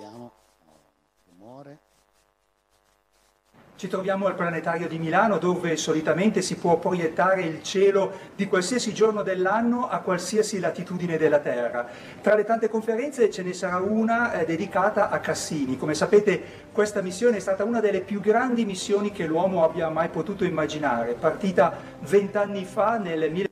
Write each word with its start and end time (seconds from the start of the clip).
Vediamo 0.00 0.32
rumore 1.28 1.78
Ci 3.76 3.88
troviamo 3.88 4.26
al 4.26 4.34
Planetario 4.34 4.88
di 4.88 4.98
Milano 4.98 5.36
dove 5.36 5.76
solitamente 5.76 6.40
si 6.40 6.56
può 6.56 6.78
proiettare 6.78 7.42
il 7.42 7.62
cielo 7.62 8.12
di 8.34 8.46
qualsiasi 8.46 8.94
giorno 8.94 9.22
dell'anno 9.22 9.88
a 9.88 10.00
qualsiasi 10.00 10.58
latitudine 10.58 11.16
della 11.16 11.38
Terra. 11.38 11.86
Tra 12.20 12.34
le 12.34 12.44
tante 12.44 12.68
conferenze 12.68 13.30
ce 13.30 13.42
ne 13.42 13.54
sarà 13.54 13.76
una 13.78 14.32
eh, 14.32 14.44
dedicata 14.44 15.08
a 15.10 15.18
Cassini. 15.18 15.78
Come 15.78 15.94
sapete 15.94 16.68
questa 16.72 17.00
missione 17.00 17.36
è 17.38 17.40
stata 17.40 17.64
una 17.64 17.80
delle 17.80 18.00
più 18.00 18.20
grandi 18.20 18.64
missioni 18.64 19.12
che 19.12 19.26
l'uomo 19.26 19.64
abbia 19.64 19.88
mai 19.88 20.08
potuto 20.08 20.44
immaginare, 20.44 21.14
partita 21.14 21.74
vent'anni 22.00 22.64
fa 22.64 22.98
nel 22.98 23.30
1000 23.30 23.49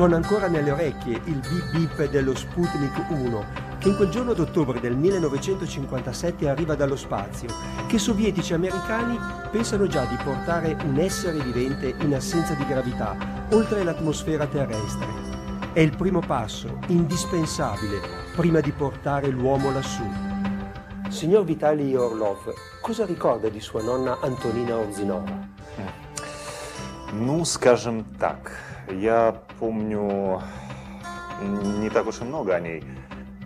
Suona 0.00 0.16
ancora 0.16 0.48
nelle 0.48 0.70
orecchie 0.70 1.20
il 1.24 1.40
bip 1.40 1.70
bip 1.72 2.10
dello 2.10 2.34
Sputnik 2.34 3.08
1, 3.08 3.44
che 3.78 3.88
in 3.88 3.96
quel 3.96 4.08
giorno 4.08 4.32
d'ottobre 4.32 4.80
del 4.80 4.96
1957 4.96 6.48
arriva 6.48 6.74
dallo 6.74 6.96
spazio, 6.96 7.48
che 7.86 7.98
sovietici 7.98 8.52
e 8.52 8.56
americani 8.56 9.18
pensano 9.50 9.86
già 9.86 10.04
di 10.04 10.16
portare 10.24 10.76
un 10.84 10.98
essere 10.98 11.38
vivente 11.38 11.94
in 12.00 12.14
assenza 12.14 12.54
di 12.54 12.66
gravità, 12.66 13.16
oltre 13.50 13.84
l'atmosfera 13.84 14.46
terrestre. 14.46 15.06
È 15.72 15.80
il 15.80 15.94
primo 15.94 16.20
passo, 16.20 16.78
indispensabile, 16.86 18.00
prima 18.34 18.60
di 18.60 18.72
portare 18.72 19.28
l'uomo 19.28 19.70
lassù. 19.70 20.04
Signor 21.08 21.44
Vitali 21.44 21.94
Orlov, 21.94 22.52
cosa 22.80 23.04
ricorda 23.04 23.48
di 23.48 23.60
sua 23.60 23.82
nonna 23.82 24.18
Antonina 24.20 24.76
Orzinova? 24.76 25.54
Ну, 27.12 27.44
скажем 27.44 28.04
так, 28.18 28.50
я 28.90 29.34
помню 29.58 30.42
не 31.42 31.90
так 31.90 32.06
уж 32.06 32.20
и 32.20 32.24
много 32.24 32.54
о 32.54 32.60
ней. 32.60 32.84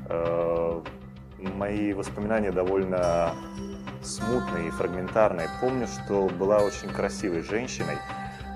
Э, 0.08 0.80
Мои 1.38 1.94
воспоминания 1.94 2.52
довольно 2.52 3.32
смутные 4.02 4.68
и 4.68 4.70
фрагментарные. 4.70 5.48
Помню, 5.60 5.86
что 5.86 6.28
была 6.38 6.58
очень 6.58 6.90
красивой 6.90 7.40
женщиной, 7.42 7.96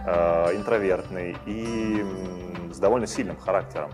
э, 0.06 0.54
интровертной 0.56 1.34
и 1.46 2.00
м, 2.00 2.72
с 2.74 2.78
довольно 2.78 3.06
сильным 3.06 3.38
характером. 3.38 3.90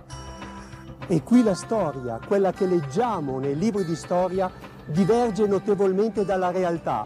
E 1.08 1.22
qui 1.22 1.42
la 1.42 1.54
storia, 1.54 2.20
quella 2.26 2.52
che 2.52 2.66
leggiamo 2.66 3.38
nei 3.38 3.56
libri 3.56 3.84
di 3.84 3.94
storia, 3.96 4.50
diverge 4.86 5.46
notevolmente 5.46 6.24
dalla 6.24 6.50
realtà, 6.50 7.04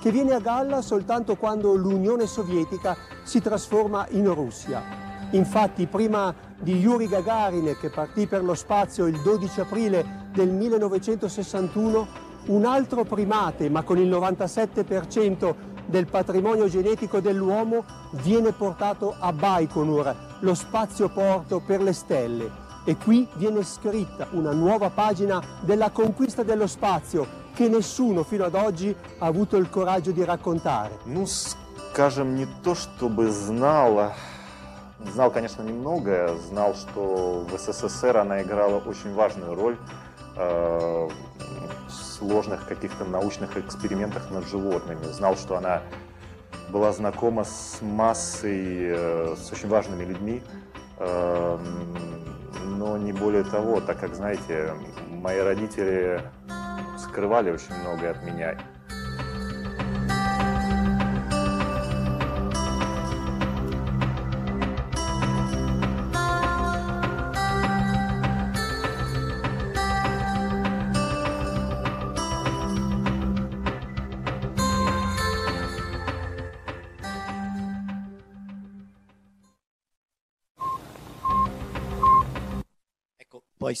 che 0.00 0.10
viene 0.10 0.34
a 0.34 0.40
galla 0.40 0.82
soltanto 0.82 1.34
quando 1.36 1.74
l'Unione 1.74 2.26
Sovietica 2.26 2.96
si 3.24 3.40
trasforma 3.40 4.06
in 4.10 4.32
Russia. 4.34 4.82
Infatti, 5.30 5.86
prima 5.86 6.34
di 6.58 6.78
Yuri 6.78 7.08
Gagarin, 7.08 7.76
che 7.80 7.90
partì 7.90 8.26
per 8.26 8.44
lo 8.44 8.54
spazio 8.54 9.06
il 9.06 9.20
12 9.20 9.60
aprile 9.60 10.28
del 10.32 10.50
1961, 10.50 12.06
un 12.46 12.64
altro 12.64 13.04
primate, 13.04 13.68
ma 13.68 13.82
con 13.82 13.98
il 13.98 14.08
97% 14.08 15.54
del 15.86 16.06
patrimonio 16.06 16.68
genetico 16.68 17.20
dell'uomo, 17.20 17.84
viene 18.22 18.52
portato 18.52 19.14
a 19.18 19.32
Baikonur, 19.32 20.14
lo 20.40 20.54
spazioporto 20.54 21.60
per 21.60 21.82
le 21.82 21.92
stelle. 21.92 22.62
E 22.84 22.96
qui 22.96 23.26
viene 23.34 23.62
scritta 23.62 24.28
una 24.32 24.52
nuova 24.52 24.90
pagina 24.90 25.42
della 25.62 25.90
conquista 25.90 26.42
dello 26.42 26.66
spazio 26.66 27.42
che 27.54 27.68
nessuno 27.68 28.24
fino 28.24 28.44
ad 28.44 28.54
oggi 28.54 28.94
ha 29.18 29.26
avuto 29.26 29.56
il 29.56 29.70
coraggio 29.70 30.10
di 30.10 30.24
raccontare. 30.24 30.98
Ну, 31.06 31.24
скажем, 31.26 32.34
не 32.34 32.46
то 32.62 32.74
чтобы 32.74 33.30
знал, 33.30 34.12
знал, 35.05 35.31
конечно, 35.31 35.61
немного, 35.61 36.35
знал, 36.49 36.75
что 36.75 37.45
в 37.49 37.57
СССР 37.57 38.17
она 38.17 38.41
играла 38.41 38.79
очень 38.79 39.13
важную 39.13 39.55
роль 39.55 39.77
э, 40.35 41.09
в 41.87 41.91
сложных 41.91 42.67
каких-то 42.67 43.05
научных 43.05 43.57
экспериментах 43.57 44.29
над 44.31 44.47
животными. 44.47 45.03
Знал, 45.11 45.35
что 45.35 45.57
она 45.57 45.81
была 46.69 46.91
знакома 46.91 47.43
с 47.43 47.79
массой, 47.81 48.89
э, 48.89 49.35
с 49.37 49.51
очень 49.51 49.69
важными 49.69 50.03
людьми, 50.03 50.43
э, 50.97 51.57
не 52.99 53.13
более 53.13 53.43
того, 53.43 53.81
так 53.81 53.99
как, 53.99 54.13
знаете, 54.15 54.73
мои 55.07 55.39
родители 55.39 56.21
скрывали 56.97 57.51
очень 57.51 57.73
многое 57.81 58.11
от 58.11 58.23
меня. 58.23 58.57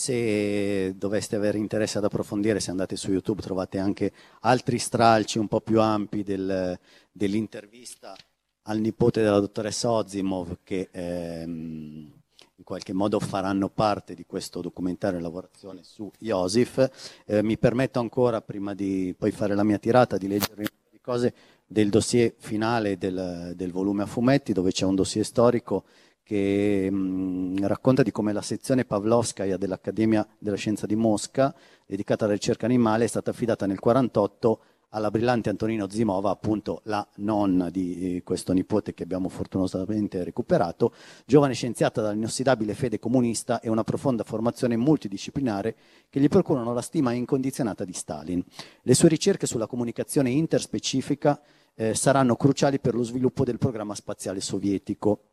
Se 0.09 0.95
doveste 0.97 1.35
avere 1.35 1.59
interesse 1.59 1.99
ad 1.99 2.03
approfondire, 2.03 2.59
se 2.59 2.71
andate 2.71 2.95
su 2.95 3.11
YouTube 3.11 3.43
trovate 3.43 3.77
anche 3.77 4.11
altri 4.41 4.79
stralci 4.79 5.37
un 5.37 5.47
po' 5.47 5.61
più 5.61 5.79
ampi 5.79 6.23
del- 6.23 6.77
dell'intervista 7.11 8.15
al 8.63 8.79
nipote 8.79 9.21
della 9.21 9.39
dottoressa 9.39 9.91
Ozimov 9.91 10.57
che 10.63 10.89
ehm, 10.91 12.11
in 12.55 12.63
qualche 12.63 12.91
modo 12.91 13.19
faranno 13.19 13.69
parte 13.69 14.15
di 14.15 14.25
questo 14.25 14.61
documentario 14.61 15.17
in 15.17 15.23
lavorazione 15.23 15.81
su 15.83 16.11
Iosif. 16.19 17.21
Eh, 17.25 17.43
mi 17.43 17.59
permetto 17.59 17.99
ancora, 17.99 18.41
prima 18.41 18.73
di 18.73 19.13
poi 19.15 19.29
fare 19.29 19.53
la 19.53 19.63
mia 19.63 19.77
tirata, 19.77 20.17
di 20.17 20.27
leggere 20.27 20.61
un 20.61 20.67
po' 20.67 20.89
di 20.89 20.99
cose 21.01 21.33
del 21.67 21.89
dossier 21.89 22.33
finale 22.35 22.97
del, 22.97 23.53
del 23.55 23.71
volume 23.71 24.03
a 24.03 24.07
fumetti, 24.07 24.53
dove 24.53 24.71
c'è 24.71 24.85
un 24.85 24.95
dossier 24.95 25.23
storico 25.23 25.83
che 26.29 26.91
mh, 26.91 27.65
racconta 27.65 28.03
di 28.03 28.11
come 28.11 28.33
la 28.33 28.43
sezione 28.43 28.85
Pavlovskaya 28.85 29.57
dell'Accademia 29.57 30.27
della 30.37 30.57
Scienza 30.57 30.85
di 30.85 30.95
Mosca, 30.95 31.55
dedicata 31.87 32.25
alla 32.25 32.35
ricerca 32.35 32.67
animale, 32.67 33.05
è 33.05 33.07
stata 33.07 33.31
affidata 33.31 33.65
nel 33.65 33.79
1948 33.81 34.63
alla 34.89 35.09
brillante 35.09 35.49
Antonino 35.49 35.89
Zimova, 35.89 36.29
appunto 36.29 36.81
la 36.83 37.07
nonna 37.15 37.71
di 37.71 38.17
eh, 38.17 38.23
questo 38.23 38.53
nipote 38.53 38.93
che 38.93 39.01
abbiamo 39.01 39.27
fortunosamente 39.27 40.23
recuperato, 40.23 40.93
giovane 41.25 41.55
scienziata 41.55 42.03
dall'inossidabile 42.03 42.75
fede 42.75 42.99
comunista 42.99 43.59
e 43.59 43.67
una 43.67 43.83
profonda 43.83 44.23
formazione 44.23 44.77
multidisciplinare 44.77 45.75
che 46.11 46.19
gli 46.19 46.27
procurano 46.27 46.73
la 46.73 46.81
stima 46.83 47.11
incondizionata 47.11 47.83
di 47.85 47.93
Stalin. 47.93 48.43
Le 48.83 48.93
sue 48.93 49.09
ricerche 49.09 49.47
sulla 49.47 49.65
comunicazione 49.65 50.29
interspecifica 50.29 51.41
eh, 51.73 51.95
saranno 51.95 52.35
cruciali 52.35 52.79
per 52.79 52.93
lo 52.93 53.01
sviluppo 53.01 53.43
del 53.43 53.57
programma 53.57 53.95
spaziale 53.95 54.41
sovietico. 54.41 55.23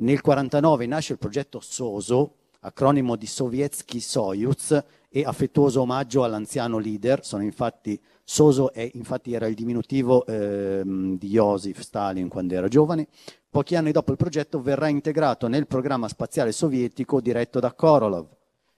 Nel 0.00 0.20
1949 0.22 0.86
nasce 0.86 1.12
il 1.14 1.18
progetto 1.18 1.58
SOSO, 1.60 2.34
acronimo 2.60 3.16
di 3.16 3.26
Sovietsky 3.26 3.98
Soyuz, 3.98 4.84
e 5.10 5.24
affettuoso 5.24 5.80
omaggio 5.80 6.22
all'anziano 6.22 6.78
leader. 6.78 7.20
Infatti, 7.40 8.00
SOSO 8.22 8.72
è, 8.72 8.88
infatti 8.94 9.32
era 9.32 9.46
il 9.46 9.54
diminutivo 9.54 10.24
ehm, 10.26 11.18
di 11.18 11.28
Joseph 11.28 11.80
Stalin 11.80 12.28
quando 12.28 12.54
era 12.54 12.68
giovane. 12.68 13.08
Pochi 13.50 13.74
anni 13.74 13.90
dopo 13.90 14.12
il 14.12 14.18
progetto 14.18 14.60
verrà 14.60 14.88
integrato 14.88 15.48
nel 15.48 15.66
programma 15.66 16.06
spaziale 16.06 16.52
sovietico 16.52 17.20
diretto 17.20 17.58
da 17.58 17.72
Korolov, 17.72 18.26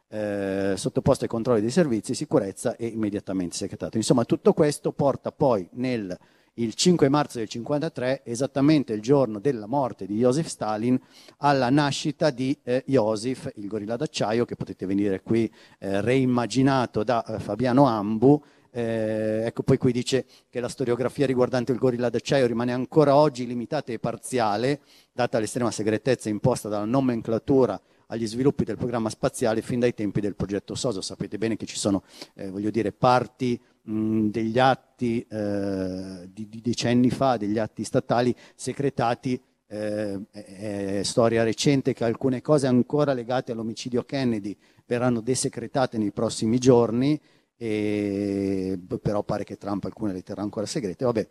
eh, 0.08 0.74
sottoposto 0.76 1.24
ai 1.24 1.30
controlli 1.30 1.60
dei 1.60 1.70
servizi, 1.70 2.14
sicurezza 2.14 2.76
e 2.76 2.86
immediatamente 2.86 3.56
segretato. 3.56 3.96
Insomma, 3.96 4.24
tutto 4.24 4.52
questo 4.52 4.92
porta 4.92 5.32
poi 5.32 5.68
nel 5.72 6.16
il 6.62 6.74
5 6.74 7.08
marzo 7.08 7.38
del 7.38 7.48
1953, 7.50 8.22
esattamente 8.24 8.92
il 8.92 9.00
giorno 9.00 9.38
della 9.38 9.66
morte 9.66 10.06
di 10.06 10.18
Joseph 10.18 10.46
Stalin, 10.46 10.98
alla 11.38 11.70
nascita 11.70 12.30
di 12.30 12.56
eh, 12.62 12.84
Joseph, 12.86 13.50
il 13.56 13.66
gorilla 13.66 13.96
d'acciaio, 13.96 14.44
che 14.44 14.56
potete 14.56 14.84
venire 14.84 15.22
qui 15.22 15.50
eh, 15.78 16.00
reimmaginato 16.00 17.02
da 17.02 17.24
eh, 17.24 17.38
Fabiano 17.38 17.86
Ambu. 17.86 18.42
Eh, 18.72 19.42
ecco, 19.46 19.62
poi 19.62 19.78
qui 19.78 19.90
dice 19.90 20.26
che 20.48 20.60
la 20.60 20.68
storiografia 20.68 21.26
riguardante 21.26 21.72
il 21.72 21.78
gorilla 21.78 22.10
d'acciaio 22.10 22.46
rimane 22.46 22.72
ancora 22.72 23.16
oggi 23.16 23.46
limitata 23.46 23.92
e 23.92 23.98
parziale, 23.98 24.80
data 25.12 25.38
l'estrema 25.38 25.70
segretezza 25.70 26.28
imposta 26.28 26.68
dalla 26.68 26.84
nomenclatura 26.84 27.80
agli 28.10 28.26
sviluppi 28.26 28.64
del 28.64 28.76
programma 28.76 29.08
spaziale 29.08 29.62
fin 29.62 29.80
dai 29.80 29.94
tempi 29.94 30.20
del 30.20 30.34
progetto 30.34 30.74
SOSO. 30.74 31.00
Sapete 31.00 31.38
bene 31.38 31.56
che 31.56 31.66
ci 31.66 31.76
sono, 31.76 32.02
eh, 32.34 32.50
voglio 32.50 32.70
dire, 32.70 32.92
parti 32.92 33.60
degli 33.82 34.58
atti 34.58 35.26
eh, 35.28 36.28
di, 36.32 36.48
di 36.48 36.60
decenni 36.60 37.10
fa, 37.10 37.36
degli 37.36 37.58
atti 37.58 37.84
statali 37.84 38.34
secretati 38.54 39.40
eh, 39.66 40.20
è 40.32 41.00
storia 41.04 41.44
recente 41.44 41.92
che 41.92 42.04
alcune 42.04 42.42
cose 42.42 42.66
ancora 42.66 43.12
legate 43.12 43.52
all'omicidio 43.52 44.02
Kennedy 44.04 44.56
verranno 44.84 45.20
desecretate 45.20 45.96
nei 45.96 46.10
prossimi 46.10 46.58
giorni, 46.58 47.20
e, 47.56 48.78
però 49.00 49.22
pare 49.22 49.44
che 49.44 49.56
Trump 49.56 49.84
alcune 49.84 50.12
le 50.12 50.22
terrà 50.22 50.42
ancora 50.42 50.66
segrete. 50.66 51.04
Vabbè, 51.04 51.28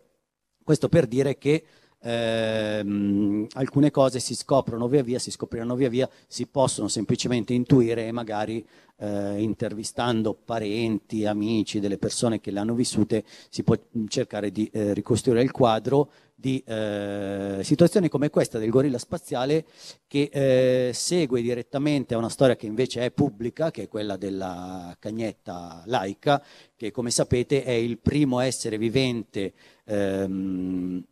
questo 0.64 0.88
per 0.88 1.06
dire 1.06 1.36
che 1.36 1.64
ehm, 2.00 3.46
alcune 3.52 3.90
cose 3.90 4.20
si 4.20 4.34
scoprono 4.34 4.88
via 4.88 5.02
via, 5.02 5.18
si 5.18 5.30
scopriranno 5.30 5.74
via 5.74 5.88
via, 5.88 6.08
si 6.26 6.46
possono 6.46 6.88
semplicemente 6.88 7.52
intuire 7.52 8.06
e 8.06 8.12
magari 8.12 8.66
eh, 9.00 9.40
intervistando 9.40 10.34
parenti, 10.34 11.24
amici, 11.24 11.80
delle 11.80 11.98
persone 11.98 12.40
che 12.40 12.50
le 12.50 12.60
hanno 12.60 12.74
vissute, 12.74 13.24
si 13.48 13.62
può 13.62 13.76
cercare 14.08 14.52
di 14.52 14.68
eh, 14.72 14.92
ricostruire 14.92 15.42
il 15.42 15.50
quadro 15.50 16.10
di 16.40 16.62
eh, 16.66 17.60
situazioni 17.62 18.08
come 18.08 18.30
questa 18.30 18.58
del 18.58 18.70
gorilla 18.70 18.96
spaziale 18.96 19.66
che 20.06 20.30
eh, 20.32 20.90
segue 20.94 21.42
direttamente 21.42 22.14
a 22.14 22.18
una 22.18 22.30
storia 22.30 22.56
che 22.56 22.64
invece 22.64 23.04
è 23.04 23.10
pubblica, 23.10 23.70
che 23.70 23.82
è 23.82 23.88
quella 23.88 24.16
della 24.16 24.96
cagnetta 24.98 25.82
laica, 25.84 26.42
che 26.74 26.90
come 26.90 27.10
sapete 27.10 27.62
è 27.62 27.72
il 27.72 27.98
primo 27.98 28.40
essere 28.40 28.78
vivente, 28.78 29.52
ehm, 29.84 31.04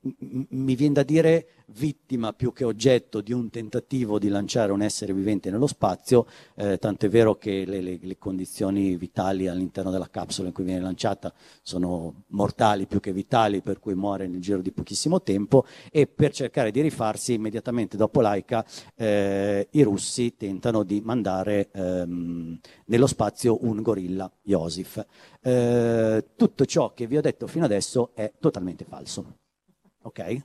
mi 0.48 0.74
viene 0.74 0.94
da 0.94 1.02
dire 1.02 1.48
vittima 1.72 2.32
più 2.32 2.54
che 2.54 2.64
oggetto 2.64 3.20
di 3.20 3.34
un 3.34 3.50
tentativo 3.50 4.18
di 4.18 4.28
lanciare 4.28 4.72
un 4.72 4.80
essere 4.80 5.12
vivente 5.12 5.50
nello 5.50 5.66
spazio, 5.66 6.26
eh, 6.54 6.78
tanto 6.78 7.04
è 7.04 7.08
vero 7.10 7.36
che 7.36 7.64
le, 7.66 7.77
le- 7.80 7.98
le 8.00 8.18
condizioni 8.18 8.96
vitali 8.96 9.48
all'interno 9.48 9.90
della 9.90 10.08
capsula 10.08 10.48
in 10.48 10.54
cui 10.54 10.64
viene 10.64 10.80
lanciata 10.80 11.32
sono 11.62 12.24
mortali 12.28 12.86
più 12.86 13.00
che 13.00 13.12
vitali, 13.12 13.62
per 13.62 13.78
cui 13.78 13.94
muore 13.94 14.26
nel 14.26 14.40
giro 14.40 14.60
di 14.60 14.72
pochissimo 14.72 15.22
tempo 15.22 15.64
e 15.90 16.06
per 16.06 16.32
cercare 16.32 16.70
di 16.70 16.80
rifarsi 16.80 17.34
immediatamente 17.34 17.96
dopo 17.96 18.20
Laika 18.20 18.64
eh, 18.94 19.68
i 19.70 19.82
russi 19.82 20.36
tentano 20.36 20.82
di 20.82 21.00
mandare 21.00 21.70
ehm, 21.72 22.58
nello 22.86 23.06
spazio 23.06 23.58
un 23.64 23.82
gorilla, 23.82 24.30
Joseph. 24.42 25.04
Eh, 25.40 26.24
tutto 26.36 26.64
ciò 26.64 26.92
che 26.94 27.06
vi 27.06 27.16
ho 27.16 27.20
detto 27.20 27.46
fino 27.46 27.64
adesso 27.64 28.10
è 28.14 28.32
totalmente 28.38 28.84
falso. 28.84 29.47
Ok? 30.02 30.42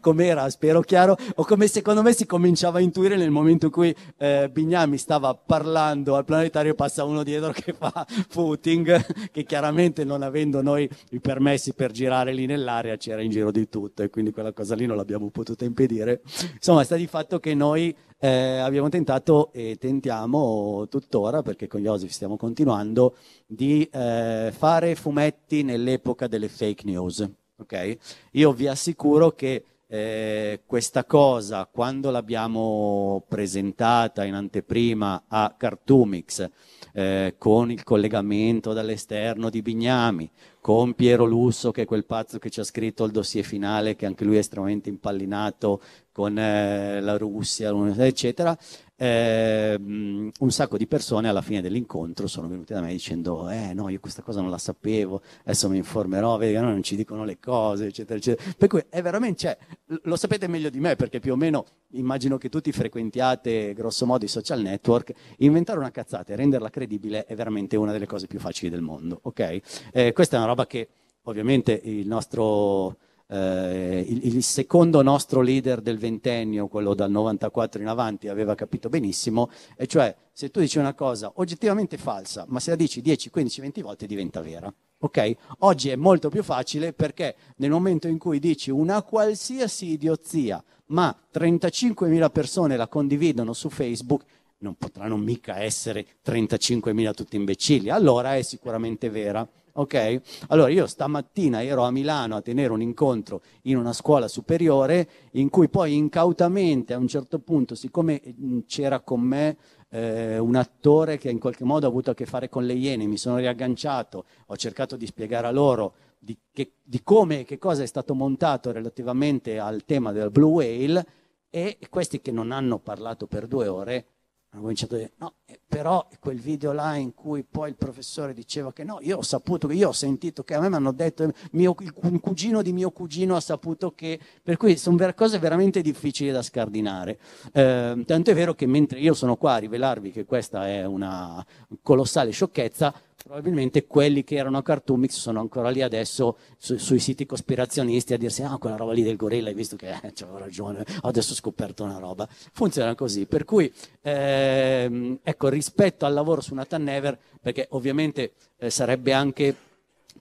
Com'era, 0.00 0.48
spero 0.50 0.80
chiaro, 0.82 1.16
o 1.36 1.44
come 1.44 1.66
secondo 1.66 2.02
me 2.02 2.12
si 2.12 2.26
cominciava 2.26 2.78
a 2.78 2.82
intuire 2.82 3.16
nel 3.16 3.30
momento 3.30 3.66
in 3.66 3.72
cui 3.72 3.94
eh, 4.18 4.50
Bignami 4.52 4.98
stava 4.98 5.34
parlando 5.34 6.14
al 6.14 6.24
planetario, 6.24 6.74
passa 6.74 7.04
uno 7.04 7.22
dietro 7.22 7.52
che 7.52 7.72
fa 7.72 8.06
footing, 8.28 9.30
che 9.30 9.44
chiaramente 9.44 10.04
non 10.04 10.22
avendo 10.22 10.62
noi 10.62 10.88
i 11.10 11.20
permessi 11.20 11.72
per 11.72 11.90
girare 11.90 12.32
lì 12.32 12.46
nell'area 12.46 12.96
c'era 12.96 13.22
in 13.22 13.30
giro 13.30 13.50
di 13.50 13.68
tutto 13.68 14.02
e 14.02 14.10
quindi 14.10 14.30
quella 14.30 14.52
cosa 14.52 14.74
lì 14.74 14.86
non 14.86 14.96
l'abbiamo 14.96 15.30
potuta 15.30 15.64
impedire. 15.64 16.20
Insomma, 16.54 16.84
sta 16.84 16.96
di 16.96 17.06
fatto 17.06 17.40
che 17.40 17.54
noi 17.54 17.96
eh, 18.24 18.58
abbiamo 18.58 18.88
tentato 18.88 19.50
e 19.52 19.78
tentiamo 19.80 20.86
tuttora, 20.88 21.42
perché 21.42 21.66
con 21.66 21.82
Joseph 21.82 22.10
stiamo 22.10 22.36
continuando, 22.36 23.16
di 23.44 23.82
eh, 23.92 24.52
fare 24.56 24.94
fumetti 24.94 25.64
nell'epoca 25.64 26.28
delle 26.28 26.48
fake 26.48 26.84
news. 26.84 27.28
ok? 27.56 27.96
Io 28.32 28.52
vi 28.52 28.68
assicuro 28.68 29.32
che 29.32 29.64
eh, 29.88 30.60
questa 30.64 31.04
cosa, 31.04 31.68
quando 31.68 32.10
l'abbiamo 32.10 33.24
presentata 33.26 34.24
in 34.24 34.34
anteprima 34.34 35.24
a 35.26 35.52
Cartoomix, 35.58 36.48
eh, 36.92 37.34
con 37.38 37.70
il 37.70 37.82
collegamento 37.82 38.72
dall'esterno 38.72 39.50
di 39.50 39.62
Bignami, 39.62 40.30
con 40.60 40.94
Piero 40.94 41.24
Lusso, 41.24 41.70
che 41.70 41.82
è 41.82 41.86
quel 41.86 42.04
pazzo 42.04 42.38
che 42.38 42.50
ci 42.50 42.60
ha 42.60 42.64
scritto 42.64 43.04
il 43.04 43.10
dossier 43.12 43.44
finale, 43.44 43.96
che 43.96 44.06
anche 44.06 44.24
lui 44.24 44.36
è 44.36 44.40
estremamente 44.40 44.88
impallinato 44.88 45.80
con 46.12 46.38
eh, 46.38 47.00
la 47.00 47.16
Russia, 47.16 47.72
eccetera, 48.04 48.56
ehm, 49.02 50.30
un 50.38 50.50
sacco 50.50 50.76
di 50.76 50.86
persone 50.86 51.28
alla 51.28 51.42
fine 51.42 51.60
dell'incontro 51.60 52.28
sono 52.28 52.46
venute 52.46 52.72
da 52.72 52.80
me 52.80 52.92
dicendo 52.92 53.50
eh 53.50 53.74
no, 53.74 53.88
io 53.88 53.98
questa 53.98 54.22
cosa 54.22 54.40
non 54.40 54.50
la 54.50 54.58
sapevo, 54.58 55.22
adesso 55.42 55.68
mi 55.68 55.76
informerò, 55.76 56.36
vedi 56.36 56.54
no, 56.54 56.62
non 56.62 56.82
ci 56.82 56.94
dicono 56.94 57.24
le 57.24 57.38
cose, 57.40 57.86
eccetera, 57.86 58.18
eccetera. 58.18 58.52
Per 58.56 58.68
cui 58.68 58.84
è 58.88 59.02
veramente, 59.02 59.38
cioè, 59.38 59.58
lo 60.04 60.16
sapete 60.16 60.46
meglio 60.46 60.70
di 60.70 60.78
me, 60.78 60.94
perché 60.94 61.18
più 61.18 61.32
o 61.32 61.36
meno 61.36 61.66
immagino 61.94 62.38
che 62.38 62.48
tutti 62.48 62.70
frequentiate 62.70 63.74
grosso 63.74 64.06
modo 64.06 64.24
i 64.24 64.28
social 64.28 64.60
network, 64.60 65.12
inventare 65.38 65.78
una 65.78 65.90
cazzata 65.90 66.32
e 66.32 66.36
renderla 66.36 66.70
credibile 66.70 67.26
è 67.26 67.34
veramente 67.34 67.76
una 67.76 67.92
delle 67.92 68.06
cose 68.06 68.28
più 68.28 68.38
facili 68.38 68.70
del 68.70 68.82
mondo, 68.82 69.18
ok? 69.22 69.60
Eh, 69.92 70.12
questa 70.12 70.36
è 70.36 70.38
una 70.38 70.48
roba 70.48 70.66
che 70.66 70.88
ovviamente 71.24 71.78
il 71.82 72.06
nostro 72.06 72.96
eh, 73.32 74.04
il, 74.06 74.26
il 74.36 74.42
secondo 74.42 75.00
nostro 75.00 75.40
leader 75.40 75.80
del 75.80 75.96
ventennio, 75.96 76.68
quello 76.68 76.92
dal 76.92 77.10
94 77.10 77.80
in 77.80 77.88
avanti, 77.88 78.28
aveva 78.28 78.54
capito 78.54 78.90
benissimo, 78.90 79.50
e 79.76 79.86
cioè 79.86 80.14
se 80.32 80.50
tu 80.50 80.60
dici 80.60 80.78
una 80.78 80.92
cosa 80.92 81.32
oggettivamente 81.36 81.96
falsa, 81.96 82.44
ma 82.48 82.60
se 82.60 82.70
la 82.70 82.76
dici 82.76 83.00
10, 83.00 83.30
15, 83.30 83.60
20 83.62 83.82
volte 83.82 84.06
diventa 84.06 84.42
vera. 84.42 84.72
Ok? 84.98 85.34
Oggi 85.60 85.88
è 85.88 85.96
molto 85.96 86.28
più 86.28 86.42
facile 86.42 86.92
perché 86.92 87.34
nel 87.56 87.70
momento 87.70 88.06
in 88.06 88.18
cui 88.18 88.38
dici 88.38 88.70
una 88.70 89.02
qualsiasi 89.02 89.92
idiozia, 89.92 90.62
ma 90.86 91.16
35.000 91.32 92.30
persone 92.30 92.76
la 92.76 92.86
condividono 92.86 93.52
su 93.52 93.68
Facebook, 93.68 94.24
non 94.62 94.76
potranno 94.76 95.16
mica 95.16 95.60
essere 95.60 96.06
35.000 96.24 97.14
tutti 97.14 97.36
imbecilli, 97.36 97.90
allora 97.90 98.36
è 98.36 98.42
sicuramente 98.42 99.10
vera. 99.10 99.46
Ok? 99.74 100.20
Allora 100.48 100.68
io 100.68 100.86
stamattina 100.86 101.62
ero 101.62 101.84
a 101.84 101.90
Milano 101.90 102.36
a 102.36 102.42
tenere 102.42 102.72
un 102.72 102.82
incontro 102.82 103.40
in 103.62 103.78
una 103.78 103.94
scuola 103.94 104.28
superiore 104.28 105.08
in 105.32 105.48
cui 105.48 105.70
poi 105.70 105.94
incautamente 105.94 106.92
a 106.92 106.98
un 106.98 107.08
certo 107.08 107.38
punto, 107.38 107.74
siccome 107.74 108.20
mh, 108.22 108.58
c'era 108.66 109.00
con 109.00 109.20
me 109.20 109.56
eh, 109.88 110.38
un 110.38 110.56
attore 110.56 111.16
che 111.16 111.30
in 111.30 111.38
qualche 111.38 111.64
modo 111.64 111.86
ha 111.86 111.88
avuto 111.88 112.10
a 112.10 112.14
che 112.14 112.26
fare 112.26 112.50
con 112.50 112.66
le 112.66 112.74
Iene, 112.74 113.06
mi 113.06 113.16
sono 113.16 113.38
riagganciato, 113.38 114.26
ho 114.46 114.56
cercato 114.56 114.96
di 114.96 115.06
spiegare 115.06 115.46
a 115.46 115.50
loro 115.50 115.94
di, 116.18 116.36
che, 116.52 116.74
di 116.82 117.02
come 117.02 117.40
e 117.40 117.44
che 117.44 117.58
cosa 117.58 117.82
è 117.82 117.86
stato 117.86 118.14
montato 118.14 118.72
relativamente 118.72 119.58
al 119.58 119.84
tema 119.86 120.12
del 120.12 120.30
Blue 120.30 120.50
Whale 120.50 121.06
e 121.48 121.78
questi 121.90 122.20
che 122.20 122.30
non 122.30 122.52
hanno 122.52 122.78
parlato 122.78 123.26
per 123.26 123.46
due 123.46 123.68
ore 123.68 124.06
hanno 124.52 124.62
cominciato 124.62 124.94
a 124.94 124.98
dire 124.98 125.12
no, 125.16 125.34
eh, 125.46 125.58
però 125.66 126.06
quel 126.20 126.38
video 126.38 126.72
là 126.72 126.96
in 126.96 127.14
cui 127.14 127.42
poi 127.42 127.70
il 127.70 127.76
professore 127.76 128.34
diceva 128.34 128.70
che 128.72 128.84
no, 128.84 128.98
io 129.00 129.18
ho 129.18 129.22
saputo 129.22 129.70
io 129.70 129.88
ho 129.88 129.92
sentito 129.92 130.42
che 130.42 130.54
a 130.54 130.60
me 130.60 130.68
mi 130.68 130.74
hanno 130.74 130.92
detto 130.92 131.32
mio, 131.52 131.74
un 132.02 132.20
cugino 132.20 132.60
di 132.60 132.72
mio 132.72 132.90
cugino 132.90 133.34
ha 133.34 133.40
saputo 133.40 133.94
che 133.94 134.20
per 134.42 134.58
cui 134.58 134.76
sono 134.76 134.96
ver- 134.96 135.14
cose 135.14 135.38
veramente 135.38 135.80
difficili 135.80 136.30
da 136.30 136.42
scardinare. 136.42 137.18
Eh, 137.52 138.02
tanto 138.06 138.30
è 138.30 138.34
vero 138.34 138.54
che 138.54 138.66
mentre 138.66 139.00
io 139.00 139.14
sono 139.14 139.36
qua 139.36 139.54
a 139.54 139.58
rivelarvi 139.58 140.10
che 140.10 140.26
questa 140.26 140.68
è 140.68 140.84
una 140.84 141.44
colossale 141.82 142.30
sciocchezza, 142.30 142.92
probabilmente 143.22 143.86
quelli 143.86 144.24
che 144.24 144.36
erano 144.36 144.58
a 144.58 144.62
Cartoomix 144.62 145.12
sono 145.12 145.40
ancora 145.40 145.70
lì 145.70 145.80
adesso 145.80 146.36
su- 146.56 146.76
sui 146.76 146.98
siti 146.98 147.24
cospirazionisti 147.24 148.14
a 148.14 148.18
dirsi 148.18 148.42
ah 148.42 148.58
quella 148.58 148.76
roba 148.76 148.92
lì 148.92 149.02
del 149.02 149.16
gorilla 149.16 149.48
hai 149.48 149.54
visto 149.54 149.76
che 149.76 149.90
eh, 149.90 150.12
c'avevo 150.12 150.38
ragione 150.38 150.84
adesso 151.02 151.32
ho 151.32 151.36
scoperto 151.36 151.84
una 151.84 151.98
roba. 151.98 152.28
Funziona 152.28 152.94
così 152.94 153.26
per 153.26 153.44
cui 153.44 153.72
ehm, 154.00 155.20
ecco 155.22 155.48
rispetto 155.48 156.04
al 156.04 156.12
lavoro 156.12 156.40
su 156.40 156.54
Nathan 156.54 156.82
Never 156.82 157.18
perché 157.40 157.66
ovviamente 157.70 158.32
eh, 158.58 158.70
sarebbe 158.70 159.12
anche 159.12 159.54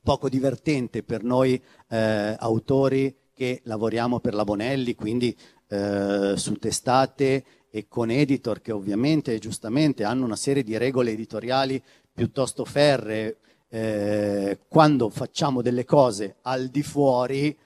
poco 0.04 0.30
divertente 0.30 1.04
per 1.04 1.24
noi 1.24 1.62
eh, 1.90 2.36
autori 2.38 3.16
che 3.34 3.62
lavoriamo 3.64 4.20
per 4.20 4.36
la 4.36 4.44
Bonelli 4.44 4.94
quindi 4.94 5.36
eh, 5.68 6.34
su 6.36 6.54
testate 6.54 7.44
e 7.74 7.88
con 7.88 8.12
editor 8.12 8.62
che 8.62 8.74
ovviamente 8.74 9.40
giustamente 9.40 10.04
hanno 10.04 10.26
una 10.26 10.36
serie 10.36 10.62
di 10.62 10.78
regole 10.78 11.12
editoriali 11.12 11.82
piuttosto 12.14 12.66
ferree, 12.66 13.38
eh, 13.70 14.60
quando 14.68 15.10
facciamo 15.10 15.62
delle 15.62 15.86
cose 15.86 16.36
al 16.42 16.68
di 16.68 16.84
fuori, 16.84 17.58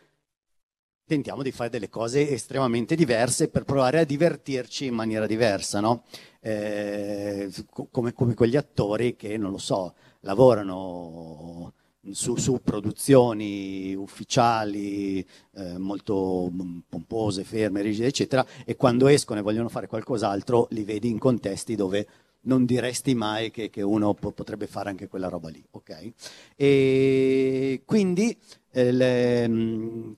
tentiamo 1.05 1.43
di 1.43 1.51
fare 1.51 1.69
delle 1.69 1.89
cose 1.89 2.29
estremamente 2.29 2.95
diverse 2.95 3.47
per 3.49 3.63
provare 3.63 3.99
a 3.99 4.03
divertirci 4.05 4.85
in 4.85 4.95
maniera 4.95 5.25
diversa, 5.25 5.79
no? 5.79 6.03
Eh, 6.39 7.51
co- 7.69 7.87
come, 7.91 8.13
come 8.13 8.33
quegli 8.33 8.55
attori 8.55 9.15
che, 9.15 9.37
non 9.37 9.51
lo 9.51 9.57
so, 9.57 9.95
lavorano 10.21 11.73
su, 12.11 12.35
su 12.35 12.61
produzioni 12.63 13.95
ufficiali 13.95 15.25
eh, 15.55 15.77
molto 15.77 16.51
pompose, 16.87 17.43
ferme, 17.43 17.81
rigide, 17.81 18.07
eccetera, 18.07 18.45
e 18.63 18.75
quando 18.75 19.07
escono 19.07 19.39
e 19.39 19.43
vogliono 19.43 19.69
fare 19.69 19.87
qualcos'altro 19.87 20.67
li 20.71 20.83
vedi 20.83 21.09
in 21.09 21.19
contesti 21.19 21.75
dove 21.75 22.07
non 22.45 22.65
diresti 22.65 23.13
mai 23.15 23.51
che, 23.51 23.69
che 23.69 23.81
uno 23.81 24.13
po- 24.13 24.31
potrebbe 24.31 24.67
fare 24.67 24.89
anche 24.89 25.07
quella 25.07 25.29
roba 25.29 25.49
lì, 25.49 25.63
ok? 25.71 26.11
E 26.55 27.81
quindi 27.85 28.37
eh, 28.71 28.91
le, 28.91 29.47
mm, 29.47 30.11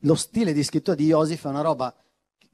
lo 0.00 0.14
stile 0.14 0.52
di 0.52 0.62
scrittura 0.62 0.96
di 0.96 1.06
Iosif 1.06 1.44
è 1.44 1.48
una 1.48 1.60
roba 1.60 1.94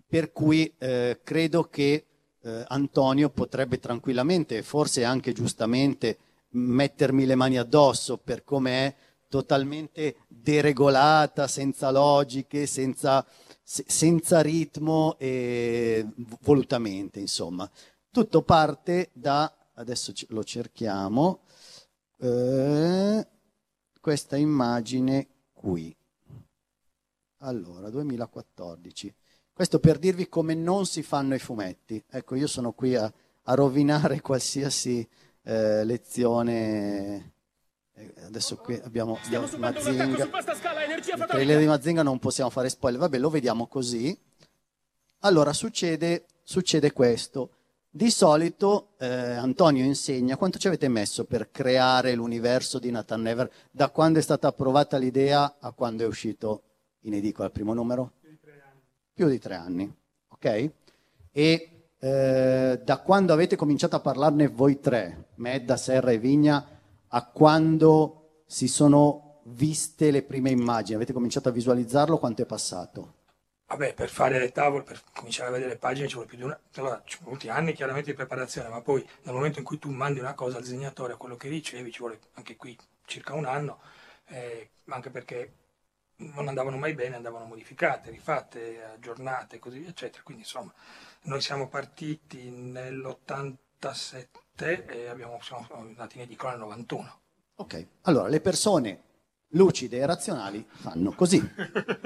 per 0.06 0.32
cui 0.32 0.72
eh, 0.78 1.20
credo 1.22 1.68
che 1.68 2.04
eh, 2.42 2.64
Antonio 2.68 3.30
potrebbe 3.30 3.78
tranquillamente, 3.78 4.62
forse 4.62 5.04
anche 5.04 5.32
giustamente, 5.32 6.18
mettermi 6.50 7.26
le 7.26 7.36
mani 7.36 7.58
addosso 7.58 8.16
per 8.16 8.42
come 8.42 8.86
è 8.86 8.94
totalmente 9.28 10.16
deregolata, 10.26 11.46
senza 11.46 11.90
logiche, 11.92 12.66
senza, 12.66 13.24
se- 13.70 13.84
senza 13.86 14.40
ritmo 14.40 15.16
e 15.18 16.04
volutamente, 16.40 17.20
insomma. 17.20 17.70
Tutto 18.10 18.42
parte 18.42 19.10
da, 19.12 19.54
adesso 19.74 20.12
lo 20.30 20.42
cerchiamo, 20.42 21.42
eh, 22.18 23.26
questa 24.00 24.36
immagine 24.36 25.28
qui. 25.52 25.94
Allora, 27.42 27.90
2014. 27.90 29.14
Questo 29.52 29.78
per 29.78 29.98
dirvi 30.00 30.28
come 30.28 30.54
non 30.54 30.84
si 30.84 31.04
fanno 31.04 31.36
i 31.36 31.38
fumetti. 31.38 32.02
Ecco, 32.10 32.34
io 32.34 32.48
sono 32.48 32.72
qui 32.72 32.96
a, 32.96 33.12
a 33.42 33.54
rovinare 33.54 34.20
qualsiasi 34.20 35.08
eh, 35.42 35.84
lezione. 35.84 37.34
Eh, 38.00 38.24
Adesso 38.24 38.56
qui 38.56 38.80
abbiamo, 38.82 39.18
abbiamo 39.24 39.46
Mazinga. 39.58 40.24
Il 40.24 41.26
trailer 41.28 41.58
di 41.58 41.66
Mazinga 41.66 42.02
non 42.02 42.18
possiamo 42.18 42.48
fare 42.50 42.68
spoiler. 42.68 43.00
Vabbè, 43.00 43.18
lo 43.18 43.28
vediamo 43.28 43.66
così. 43.66 44.16
Allora, 45.20 45.52
succede, 45.52 46.24
succede 46.42 46.92
questo. 46.92 47.50
Di 47.92 48.10
solito 48.10 48.90
eh, 48.98 49.06
Antonio 49.06 49.84
insegna 49.84 50.36
quanto 50.36 50.58
ci 50.58 50.68
avete 50.68 50.86
messo 50.86 51.24
per 51.24 51.50
creare 51.50 52.14
l'universo 52.14 52.78
di 52.78 52.90
Nathan 52.92 53.20
Never 53.20 53.50
da 53.70 53.90
quando 53.90 54.20
è 54.20 54.22
stata 54.22 54.46
approvata 54.46 54.96
l'idea 54.96 55.56
a 55.58 55.72
quando 55.72 56.04
è 56.04 56.06
uscito 56.06 56.62
in 57.00 57.14
edicola 57.14 57.48
il 57.48 57.52
primo 57.52 57.74
numero? 57.74 58.12
Più 59.12 59.28
di 59.28 59.40
tre 59.40 59.54
anni, 59.56 59.92
ok? 60.28 60.70
E 61.32 61.70
eh, 61.98 62.80
da 62.82 62.98
quando 62.98 63.32
avete 63.32 63.56
cominciato 63.56 63.96
a 63.96 64.00
parlarne 64.00 64.46
voi 64.46 64.78
tre, 64.78 65.30
Medda, 65.34 65.76
Serra 65.76 66.12
e 66.12 66.18
Vigna, 66.18 66.79
a 67.12 67.26
quando 67.26 68.42
si 68.46 68.68
sono 68.68 69.42
viste 69.44 70.10
le 70.10 70.22
prime 70.22 70.50
immagini, 70.50 70.96
avete 70.96 71.12
cominciato 71.12 71.48
a 71.48 71.52
visualizzarlo, 71.52 72.18
quanto 72.18 72.42
è 72.42 72.46
passato? 72.46 73.14
Vabbè, 73.66 73.94
per 73.94 74.08
fare 74.08 74.38
le 74.38 74.50
tavole, 74.50 74.82
per 74.82 75.00
cominciare 75.14 75.48
a 75.48 75.52
vedere 75.52 75.70
le 75.70 75.78
pagine 75.78 76.08
ci 76.08 76.14
vuole 76.14 76.28
più 76.28 76.36
di 76.36 76.42
una... 76.42 76.58
Allora, 76.74 77.00
ci 77.04 77.16
sono 77.16 77.30
molti 77.30 77.48
anni 77.48 77.72
chiaramente 77.72 78.10
di 78.10 78.16
preparazione, 78.16 78.68
ma 78.68 78.80
poi 78.80 79.06
nel 79.22 79.34
momento 79.34 79.60
in 79.60 79.64
cui 79.64 79.78
tu 79.78 79.90
mandi 79.90 80.18
una 80.18 80.34
cosa 80.34 80.56
al 80.56 80.64
disegnatore, 80.64 81.12
a 81.12 81.16
quello 81.16 81.36
che 81.36 81.48
ricevi, 81.48 81.92
ci 81.92 82.00
vuole 82.00 82.18
anche 82.34 82.56
qui 82.56 82.76
circa 83.06 83.34
un 83.34 83.44
anno, 83.44 83.80
eh, 84.26 84.70
anche 84.86 85.10
perché 85.10 85.54
non 86.16 86.48
andavano 86.48 86.76
mai 86.78 86.94
bene, 86.94 87.16
andavano 87.16 87.44
modificate, 87.44 88.10
rifatte, 88.10 88.82
aggiornate, 88.82 89.60
così 89.60 89.78
via, 89.78 89.90
eccetera. 89.90 90.22
Quindi 90.24 90.42
insomma, 90.42 90.72
noi 91.22 91.40
siamo 91.40 91.68
partiti 91.68 92.50
nell'87 92.50 94.26
e 94.68 95.08
abbiamo, 95.08 95.38
siamo 95.42 95.66
andati 95.70 96.16
in 96.16 96.22
edicola 96.22 96.52
nel 96.52 96.60
91. 96.60 97.20
Ok, 97.56 97.86
allora 98.02 98.28
le 98.28 98.40
persone 98.40 99.02
lucide 99.52 99.98
e 99.98 100.06
razionali 100.06 100.66
fanno 100.68 101.12
così. 101.12 101.40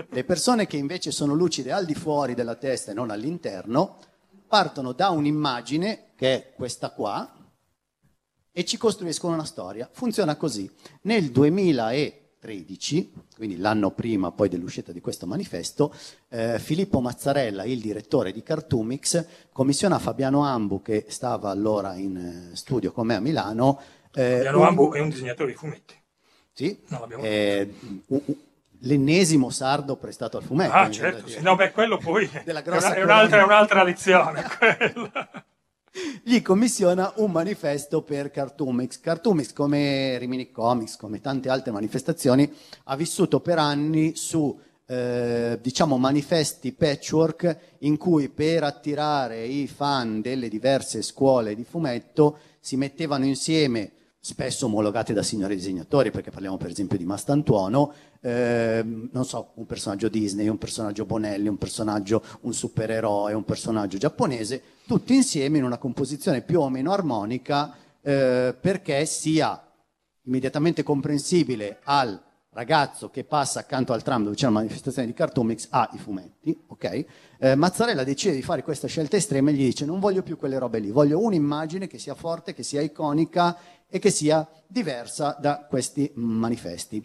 Le 0.08 0.24
persone 0.24 0.66
che 0.66 0.76
invece 0.76 1.10
sono 1.10 1.34
lucide 1.34 1.72
al 1.72 1.84
di 1.84 1.94
fuori 1.94 2.34
della 2.34 2.54
testa 2.54 2.90
e 2.90 2.94
non 2.94 3.10
all'interno 3.10 3.98
partono 4.46 4.92
da 4.92 5.10
un'immagine, 5.10 6.12
che 6.14 6.34
è 6.34 6.52
questa 6.54 6.90
qua, 6.90 7.32
e 8.52 8.64
ci 8.64 8.76
costruiscono 8.76 9.34
una 9.34 9.44
storia. 9.44 9.88
Funziona 9.90 10.36
così. 10.36 10.70
Nel 11.02 11.32
2013, 12.48 13.12
quindi 13.36 13.56
l'anno 13.56 13.90
prima 13.90 14.30
poi 14.30 14.48
dell'uscita 14.48 14.92
di 14.92 15.00
questo 15.00 15.26
manifesto, 15.26 15.92
eh, 16.28 16.58
Filippo 16.58 17.00
Mazzarella, 17.00 17.64
il 17.64 17.80
direttore 17.80 18.32
di 18.32 18.42
Cartoomix, 18.42 19.24
commissiona 19.50 19.96
a 19.96 19.98
Fabiano 19.98 20.44
Ambu, 20.44 20.82
che 20.82 21.06
stava 21.08 21.50
allora 21.50 21.94
in 21.94 22.50
eh, 22.52 22.56
studio 22.56 22.92
con 22.92 23.06
me 23.06 23.14
a 23.16 23.20
Milano, 23.20 23.80
eh, 24.12 24.34
Fabiano 24.36 24.58
un- 24.60 24.66
Ambu 24.66 24.92
è 24.92 25.00
un 25.00 25.08
disegnatore 25.08 25.50
di 25.52 25.56
fumetti. 25.56 25.94
sì, 26.52 26.78
l'abbiamo 26.88 27.22
eh, 27.24 27.72
u- 28.08 28.22
u- 28.26 28.38
l'ennesimo 28.80 29.48
sardo 29.50 29.96
prestato 29.96 30.36
al 30.36 30.42
fumetto. 30.44 30.72
Ah, 30.74 30.90
certo, 30.90 31.26
sì. 31.26 31.40
no, 31.40 31.56
beh, 31.56 31.72
quello 31.72 31.96
poi 31.96 32.28
Della 32.44 32.60
è, 32.60 32.62
grossa 32.62 32.88
una- 32.88 32.96
è 32.96 33.02
un'altra, 33.02 33.40
è 33.40 33.42
un'altra 33.44 33.82
lezione. 33.82 34.44
Gli 36.24 36.42
commissiona 36.42 37.12
un 37.16 37.30
manifesto 37.30 38.02
per 38.02 38.32
Cartoomix. 38.32 38.98
Cartoomix, 38.98 39.52
come 39.52 40.18
Rimini 40.18 40.50
Comics, 40.50 40.96
come 40.96 41.20
tante 41.20 41.48
altre 41.48 41.70
manifestazioni, 41.70 42.52
ha 42.84 42.96
vissuto 42.96 43.38
per 43.38 43.58
anni 43.58 44.16
su 44.16 44.58
eh, 44.86 45.58
diciamo 45.62 45.96
manifesti 45.96 46.72
patchwork 46.72 47.58
in 47.80 47.96
cui 47.96 48.28
per 48.28 48.64
attirare 48.64 49.46
i 49.46 49.68
fan 49.68 50.20
delle 50.20 50.48
diverse 50.48 51.00
scuole 51.00 51.54
di 51.54 51.64
fumetto 51.64 52.38
si 52.58 52.76
mettevano 52.76 53.24
insieme 53.24 53.92
spesso 54.18 54.66
omologate 54.66 55.12
da 55.12 55.22
signori 55.22 55.54
disegnatori, 55.54 56.10
perché 56.10 56.30
parliamo 56.30 56.56
per 56.56 56.70
esempio 56.70 56.96
di 56.96 57.04
Mastantuono, 57.04 57.92
ehm, 58.20 59.10
non 59.12 59.24
so, 59.26 59.52
un 59.56 59.66
personaggio 59.66 60.08
Disney, 60.08 60.48
un 60.48 60.56
personaggio 60.56 61.04
Bonelli, 61.04 61.46
un 61.46 61.58
personaggio, 61.58 62.22
un 62.40 62.54
supereroe, 62.54 63.34
un 63.34 63.44
personaggio 63.44 63.98
giapponese, 63.98 64.62
tutti 64.86 65.14
insieme 65.14 65.58
in 65.58 65.64
una 65.64 65.78
composizione 65.78 66.42
più 66.42 66.60
o 66.60 66.68
meno 66.68 66.92
armonica 66.92 67.74
eh, 68.02 68.54
perché 68.58 69.06
sia 69.06 69.60
immediatamente 70.22 70.82
comprensibile 70.82 71.80
al 71.84 72.20
ragazzo 72.50 73.10
che 73.10 73.24
passa 73.24 73.60
accanto 73.60 73.92
al 73.92 74.02
tram 74.02 74.22
dove 74.22 74.36
c'è 74.36 74.46
una 74.46 74.58
manifestazione 74.58 75.08
di 75.08 75.14
Cartoomix 75.14 75.66
a 75.70 75.90
i 75.92 75.98
fumetti, 75.98 76.56
ok? 76.68 77.04
Eh, 77.38 77.54
Mazzarella 77.56 78.04
decide 78.04 78.34
di 78.34 78.42
fare 78.42 78.62
questa 78.62 78.86
scelta 78.86 79.16
estrema 79.16 79.50
e 79.50 79.54
gli 79.54 79.64
dice 79.64 79.84
non 79.84 79.98
voglio 79.98 80.22
più 80.22 80.36
quelle 80.36 80.58
robe 80.58 80.78
lì, 80.78 80.90
voglio 80.90 81.20
un'immagine 81.20 81.88
che 81.88 81.98
sia 81.98 82.14
forte, 82.14 82.54
che 82.54 82.62
sia 82.62 82.80
iconica 82.80 83.56
e 83.88 83.98
che 83.98 84.10
sia 84.10 84.48
diversa 84.66 85.36
da 85.40 85.66
questi 85.68 86.10
manifesti. 86.14 87.04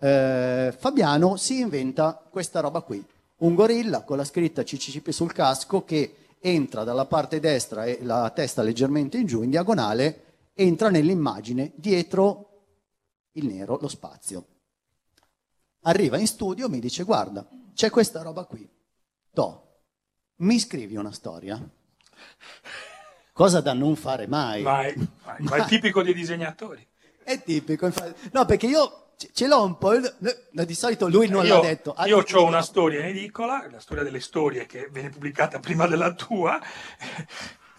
Eh, 0.00 0.74
Fabiano 0.76 1.36
si 1.36 1.60
inventa 1.60 2.20
questa 2.28 2.60
roba 2.60 2.80
qui, 2.80 3.04
un 3.38 3.54
gorilla 3.54 4.02
con 4.02 4.16
la 4.16 4.24
scritta 4.24 4.64
CCCP 4.64 5.10
sul 5.10 5.32
casco 5.32 5.84
che 5.84 6.14
entra 6.40 6.84
dalla 6.84 7.06
parte 7.06 7.40
destra 7.40 7.84
e 7.84 7.98
la 8.02 8.30
testa 8.30 8.62
leggermente 8.62 9.18
in 9.18 9.26
giù, 9.26 9.42
in 9.42 9.50
diagonale, 9.50 10.50
entra 10.54 10.90
nell'immagine 10.90 11.72
dietro 11.76 12.48
il 13.32 13.46
nero, 13.46 13.78
lo 13.80 13.88
spazio. 13.88 14.46
Arriva 15.82 16.18
in 16.18 16.26
studio, 16.26 16.68
mi 16.68 16.80
dice 16.80 17.04
guarda, 17.04 17.48
c'è 17.74 17.90
questa 17.90 18.22
roba 18.22 18.44
qui, 18.44 18.68
to, 19.32 19.68
mi 20.36 20.58
scrivi 20.58 20.96
una 20.96 21.12
storia? 21.12 21.60
Cosa 23.32 23.60
da 23.60 23.72
non 23.72 23.94
fare 23.94 24.26
mai. 24.26 24.62
Vai, 24.62 24.94
vai, 25.22 25.36
ma 25.42 25.56
è 25.56 25.64
tipico 25.68 26.02
dei 26.02 26.14
disegnatori. 26.14 26.84
È 27.22 27.40
tipico, 27.42 27.86
infatti. 27.86 28.30
No, 28.32 28.44
perché 28.44 28.66
io 28.66 29.07
ce- 29.18 29.46
l'ho 29.46 29.62
un 29.64 29.76
po'. 29.76 29.98
no, 29.98 30.64
Di 30.64 30.74
solito 30.74 31.08
lui 31.08 31.28
non 31.28 31.44
io, 31.44 31.54
l'ha 31.56 31.60
detto. 31.60 31.92
Ah, 31.92 32.06
Io 32.06 32.18
ho 32.18 32.44
una 32.46 32.62
storia 32.62 33.00
in 33.00 33.06
edicola, 33.06 33.66
la 33.70 33.80
storia 33.80 34.02
delle 34.04 34.20
storie 34.20 34.64
che 34.66 34.88
viene 34.90 35.10
pubblicata 35.10 35.58
prima 35.58 35.86
della 35.86 36.12
tua, 36.14 36.58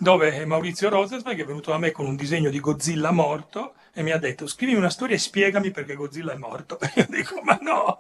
dove 0.02 0.46
Maurizio 0.46 0.88
Rosenzweig 0.88 1.42
è 1.42 1.46
venuto 1.46 1.72
da 1.72 1.78
me 1.78 1.92
con 1.92 2.06
un 2.06 2.16
disegno 2.16 2.50
di 2.50 2.62
Godzilla 2.62 3.12
morto 3.12 3.74
e 3.94 4.02
mi 4.02 4.12
ha 4.12 4.18
detto 4.18 4.48
scrivimi 4.48 4.78
una 4.78 4.90
storia 4.90 5.18
e 5.18 5.20
spiegami 5.20 5.72
perché 5.72 5.96
Godzilla 5.96 6.32
è 6.32 6.38
morto. 6.38 6.80
E 6.80 6.90
io 6.96 7.08
dico 7.10 7.42
ma 7.44 7.60
no, 7.62 7.98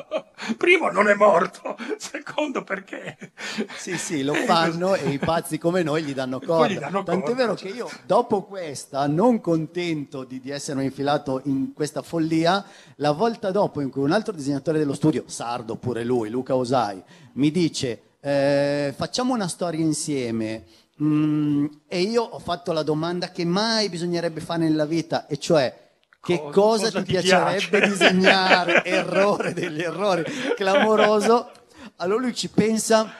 primo 0.56 0.88
non 0.90 1.10
è 1.10 1.14
morto, 1.14 1.76
secondo 1.98 2.64
perché. 2.64 3.32
Sì, 3.76 3.98
sì, 3.98 4.22
lo 4.22 4.32
fanno 4.32 4.94
e 4.94 5.10
i 5.10 5.18
pazzi 5.18 5.58
come 5.58 5.82
noi 5.82 6.04
gli 6.04 6.14
danno 6.14 6.40
corda. 6.40 6.72
gli 6.72 6.78
danno 6.78 7.02
Tant'è 7.02 7.26
corda, 7.26 7.36
vero 7.36 7.54
che 7.54 7.68
io, 7.68 7.86
dopo 8.06 8.44
questa, 8.44 9.06
non 9.06 9.42
contento 9.42 10.24
di, 10.24 10.40
di 10.40 10.50
essermi 10.50 10.84
infilato 10.84 11.42
in 11.44 11.74
questa 11.74 12.00
follia, 12.00 12.64
la 12.96 13.12
volta 13.12 13.50
dopo 13.50 13.82
in 13.82 13.90
cui 13.90 14.02
un 14.02 14.12
altro 14.12 14.32
disegnatore 14.32 14.78
dello 14.78 14.94
studio, 14.94 15.24
sardo 15.26 15.76
pure 15.76 16.02
lui, 16.02 16.30
Luca 16.30 16.56
Osai, 16.56 17.02
mi 17.34 17.50
dice 17.50 18.04
eh, 18.24 18.94
facciamo 18.96 19.34
una 19.34 19.48
storia 19.48 19.80
insieme. 19.80 20.64
Mm, 21.02 21.66
e 21.86 22.00
io 22.00 22.22
ho 22.22 22.38
fatto 22.38 22.72
la 22.72 22.82
domanda 22.82 23.30
che 23.30 23.44
mai 23.44 23.88
bisognerebbe 23.88 24.40
fare 24.40 24.60
nella 24.64 24.84
vita, 24.84 25.26
e 25.26 25.38
cioè 25.38 25.90
che 26.20 26.38
Cosa- 26.38 26.50
cosa, 26.52 26.90
ti, 26.90 26.98
ti 26.98 27.12
piacerebbe 27.12 27.78
piace? 27.78 27.88
disegnare? 27.88 28.84
Errore 28.86 29.52
degli 29.54 29.80
errori, 29.82 30.24
clamoroso. 30.54 31.50
Allora 31.96 32.20
lui 32.20 32.34
ci 32.34 32.48
pensa, 32.48 33.12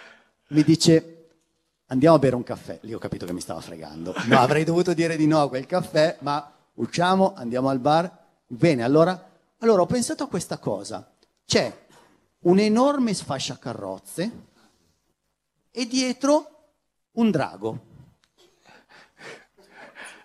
mi 0.49 0.63
dice 0.63 1.29
andiamo 1.87 2.17
a 2.17 2.19
bere 2.19 2.37
un 2.37 2.45
caffè. 2.45 2.79
Lì 2.83 2.95
ho 2.95 2.99
capito 2.99 3.27
che 3.27 3.33
mi 3.33 3.41
stava 3.41 3.61
fregando. 3.61 4.15
No, 4.27 4.39
avrei 4.39 4.65
dovuto 4.65 4.95
dire 4.95 5.17
di 5.17 5.27
no 5.27 5.43
a 5.43 5.49
quel 5.49 5.67
caffè, 5.67 6.19
ma 6.21 6.51
usciamo, 6.75 7.35
andiamo 7.35 7.69
al 7.71 7.81
bar. 7.81 8.11
Bene, 8.47 8.85
allora, 8.85 9.31
allora 9.59 9.83
ho 9.83 9.87
pensato 9.87 10.23
a 10.25 10.29
questa 10.29 10.59
cosa. 10.59 11.11
C'è 11.45 11.77
un 12.41 12.59
enorme 12.61 13.15
sfasciacarrozze 13.15 14.31
e 15.71 15.87
dietro 15.87 16.52
un 17.13 17.31
drago. 17.31 17.91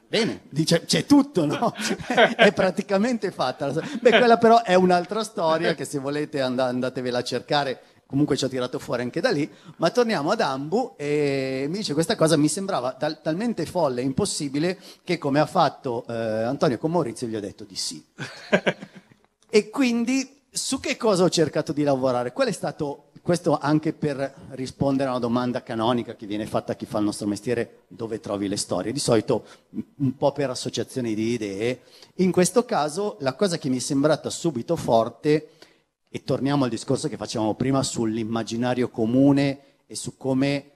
Bene, 0.09 0.43
dice, 0.49 0.85
c'è 0.85 1.05
tutto, 1.05 1.45
no? 1.45 1.73
è 2.37 2.53
praticamente 2.53 3.29
fatta. 3.31 3.69
Beh, 3.71 4.09
quella 4.09 4.37
però 4.37 4.61
è 4.63 4.73
un'altra 4.73 5.23
storia 5.23 5.75
che 5.75 5.83
se 5.83 5.99
volete 5.99 6.39
and- 6.39 6.59
andatevela 6.59 7.17
a 7.17 7.23
cercare, 7.23 7.81
comunque 8.05 8.37
ci 8.37 8.45
ho 8.45 8.47
tirato 8.47 8.79
fuori 8.79 9.01
anche 9.01 9.19
da 9.19 9.31
lì, 9.31 9.51
ma 9.77 9.89
torniamo 9.89 10.31
ad 10.31 10.39
Ambu 10.39 10.93
e 10.95 11.65
mi 11.69 11.79
dice 11.79 11.93
questa 11.93 12.15
cosa 12.15 12.37
mi 12.37 12.47
sembrava 12.47 12.93
tal- 12.93 13.21
talmente 13.21 13.65
folle 13.65 13.99
e 13.99 14.05
impossibile 14.05 14.79
che 15.03 15.17
come 15.17 15.41
ha 15.41 15.45
fatto 15.45 16.05
eh, 16.07 16.13
Antonio 16.13 16.77
con 16.77 16.91
Maurizio 16.91 17.27
gli 17.27 17.35
ho 17.35 17.41
detto 17.41 17.65
di 17.65 17.75
sì. 17.75 18.03
E 19.49 19.69
quindi 19.69 20.41
su 20.51 20.79
che 20.81 20.97
cosa 20.97 21.23
ho 21.23 21.29
cercato 21.29 21.71
di 21.71 21.83
lavorare? 21.83 22.33
Qual 22.33 22.47
è 22.47 22.51
stato, 22.51 23.06
questo 23.27 23.57
anche 23.57 23.91
per 23.91 24.33
rispondere 24.51 25.09
a 25.09 25.11
una 25.11 25.19
domanda 25.19 25.61
canonica 25.61 26.15
che 26.15 26.25
viene 26.25 26.45
fatta 26.45 26.71
a 26.71 26.75
chi 26.75 26.85
fa 26.85 26.99
il 26.99 27.03
nostro 27.03 27.27
mestiere, 27.27 27.79
dove 27.89 28.21
trovi 28.21 28.47
le 28.47 28.55
storie? 28.55 28.93
Di 28.93 28.99
solito 28.99 29.43
un 29.97 30.15
po' 30.15 30.31
per 30.31 30.49
associazioni 30.49 31.13
di 31.13 31.33
idee. 31.33 31.81
In 32.15 32.31
questo 32.31 32.63
caso 32.63 33.17
la 33.19 33.35
cosa 33.35 33.57
che 33.57 33.67
mi 33.67 33.77
è 33.77 33.81
sembrata 33.81 34.29
subito 34.29 34.77
forte, 34.77 35.49
e 36.09 36.23
torniamo 36.23 36.63
al 36.63 36.69
discorso 36.69 37.09
che 37.09 37.17
facevamo 37.17 37.53
prima 37.55 37.83
sull'immaginario 37.83 38.87
comune 38.87 39.59
e 39.87 39.95
su 39.97 40.15
come 40.15 40.71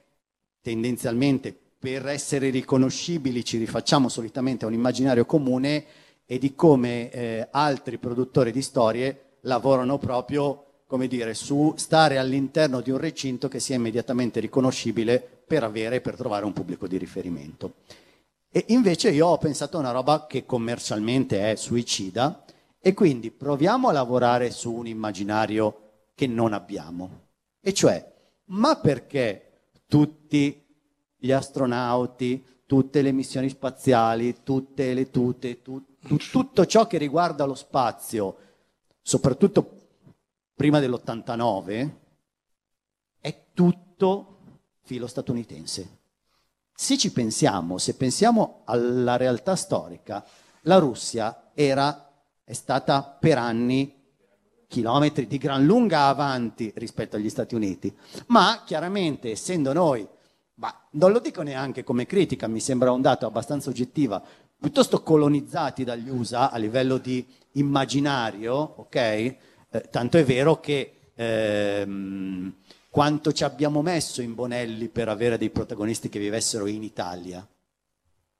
tendenzialmente 0.61 1.57
per 1.79 2.05
essere 2.07 2.49
riconoscibili 2.49 3.45
ci 3.45 3.59
rifacciamo 3.59 4.09
solitamente 4.09 4.65
a 4.65 4.67
un 4.67 4.73
immaginario 4.73 5.25
comune 5.25 5.85
e 6.25 6.37
di 6.37 6.53
come 6.53 7.09
eh, 7.11 7.47
altri 7.49 7.97
produttori 7.97 8.51
di 8.51 8.61
storie 8.61 9.37
lavorano 9.43 9.97
proprio, 9.97 10.70
come 10.91 11.07
dire, 11.07 11.33
su 11.33 11.73
stare 11.77 12.17
all'interno 12.17 12.81
di 12.81 12.91
un 12.91 12.97
recinto 12.97 13.47
che 13.47 13.61
sia 13.61 13.77
immediatamente 13.77 14.41
riconoscibile 14.41 15.21
per 15.21 15.63
avere 15.63 16.01
per 16.01 16.17
trovare 16.17 16.43
un 16.43 16.51
pubblico 16.51 16.85
di 16.85 16.97
riferimento. 16.97 17.75
E 18.51 18.65
invece 18.67 19.11
io 19.11 19.27
ho 19.27 19.37
pensato 19.37 19.77
a 19.77 19.79
una 19.79 19.91
roba 19.91 20.27
che 20.27 20.45
commercialmente 20.45 21.49
è 21.49 21.55
suicida 21.55 22.43
e 22.77 22.93
quindi 22.93 23.31
proviamo 23.31 23.87
a 23.87 23.93
lavorare 23.93 24.51
su 24.51 24.73
un 24.73 24.85
immaginario 24.85 26.09
che 26.13 26.27
non 26.27 26.51
abbiamo. 26.51 27.27
E 27.61 27.73
cioè, 27.73 28.05
ma 28.47 28.75
perché 28.75 29.69
tutti 29.87 30.61
gli 31.15 31.31
astronauti, 31.31 32.43
tutte 32.65 33.01
le 33.01 33.13
missioni 33.13 33.47
spaziali, 33.47 34.43
tutte 34.43 34.93
le 34.93 35.09
tute, 35.09 35.61
tu- 35.61 35.85
tu- 36.05 36.17
tutto 36.17 36.65
ciò 36.65 36.85
che 36.85 36.97
riguarda 36.97 37.45
lo 37.45 37.55
spazio, 37.55 38.35
soprattutto 39.01 39.80
prima 40.61 40.79
dell'89, 40.79 41.89
è 43.19 43.45
tutto 43.51 44.37
filo 44.83 45.07
statunitense. 45.07 45.97
Se 46.71 46.99
ci 46.99 47.11
pensiamo, 47.11 47.79
se 47.79 47.95
pensiamo 47.95 48.61
alla 48.65 49.17
realtà 49.17 49.55
storica, 49.55 50.23
la 50.61 50.77
Russia 50.77 51.49
era, 51.55 52.13
è 52.43 52.53
stata 52.53 53.01
per 53.01 53.39
anni 53.39 54.03
chilometri 54.67 55.25
di 55.25 55.39
gran 55.39 55.65
lunga 55.65 56.05
avanti 56.05 56.71
rispetto 56.75 57.15
agli 57.15 57.29
Stati 57.29 57.55
Uniti, 57.55 57.91
ma 58.27 58.61
chiaramente 58.63 59.31
essendo 59.31 59.73
noi, 59.73 60.07
ma 60.57 60.71
non 60.91 61.11
lo 61.11 61.17
dico 61.17 61.41
neanche 61.41 61.83
come 61.83 62.05
critica, 62.05 62.45
mi 62.45 62.59
sembra 62.59 62.91
un 62.91 63.01
dato 63.01 63.25
abbastanza 63.25 63.71
oggettiva, 63.71 64.21
piuttosto 64.59 65.01
colonizzati 65.01 65.83
dagli 65.83 66.09
USA 66.09 66.51
a 66.51 66.57
livello 66.57 66.99
di 66.99 67.25
immaginario, 67.53 68.53
ok? 68.53 69.49
Eh, 69.73 69.81
tanto 69.89 70.17
è 70.17 70.23
vero 70.25 70.59
che 70.59 71.11
ehm, 71.15 72.53
quanto 72.89 73.31
ci 73.31 73.43
abbiamo 73.43 73.81
messo 73.81 74.21
in 74.21 74.35
Bonelli 74.35 74.89
per 74.89 75.07
avere 75.07 75.37
dei 75.37 75.49
protagonisti 75.49 76.09
che 76.09 76.19
vivessero 76.19 76.67
in 76.67 76.83
Italia? 76.83 77.45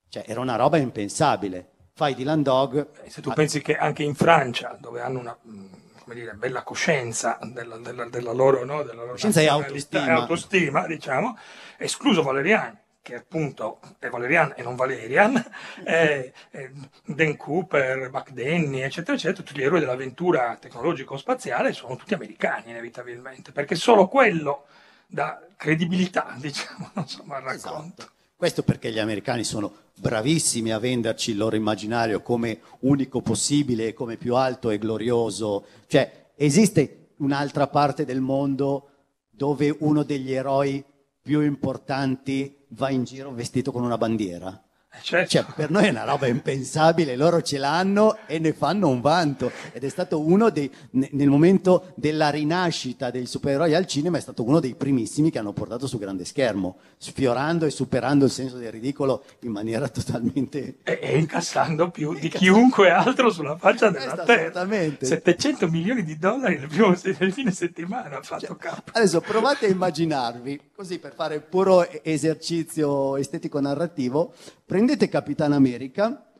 Cioè, 0.10 0.24
era 0.28 0.42
una 0.42 0.58
roba 0.58 0.78
impensabile. 0.78 1.70
Fai 1.94 2.16
Dylan 2.16 2.42
Dog. 2.42 2.88
Se 3.08 3.22
tu 3.22 3.32
pensi 3.34 3.62
che 3.62 3.78
anche 3.78 4.04
in 4.04 4.16
Francia, 4.16 4.78
dove 4.80 5.02
hanno 5.02 5.20
una 5.20 5.38
mh, 5.42 5.66
come 6.04 6.16
dire, 6.16 6.34
bella 6.34 6.64
coscienza 6.64 7.38
della, 7.44 7.78
della- 7.78 8.10
della 8.10 8.32
loro, 8.34 8.66
no, 8.66 8.84
della 8.84 9.02
loro 9.02 9.12
Coscienza 9.12 9.40
e 9.42 9.48
autostima. 9.48 10.14
autostima, 10.14 10.88
diciamo, 10.88 11.38
escluso 11.78 12.24
Valerian, 12.24 12.78
che 13.02 13.16
appunto 13.16 13.80
è 14.00 14.10
Valerian 14.10 14.54
e 14.56 14.64
non 14.64 14.76
Valerian, 14.76 15.36
e, 15.84 16.34
e 16.52 16.72
Dan 17.06 17.36
Cooper, 17.36 18.10
Buck 18.10 18.32
Denny, 18.32 18.82
eccetera, 18.82 19.18
eccetera, 19.18 19.44
tutti 19.44 19.60
gli 19.60 19.64
eroi 19.64 19.80
dell'avventura 19.80 20.58
tecnologico-spaziale 20.60 21.74
sono 21.74 21.96
tutti 21.96 22.14
americani 22.14 22.70
inevitabilmente, 22.70 23.52
perché 23.52 23.76
solo 23.76 24.08
quello 24.08 24.66
dà 25.08 25.42
credibilità, 25.56 26.36
diciamo, 26.40 26.92
insomma, 26.96 27.38
al 27.38 27.44
racconto. 27.44 28.10
Questo 28.36 28.64
perché 28.64 28.92
gli 28.92 29.00
americani 29.00 29.44
sono 29.44 29.72
bravissimi 30.00 30.72
a 30.72 30.80
venderci 30.80 31.32
il 31.32 31.38
loro 31.38 31.56
immaginario 31.56 32.22
come 32.22 32.62
unico 32.80 33.22
possibile 33.22 33.94
come 33.94 34.18
più 34.18 34.36
alto 34.36 34.72
e 34.72 34.80
glorioso. 34.80 35.64
Cioè, 35.86 36.30
esiste 36.36 37.10
un'altra 37.18 37.68
parte 37.68 38.04
del 38.04 38.20
mondo 38.20 38.88
dove 39.30 39.76
uno 39.80 40.02
degli 40.02 40.34
eroi 40.34 40.84
più 41.22 41.42
importanti 41.42 42.66
va 42.70 42.90
in 42.90 43.04
giro 43.04 43.32
vestito 43.32 43.72
con 43.72 43.84
una 43.84 43.98
bandiera? 43.98 44.62
Certo. 45.02 45.30
Cioè, 45.30 45.46
per 45.56 45.70
noi 45.70 45.86
è 45.86 45.90
una 45.90 46.04
roba 46.04 46.28
impensabile, 46.28 47.16
loro 47.16 47.42
ce 47.42 47.58
l'hanno 47.58 48.18
e 48.28 48.40
ne 48.40 48.52
fanno 48.54 48.90
un 48.90 49.00
vanto. 49.00 49.52
Ed 49.72 49.84
è 49.84 49.90
stato 49.90 50.20
uno 50.20 50.50
dei, 50.50 50.70
ne- 50.92 51.10
nel 51.14 51.30
momento 51.30 51.94
della 51.96 52.30
rinascita 52.30 53.10
dei 53.10 53.26
supereroi 53.26 53.74
al 53.74 53.86
cinema, 53.86 54.18
è 54.18 54.22
stato 54.22 54.44
uno 54.44 54.60
dei 54.60 54.76
primissimi 54.76 55.32
che 55.32 55.40
hanno 55.40 55.54
portato 55.54 55.88
su 55.88 55.98
grande 55.98 56.26
schermo, 56.26 56.78
sfiorando 56.98 57.66
e 57.66 57.70
superando 57.70 58.26
il 58.26 58.32
senso 58.32 58.58
del 58.58 58.72
ridicolo 58.72 59.24
in 59.42 59.52
maniera 59.52 59.88
totalmente... 59.88 60.80
E, 60.84 61.00
e 61.02 61.18
incassando 61.18 61.90
più 61.90 62.14
di 62.14 62.28
chiunque 62.30 62.90
altro 62.92 63.30
sulla 63.30 63.56
faccia 63.56 63.90
della 63.90 64.06
Questo 64.06 64.26
terra. 64.26 64.50
assolutamente. 64.50 65.06
700 65.06 65.68
milioni 65.70 66.04
di 66.04 66.18
dollari 66.18 66.58
nel, 66.58 66.68
primo, 66.68 66.94
nel 67.20 67.34
fine 67.34 67.52
settimana 67.52 68.18
ha 68.18 68.22
fatto 68.22 68.56
capo. 68.56 68.92
Adesso 68.92 69.22
provate 69.22 69.68
a 69.68 69.70
immaginarvi, 69.70 70.72
così 70.76 71.00
per 71.00 71.14
fare 71.14 71.40
puro 71.40 71.88
esercizio 72.04 73.16
estetico-narrativo, 73.18 74.34
prendete 74.66 74.80
Capitan 75.10 75.54
America, 75.54 76.32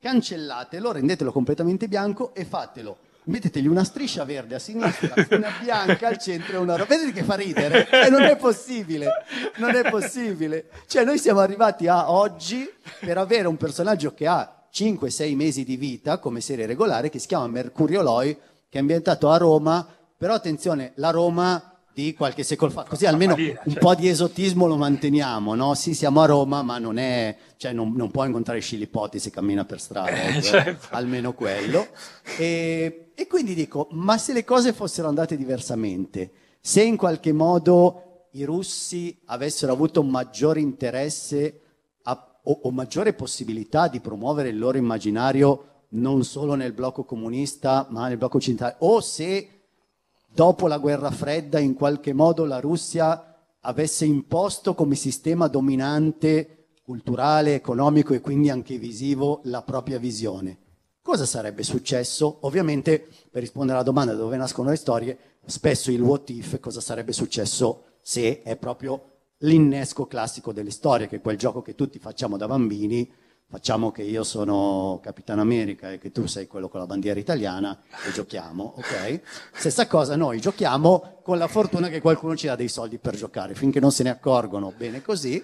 cancellatelo, 0.00 0.92
rendetelo 0.92 1.32
completamente 1.32 1.88
bianco 1.88 2.34
e 2.34 2.44
fatelo. 2.44 2.98
Mettetegli 3.24 3.66
una 3.66 3.84
striscia 3.84 4.24
verde 4.24 4.54
a 4.54 4.58
sinistra, 4.58 5.14
una 5.36 5.52
bianca 5.60 6.08
al 6.08 6.18
centro 6.18 6.54
e 6.54 6.56
una 6.56 6.76
rosa. 6.76 6.88
Vedete 6.88 7.12
che 7.12 7.22
fa 7.22 7.34
ridere? 7.34 7.88
E 7.90 8.08
non 8.08 8.22
è 8.22 8.36
possibile, 8.36 9.08
non 9.56 9.74
è 9.74 9.88
possibile. 9.90 10.70
Cioè 10.86 11.04
noi 11.04 11.18
siamo 11.18 11.40
arrivati 11.40 11.86
a 11.86 12.10
oggi 12.10 12.68
per 13.00 13.18
avere 13.18 13.46
un 13.46 13.56
personaggio 13.56 14.14
che 14.14 14.26
ha 14.26 14.66
5-6 14.72 15.34
mesi 15.36 15.64
di 15.64 15.76
vita 15.76 16.18
come 16.18 16.40
serie 16.40 16.66
regolare 16.66 17.10
che 17.10 17.18
si 17.18 17.26
chiama 17.26 17.46
Mercurio 17.48 18.02
Loi, 18.02 18.34
che 18.68 18.78
è 18.78 18.80
ambientato 18.80 19.30
a 19.30 19.36
Roma, 19.36 19.86
però 20.16 20.34
attenzione, 20.34 20.92
la 20.96 21.10
Roma 21.10 21.77
di 21.98 22.14
qualche 22.14 22.44
secolo 22.44 22.70
fa, 22.70 22.84
così 22.84 23.06
almeno 23.06 23.34
un 23.34 23.40
certo. 23.42 23.80
po' 23.80 23.96
di 23.96 24.08
esotismo 24.08 24.68
lo 24.68 24.76
manteniamo, 24.76 25.56
no? 25.56 25.74
Sì, 25.74 25.94
siamo 25.94 26.20
a 26.20 26.26
Roma, 26.26 26.62
ma 26.62 26.78
non 26.78 26.96
è, 26.96 27.36
cioè 27.56 27.72
non, 27.72 27.92
non 27.96 28.12
può 28.12 28.24
incontrare 28.24 28.60
Scilipoti 28.60 29.18
se 29.18 29.30
cammina 29.30 29.64
per 29.64 29.80
strada, 29.80 30.12
Eh, 30.12 30.28
ecco, 30.28 30.40
certo. 30.42 30.86
almeno 30.90 31.32
quello. 31.32 31.88
E, 32.38 33.10
e 33.16 33.26
quindi 33.26 33.52
dico, 33.52 33.88
ma 33.90 34.16
se 34.16 34.32
le 34.32 34.44
cose 34.44 34.72
fossero 34.72 35.08
andate 35.08 35.36
diversamente, 35.36 36.30
se 36.60 36.84
in 36.84 36.96
qualche 36.96 37.32
modo 37.32 38.28
i 38.34 38.44
russi 38.44 39.18
avessero 39.24 39.72
avuto 39.72 40.00
un 40.00 40.08
maggiore 40.08 40.60
interesse 40.60 41.62
a- 42.04 42.40
o, 42.44 42.60
o 42.62 42.70
maggiore 42.70 43.12
possibilità 43.12 43.88
di 43.88 43.98
promuovere 43.98 44.50
il 44.50 44.58
loro 44.58 44.78
immaginario 44.78 45.86
non 45.90 46.22
solo 46.22 46.54
nel 46.54 46.74
blocco 46.74 47.02
comunista, 47.02 47.88
ma 47.90 48.06
nel 48.06 48.18
blocco 48.18 48.36
occidentale, 48.36 48.76
o 48.80 49.00
se 49.00 49.57
dopo 50.38 50.68
la 50.68 50.78
guerra 50.78 51.10
fredda 51.10 51.58
in 51.58 51.74
qualche 51.74 52.12
modo 52.12 52.44
la 52.44 52.60
Russia 52.60 53.34
avesse 53.62 54.04
imposto 54.04 54.72
come 54.72 54.94
sistema 54.94 55.48
dominante 55.48 56.76
culturale, 56.84 57.54
economico 57.54 58.14
e 58.14 58.20
quindi 58.20 58.48
anche 58.48 58.78
visivo 58.78 59.40
la 59.46 59.62
propria 59.62 59.98
visione. 59.98 60.58
Cosa 61.02 61.26
sarebbe 61.26 61.64
successo? 61.64 62.38
Ovviamente, 62.42 63.04
per 63.28 63.42
rispondere 63.42 63.78
alla 63.78 63.84
domanda 63.84 64.12
da 64.12 64.18
dove 64.18 64.36
nascono 64.36 64.70
le 64.70 64.76
storie, 64.76 65.18
spesso 65.44 65.90
il 65.90 66.02
what 66.02 66.30
if, 66.30 66.60
cosa 66.60 66.80
sarebbe 66.80 67.12
successo 67.12 67.96
se 68.00 68.42
è 68.42 68.54
proprio 68.54 69.14
l'innesco 69.38 70.06
classico 70.06 70.52
delle 70.52 70.70
storie, 70.70 71.08
che 71.08 71.16
è 71.16 71.20
quel 71.20 71.36
gioco 71.36 71.62
che 71.62 71.74
tutti 71.74 71.98
facciamo 71.98 72.36
da 72.36 72.46
bambini, 72.46 73.10
facciamo 73.50 73.90
che 73.90 74.02
io 74.02 74.24
sono 74.24 75.00
Capitan 75.02 75.38
America 75.38 75.90
e 75.90 75.98
che 75.98 76.12
tu 76.12 76.26
sei 76.26 76.46
quello 76.46 76.68
con 76.68 76.80
la 76.80 76.86
bandiera 76.86 77.18
italiana 77.18 77.80
e 78.06 78.12
giochiamo, 78.12 78.74
ok? 78.76 79.20
Stessa 79.54 79.86
cosa, 79.86 80.16
noi 80.16 80.38
giochiamo 80.38 81.20
con 81.22 81.38
la 81.38 81.48
fortuna 81.48 81.88
che 81.88 82.00
qualcuno 82.00 82.36
ci 82.36 82.46
dà 82.46 82.56
dei 82.56 82.68
soldi 82.68 82.98
per 82.98 83.16
giocare, 83.16 83.54
finché 83.54 83.80
non 83.80 83.90
se 83.90 84.02
ne 84.02 84.10
accorgono, 84.10 84.72
bene 84.76 85.02
così. 85.02 85.42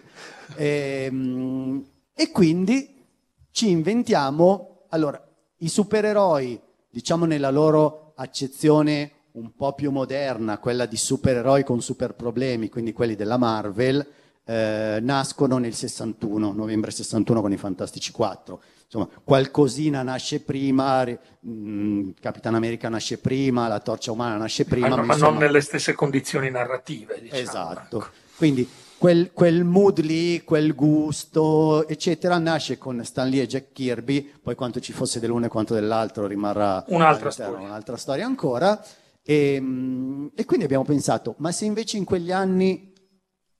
Ehm, 0.57 1.93
E, 2.17 2.31
quindi 2.31 3.05
ci 3.51 3.71
inventiamo, 3.71 4.87
allora, 4.91 5.21
i 5.59 5.69
supereroi, 5.69 6.61
diciamo 6.89 7.25
nella 7.25 7.51
loro 7.51 8.13
accezione 8.17 9.11
un 9.33 9.53
po' 9.57 9.73
più 9.73 9.91
moderna, 9.91 10.59
quella 10.59 10.87
di 10.87 10.97
supereroi 10.97 11.65
con 11.65 11.83
super 11.83 12.15
problemi, 12.15 12.69
quindi 12.69 12.93
quelli 12.93 13.17
della 13.17 13.37
Marvel, 13.37 14.07
eh, 14.45 14.99
nascono 15.01 15.59
nel 15.59 15.75
61, 15.75 16.53
novembre 16.53 16.91
61 16.91 17.41
con 17.41 17.53
i 17.53 17.57
Fantastici 17.57 18.13
4. 18.13 18.63
Insomma, 18.85 19.09
qualcosina 19.25 20.03
nasce 20.03 20.41
prima, 20.41 21.03
ri- 21.03 21.19
mh, 21.41 22.11
Capitan 22.21 22.55
America 22.55 22.89
nasce 22.89 23.19
prima, 23.19 23.67
la 23.69 23.81
Torcia 23.81 24.13
Umana 24.13 24.37
nasce 24.37 24.65
prima. 24.65 24.89
ma, 24.89 24.97
ma 24.97 25.03
ma 25.03 25.13
insomma- 25.15 25.31
non 25.33 25.41
nelle 25.41 25.61
stesse 25.61 25.95
condizioni 25.95 26.51
narrative. 26.51 27.19
Diciamo. 27.21 27.41
Esatto. 27.41 28.07
Quindi 28.37 28.69
quel, 28.99 29.33
quel 29.33 29.65
mood 29.65 30.01
lì, 30.01 30.43
quel 30.45 30.75
gusto, 30.75 31.87
eccetera, 31.89 32.39
nasce 32.39 32.79
con 32.79 33.03
Stan 33.05 33.29
Lee 33.29 33.43
e 33.43 33.47
Jack 33.47 33.73
Kirby, 33.73 34.31
poi 34.43 34.55
quanto 34.55 34.81
ci 34.81 34.93
fosse 34.93 35.21
dell'uno 35.21 35.47
e 35.47 35.49
quanto 35.49 35.75
dell'altro 35.75 36.27
rimarrà 36.27 36.85
Un'altra 36.89 37.31
storia. 37.31 37.59
un'altra 37.67 37.97
storia 37.97 38.27
ancora. 38.27 38.83
E, 39.23 39.59
mm, 39.61 40.27
e 40.35 40.45
quindi 40.45 40.65
abbiamo 40.67 40.85
pensato, 40.85 41.35
ma 41.39 41.51
se 41.51 41.65
invece 41.65 41.97
in 41.97 42.05
quegli 42.05 42.31
anni 42.31 42.93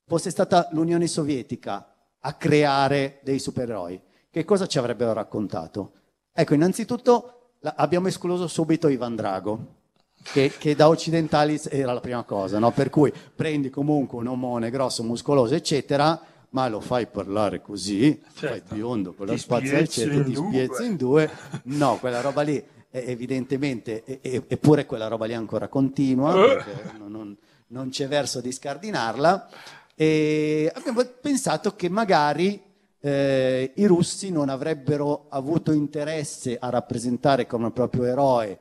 fosse 0.05 0.29
stata 0.29 0.69
l'Unione 0.71 1.07
Sovietica 1.07 1.93
a 2.19 2.33
creare 2.33 3.19
dei 3.23 3.39
supereroi, 3.39 3.99
che 4.29 4.43
cosa 4.45 4.67
ci 4.67 4.77
avrebbero 4.77 5.13
raccontato? 5.13 5.91
Ecco, 6.33 6.53
innanzitutto 6.53 7.51
abbiamo 7.61 8.07
escluso 8.07 8.47
subito 8.47 8.87
Ivan 8.87 9.15
Drago, 9.15 9.73
che, 10.21 10.51
che 10.57 10.75
da 10.75 10.87
occidentali 10.87 11.59
era 11.69 11.93
la 11.93 11.99
prima 11.99 12.23
cosa, 12.23 12.59
no? 12.59 12.71
per 12.71 12.89
cui 12.89 13.13
prendi 13.35 13.69
comunque 13.69 14.19
un 14.19 14.27
omone 14.27 14.69
grosso, 14.69 15.03
muscoloso, 15.03 15.53
eccetera, 15.55 16.19
ma 16.49 16.67
lo 16.67 16.79
fai 16.79 17.05
parlare 17.07 17.61
così, 17.61 18.21
fai 18.27 18.61
biondo 18.67 19.13
con 19.13 19.27
la 19.27 19.37
spiezzi 19.37 19.75
eccetera, 19.75 20.23
ti 20.23 20.35
spiezzi 20.35 20.85
in 20.85 20.95
due, 20.95 21.29
no, 21.63 21.97
quella 21.97 22.21
roba 22.21 22.41
lì 22.41 22.63
evidentemente, 22.89 24.21
eppure 24.21 24.85
quella 24.85 25.07
roba 25.07 25.25
lì 25.25 25.33
ancora 25.33 25.67
continua, 25.67 26.33
Eh. 26.33 26.47
perché 26.47 26.91
non, 26.97 27.11
non- 27.11 27.37
non 27.67 27.89
c'è 27.89 28.07
verso 28.07 28.41
di 28.41 28.51
scardinarla, 28.51 29.49
e 29.95 30.71
abbiamo 30.75 31.03
pensato 31.21 31.75
che 31.75 31.89
magari 31.89 32.61
eh, 32.99 33.71
i 33.75 33.85
russi 33.85 34.29
non 34.29 34.49
avrebbero 34.49 35.27
avuto 35.29 35.71
interesse 35.71 36.57
a 36.59 36.69
rappresentare 36.69 37.47
come 37.47 37.71
proprio 37.71 38.03
eroe 38.03 38.59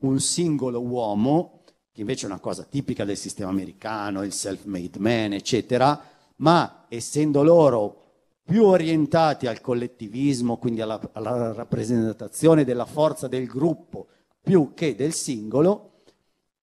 un 0.00 0.18
singolo 0.18 0.80
uomo, 0.80 1.62
che 1.92 2.00
invece 2.00 2.26
è 2.26 2.30
una 2.30 2.40
cosa 2.40 2.64
tipica 2.64 3.04
del 3.04 3.16
sistema 3.16 3.50
americano, 3.50 4.22
il 4.22 4.32
self-made 4.32 4.98
man, 4.98 5.32
eccetera, 5.32 6.00
ma 6.36 6.86
essendo 6.88 7.42
loro 7.42 8.02
più 8.44 8.64
orientati 8.64 9.46
al 9.46 9.60
collettivismo, 9.60 10.56
quindi 10.56 10.80
alla, 10.80 11.00
alla 11.12 11.52
rappresentazione 11.52 12.64
della 12.64 12.84
forza 12.84 13.26
del 13.28 13.46
gruppo 13.46 14.06
più 14.40 14.72
che 14.74 14.94
del 14.94 15.12
singolo, 15.12 16.02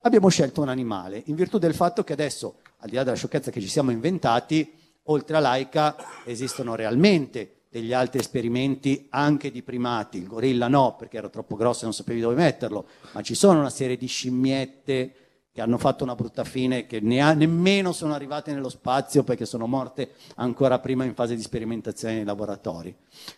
abbiamo 0.04 0.30
scelto 0.30 0.62
un 0.62 0.70
animale, 0.70 1.22
in 1.26 1.36
virtù 1.36 1.58
del 1.58 1.74
fatto 1.74 2.04
che 2.04 2.14
adesso, 2.14 2.60
al 2.84 2.90
di 2.90 2.96
là 2.96 3.04
della 3.04 3.16
sciocchezza 3.16 3.50
che 3.50 3.62
ci 3.62 3.70
siamo 3.70 3.92
inventati, 3.92 4.74
oltre 5.04 5.38
a 5.38 5.40
Laika 5.40 5.96
esistono 6.26 6.76
realmente 6.76 7.64
degli 7.70 7.94
altri 7.94 8.20
esperimenti 8.20 9.08
anche 9.10 9.52
di 9.52 9.64
primati. 9.64 10.18
Il 10.18 10.28
gorilla 10.28 10.68
no, 10.68 10.96
perché 10.98 11.18
era 11.18 11.30
troppo 11.30 11.56
grosso 11.56 11.82
e 11.82 11.86
non 11.86 11.94
sapevi 11.94 12.20
dove 12.20 12.36
metterlo, 12.36 12.86
ma 13.14 13.22
ci 13.22 13.36
sono 13.36 13.60
una 13.60 13.70
serie 13.70 13.96
di 13.96 14.06
scimmiette 14.06 15.16
che 15.54 15.62
hanno 15.62 15.78
fatto 15.78 16.04
una 16.04 16.16
brutta 16.16 16.44
fine, 16.44 16.86
che 16.86 17.00
ne 17.00 17.22
ha- 17.22 17.34
nemmeno 17.34 17.94
sono 17.94 18.14
arrivate 18.14 18.52
nello 18.52 18.70
spazio 18.70 19.24
perché 19.24 19.46
sono 19.46 19.66
morte 19.66 20.12
ancora 20.36 20.80
prima 20.80 21.06
in 21.06 21.14
fase 21.14 21.36
di 21.36 21.42
sperimentazione 21.42 22.16
nei 22.16 22.26
laboratori. 22.26 22.94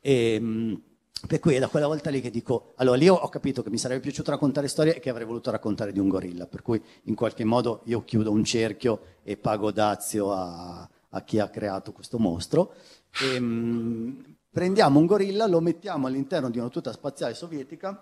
E, 0.00 0.40
mh, 0.40 0.82
Per 1.26 1.40
cui 1.40 1.54
è 1.56 1.58
da 1.58 1.66
quella 1.66 1.88
volta 1.88 2.10
lì 2.10 2.20
che 2.20 2.30
dico, 2.30 2.74
allora 2.76 2.96
lì 2.96 3.08
ho- 3.08 3.28
capito 3.28 3.64
che 3.64 3.70
mi 3.70 3.78
sarebbe 3.78 4.00
piaciuto 4.00 4.30
raccontare 4.30 4.68
storie 4.68 4.94
e 4.96 5.00
che 5.00 5.10
avrei 5.10 5.26
voluto 5.26 5.50
raccontare 5.50 5.90
di 5.90 5.98
un 5.98 6.08
gorilla, 6.08 6.46
per 6.46 6.62
cui 6.62 6.80
in 7.04 7.16
qualche 7.16 7.42
modo 7.44 7.80
io 7.86 8.04
chiudo 8.04 8.30
un 8.30 8.44
cerchio 8.44 9.00
e 9.24 9.36
pago 9.36 9.72
dazio 9.72 10.30
a, 10.32 10.88
a 11.08 11.22
chi 11.24 11.40
ha 11.40 11.48
creato 11.48 11.90
questo 11.92 12.20
mostro. 12.20 12.72
E, 13.16 13.40
mm, 13.40 14.20
prendiamo 14.50 15.00
un 15.00 15.06
gorilla, 15.06 15.46
lo 15.48 15.60
mettiamo 15.60 16.06
all'interno 16.06 16.50
di 16.50 16.58
una 16.60 16.68
tuta 16.68 16.92
spaziale 16.92 17.34
sovietica 17.34 18.00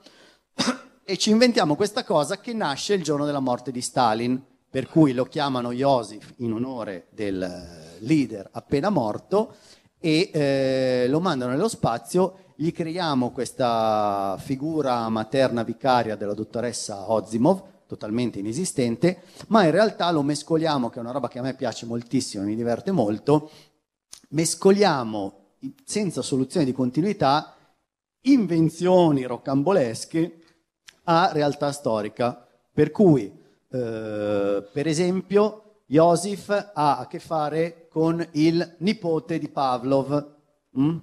e 1.04 1.16
ci 1.18 1.30
inventiamo 1.30 1.76
questa 1.76 2.02
cosa 2.02 2.40
che 2.40 2.52
nasce 2.52 2.94
il 2.94 3.02
giorno 3.02 3.24
della 3.24 3.40
morte 3.40 3.70
di 3.70 3.80
Stalin, 3.80 4.42
per 4.68 4.88
cui 4.88 5.12
lo 5.12 5.24
chiamano 5.24 5.70
Iosif 5.70 6.34
in 6.38 6.52
onore 6.52 7.06
del 7.10 7.40
eh, 7.40 8.00
leader 8.00 8.48
appena 8.52 8.90
morto 8.90 9.54
e 9.98 10.30
eh, 10.32 11.06
lo 11.08 11.20
mandano 11.20 11.52
nello 11.52 11.68
spazio, 11.68 12.52
gli 12.56 12.72
creiamo 12.72 13.30
questa 13.30 14.36
figura 14.40 15.08
materna 15.08 15.62
vicaria 15.62 16.16
della 16.16 16.34
dottoressa 16.34 17.10
Ozimov, 17.10 17.62
totalmente 17.86 18.40
inesistente, 18.40 19.22
ma 19.48 19.64
in 19.64 19.70
realtà 19.70 20.10
lo 20.10 20.22
mescoliamo, 20.22 20.90
che 20.90 20.98
è 20.98 21.02
una 21.02 21.12
roba 21.12 21.28
che 21.28 21.38
a 21.38 21.42
me 21.42 21.54
piace 21.54 21.86
moltissimo, 21.86 22.44
mi 22.44 22.56
diverte 22.56 22.90
molto, 22.90 23.50
mescoliamo 24.30 25.54
senza 25.84 26.20
soluzione 26.20 26.66
di 26.66 26.72
continuità 26.72 27.54
invenzioni 28.22 29.22
rocambolesche 29.24 30.40
a 31.06 31.30
realtà 31.32 31.72
storica. 31.72 32.46
Per 32.72 32.90
cui, 32.90 33.32
eh, 33.70 34.64
per 34.72 34.86
esempio, 34.86 35.62
Josif 35.86 36.50
ha 36.50 36.98
a 36.98 37.06
che 37.06 37.18
fare 37.18 37.86
con 37.88 38.26
il 38.32 38.76
nipote 38.78 39.38
di 39.38 39.48
Pavlov, 39.48 40.34
mm? 40.78 40.96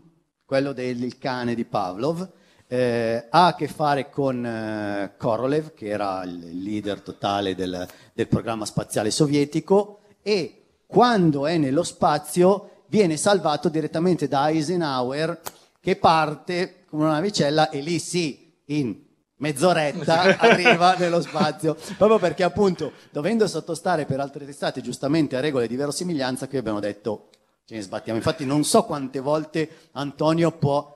quello 0.46 0.74
del 0.74 1.18
cane 1.18 1.56
di 1.56 1.66
Pavlov, 1.66 2.30
eh, 2.68 3.28
ha 3.30 3.48
a 3.48 3.56
che 3.56 3.68
fare 3.68 4.10
con 4.10 4.46
eh, 4.46 5.14
Korolev, 5.18 5.74
che 5.74 5.88
era 5.88 6.24
il 6.24 6.62
leader 6.62 7.02
totale 7.02 7.56
del, 7.56 7.88
del 8.14 8.28
programma 8.28 8.66
spaziale 8.66 9.12
sovietico, 9.12 10.00
e 10.22 10.64
quando 10.86 11.48
è 11.48 11.58
nello 11.58 11.84
spazio 11.84 12.84
viene 12.88 13.18
salvato 13.18 13.70
direttamente 13.70 14.28
da 14.28 14.50
Eisenhower, 14.50 15.40
che 15.80 15.96
parte 15.96 16.84
come 16.88 17.06
una 17.06 17.14
navicella 17.14 17.70
e 17.70 17.82
lì 17.82 18.00
sì, 18.00 18.54
in 18.66 19.03
mezz'oretta 19.44 20.38
arriva 20.40 20.96
nello 20.96 21.22
spazio, 21.22 21.76
proprio 21.98 22.18
perché 22.18 22.44
appunto 22.44 22.94
dovendo 23.12 23.46
sottostare 23.48 24.06
per 24.06 24.22
altre 24.22 24.46
testate 24.46 24.82
giustamente 24.82 25.36
a 25.36 25.42
regole 25.42 25.68
di 25.68 25.76
verosimiglianza 25.76 26.48
qui 26.48 26.58
abbiamo 26.58 26.80
detto 26.80 27.28
ce 27.66 27.76
ne 27.76 27.82
sbattiamo. 27.82 28.18
Infatti 28.18 28.46
non 28.46 28.64
so 28.64 28.84
quante 28.84 29.20
volte 29.20 29.90
Antonio 29.94 30.52
può 30.52 30.94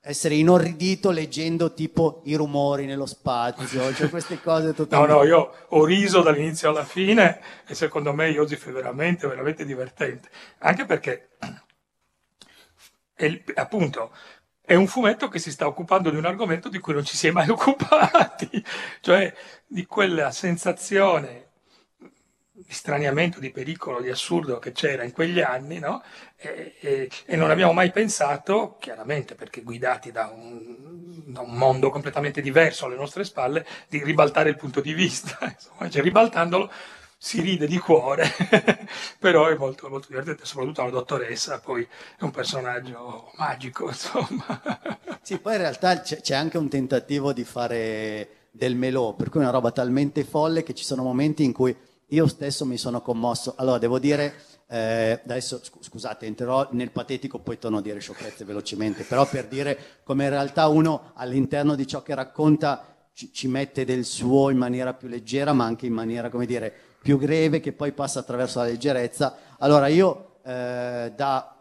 essere 0.00 0.34
inorridito 0.34 1.10
leggendo 1.10 1.72
tipo 1.72 2.20
i 2.24 2.34
rumori 2.34 2.84
nello 2.84 3.06
spazio, 3.06 3.94
cioè 3.94 4.10
queste 4.10 4.40
cose 4.40 4.66
No, 4.68 4.72
totalmente... 4.74 5.14
no, 5.14 5.24
io 5.24 5.52
ho 5.68 5.84
riso 5.84 6.20
dall'inizio 6.20 6.68
alla 6.68 6.84
fine 6.84 7.40
e 7.66 7.74
secondo 7.74 8.12
me 8.12 8.30
Joseph 8.30 8.68
è 8.68 8.72
veramente, 8.72 9.26
veramente 9.26 9.64
divertente. 9.64 10.28
Anche 10.58 10.84
perché, 10.84 11.30
è 13.14 13.42
appunto, 13.54 14.10
è 14.64 14.74
un 14.74 14.86
fumetto 14.86 15.28
che 15.28 15.38
si 15.38 15.50
sta 15.50 15.66
occupando 15.66 16.10
di 16.10 16.16
un 16.16 16.24
argomento 16.24 16.68
di 16.68 16.78
cui 16.78 16.94
non 16.94 17.04
ci 17.04 17.16
si 17.16 17.26
è 17.26 17.30
mai 17.30 17.48
occupati, 17.50 18.64
cioè 19.00 19.32
di 19.66 19.84
quella 19.86 20.30
sensazione 20.30 21.42
di 22.56 22.72
straniamento, 22.72 23.40
di 23.40 23.50
pericolo, 23.50 24.00
di 24.00 24.08
assurdo 24.10 24.58
che 24.58 24.72
c'era 24.72 25.02
in 25.02 25.12
quegli 25.12 25.40
anni, 25.40 25.80
no? 25.80 26.02
E, 26.36 26.74
e- 26.80 27.10
e 27.26 27.36
non 27.36 27.50
abbiamo 27.50 27.72
mai 27.72 27.90
pensato, 27.90 28.76
chiaramente 28.78 29.34
perché 29.34 29.62
guidati 29.62 30.12
da 30.12 30.30
un, 30.32 31.32
da 31.32 31.40
un 31.40 31.52
mondo 31.56 31.90
completamente 31.90 32.40
diverso 32.40 32.86
alle 32.86 32.94
nostre 32.94 33.24
spalle, 33.24 33.66
di 33.88 34.02
ribaltare 34.04 34.50
il 34.50 34.56
punto 34.56 34.80
di 34.80 34.94
vista. 34.94 35.36
Insomma, 35.50 35.90
cioè, 35.90 36.02
ribaltandolo 36.02 36.70
si 37.24 37.40
ride 37.40 37.66
di 37.66 37.78
cuore, 37.78 38.28
però 39.18 39.46
è 39.46 39.56
molto, 39.56 39.88
molto 39.88 40.08
divertente, 40.10 40.44
soprattutto 40.44 40.82
la 40.82 40.90
dottoressa, 40.90 41.58
poi 41.58 41.82
è 42.18 42.22
un 42.22 42.30
personaggio 42.30 43.30
magico, 43.38 43.86
insomma. 43.88 44.60
Sì, 45.22 45.38
poi 45.38 45.54
in 45.54 45.60
realtà 45.60 46.02
c'è, 46.02 46.34
anche 46.34 46.58
un 46.58 46.68
tentativo 46.68 47.32
di 47.32 47.44
fare 47.44 48.48
del 48.50 48.76
melò, 48.76 49.14
per 49.14 49.30
cui 49.30 49.40
è 49.40 49.42
una 49.44 49.52
roba 49.52 49.70
talmente 49.70 50.22
folle 50.22 50.62
che 50.62 50.74
ci 50.74 50.84
sono 50.84 51.02
momenti 51.02 51.44
in 51.44 51.54
cui 51.54 51.74
io 52.08 52.26
stesso 52.26 52.66
mi 52.66 52.76
sono 52.76 53.00
commosso. 53.00 53.54
Allora, 53.56 53.78
devo 53.78 53.98
dire, 53.98 54.34
eh, 54.68 55.18
adesso 55.24 55.64
scu- 55.64 55.82
scusate, 55.82 56.26
entrerò 56.26 56.68
nel 56.72 56.90
patetico, 56.90 57.38
poi 57.38 57.58
torno 57.58 57.78
a 57.78 57.82
dire 57.82 58.00
sciocchezze 58.00 58.44
velocemente, 58.44 59.02
però 59.02 59.26
per 59.26 59.46
dire 59.46 59.78
come 60.04 60.24
in 60.24 60.30
realtà 60.30 60.68
uno 60.68 61.12
all'interno 61.14 61.74
di 61.74 61.86
ciò 61.86 62.02
che 62.02 62.14
racconta 62.14 63.08
ci, 63.14 63.32
ci 63.32 63.48
mette 63.48 63.86
del 63.86 64.04
suo 64.04 64.50
in 64.50 64.58
maniera 64.58 64.92
più 64.92 65.08
leggera, 65.08 65.54
ma 65.54 65.64
anche 65.64 65.86
in 65.86 65.94
maniera, 65.94 66.28
come 66.28 66.44
dire, 66.44 66.92
più 67.04 67.18
greve, 67.18 67.60
che 67.60 67.72
poi 67.72 67.92
passa 67.92 68.20
attraverso 68.20 68.60
la 68.60 68.64
leggerezza. 68.64 69.36
Allora, 69.58 69.88
io 69.88 70.36
eh, 70.42 71.12
da 71.14 71.54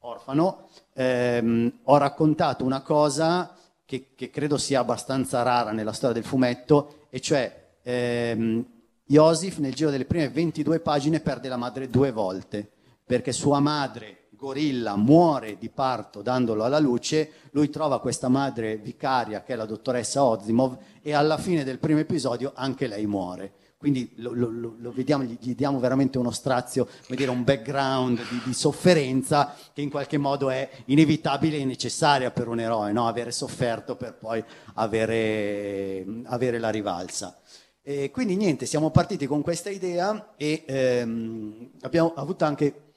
orfano 0.00 0.68
ehm, 0.92 1.72
ho 1.84 1.96
raccontato 1.96 2.64
una 2.64 2.82
cosa 2.82 3.56
che, 3.86 4.12
che 4.14 4.28
credo 4.28 4.58
sia 4.58 4.80
abbastanza 4.80 5.40
rara 5.40 5.72
nella 5.72 5.94
storia 5.94 6.20
del 6.20 6.28
fumetto, 6.28 7.06
e 7.08 7.18
cioè 7.18 7.76
ehm, 7.82 8.62
Joseph 9.06 9.56
nel 9.56 9.74
giro 9.74 9.88
delle 9.88 10.04
prime 10.04 10.28
22 10.28 10.80
pagine 10.80 11.20
perde 11.20 11.48
la 11.48 11.56
madre 11.56 11.88
due 11.88 12.12
volte, 12.12 12.70
perché 13.02 13.32
sua 13.32 13.58
madre, 13.58 14.28
gorilla, 14.32 14.96
muore 14.96 15.56
di 15.56 15.70
parto 15.70 16.20
dandolo 16.20 16.62
alla 16.62 16.78
luce, 16.78 17.32
lui 17.52 17.70
trova 17.70 18.00
questa 18.00 18.28
madre 18.28 18.76
vicaria 18.76 19.42
che 19.42 19.54
è 19.54 19.56
la 19.56 19.64
dottoressa 19.64 20.22
Ozimov 20.22 20.76
e 21.00 21.14
alla 21.14 21.38
fine 21.38 21.64
del 21.64 21.78
primo 21.78 22.00
episodio 22.00 22.52
anche 22.54 22.86
lei 22.86 23.06
muore. 23.06 23.54
Quindi 23.80 24.12
lo, 24.16 24.34
lo- 24.34 24.50
lo- 24.78 24.92
vediamo, 24.92 25.24
gli, 25.24 25.38
gli 25.40 25.54
diamo 25.54 25.80
veramente 25.80 26.18
uno 26.18 26.32
strazio, 26.32 26.84
come 27.06 27.16
dire, 27.16 27.30
un 27.30 27.44
background 27.44 28.20
di, 28.28 28.42
di 28.44 28.52
sofferenza 28.52 29.56
che 29.72 29.80
in 29.80 29.88
qualche 29.88 30.18
modo 30.18 30.50
è 30.50 30.68
inevitabile 30.84 31.56
e 31.56 31.64
necessaria 31.64 32.30
per 32.30 32.46
un 32.48 32.60
eroe, 32.60 32.92
no? 32.92 33.08
avere 33.08 33.30
sofferto 33.32 33.96
per 33.96 34.18
poi 34.18 34.44
avere, 34.74 36.04
avere 36.24 36.58
la 36.58 36.68
rivalsa. 36.68 37.40
E 37.80 38.10
quindi 38.10 38.36
niente, 38.36 38.66
siamo 38.66 38.90
partiti 38.90 39.26
con 39.26 39.40
questa 39.40 39.70
idea 39.70 40.34
e 40.36 40.62
ehm, 40.66 41.70
abbiamo 41.80 42.12
avuto 42.16 42.44
anche, 42.44 42.92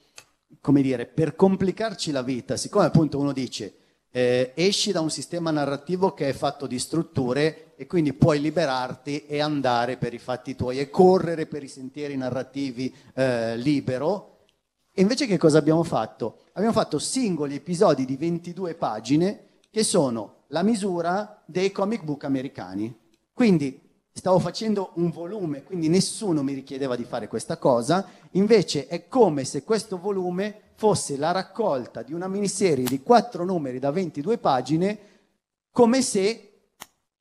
come 0.60 0.82
dire, 0.82 1.06
per 1.06 1.38
complicarci 1.38 2.12
la 2.12 2.24
vita, 2.24 2.58
siccome 2.58 2.84
appunto 2.88 3.18
uno 3.18 3.32
dice 3.32 3.74
eh, 4.16 4.52
esci 4.54 4.92
da 4.92 5.02
un 5.02 5.10
sistema 5.10 5.50
narrativo 5.50 6.14
che 6.14 6.30
è 6.30 6.34
fatto 6.34 6.68
di 6.68 6.78
strutture 6.78 7.74
e 7.76 7.88
quindi 7.88 8.14
puoi 8.14 8.40
liberarti 8.40 9.26
e 9.26 9.42
andare 9.42 9.98
per 9.98 10.14
i 10.14 10.20
fatti 10.20 10.56
tuoi 10.56 10.78
e 10.78 10.92
correre 10.92 11.48
per 11.48 11.64
i 11.64 11.68
sentieri 11.68 12.16
narrativi 12.16 12.94
eh, 13.16 13.58
libero. 13.58 14.46
E 14.94 15.02
invece 15.02 15.26
che 15.26 15.40
cosa 15.40 15.58
abbiamo 15.58 15.82
fatto? 15.82 16.42
Abbiamo 16.54 16.76
fatto 16.76 17.00
singoli 17.00 17.56
episodi 17.56 18.06
di 18.06 18.16
22 18.16 18.76
pagine 18.76 19.48
che 19.72 19.84
sono 19.84 20.44
la 20.50 20.62
misura 20.62 21.42
dei 21.48 21.72
comic 21.72 22.04
book 22.04 22.24
americani. 22.24 22.96
Quindi 23.34 23.83
stavo 24.14 24.38
facendo 24.38 24.92
un 24.96 25.10
volume, 25.10 25.64
quindi 25.64 25.90
nessuno 25.90 26.44
mi 26.44 26.54
richiedeva 26.54 26.96
di 26.96 27.04
fare 27.04 27.28
questa 27.28 27.58
cosa, 27.58 28.08
invece 28.32 28.88
è 28.88 29.08
come 29.08 29.44
se 29.44 29.64
questo 29.64 29.98
volume 29.98 30.72
fosse 30.76 31.18
la 31.18 31.32
raccolta 31.32 32.04
di 32.04 32.14
una 32.14 32.28
miniserie 32.28 32.86
di 32.86 33.02
quattro 33.02 33.44
numeri 33.44 33.80
da 33.80 33.92
22 33.92 34.38
pagine, 34.38 35.00
come 35.72 36.04
se 36.04 36.50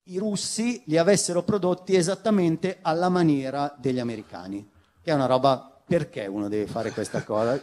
i 0.05 0.19
russi 0.19 0.83
li 0.87 0.99
avessero 0.99 1.43
prodotti 1.43 1.95
esattamente 1.95 2.79
alla 2.83 3.09
maniera 3.09 3.75
degli 3.79 3.99
americani, 3.99 4.69
che 5.01 5.11
è 5.11 5.15
una 5.15 5.27
roba 5.27 5.81
perché 5.87 6.27
uno 6.27 6.49
deve 6.49 6.67
fare 6.67 6.91
questa 6.93 7.25
cosa? 7.25 7.61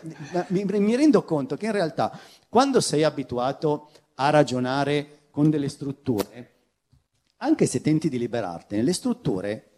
Mi, 0.47 0.63
mi 0.63 0.95
rendo 0.95 1.23
conto 1.23 1.55
che 1.55 1.67
in 1.67 1.71
realtà 1.71 2.17
quando 2.47 2.81
sei 2.81 3.03
abituato 3.03 3.91
a 4.15 4.29
ragionare 4.31 5.27
con 5.29 5.49
delle 5.49 5.69
strutture, 5.69 6.58
anche 7.39 7.65
se 7.65 7.81
tenti 7.81 8.09
di 8.09 8.17
liberartene, 8.17 8.81
le 8.81 8.93
strutture 8.93 9.69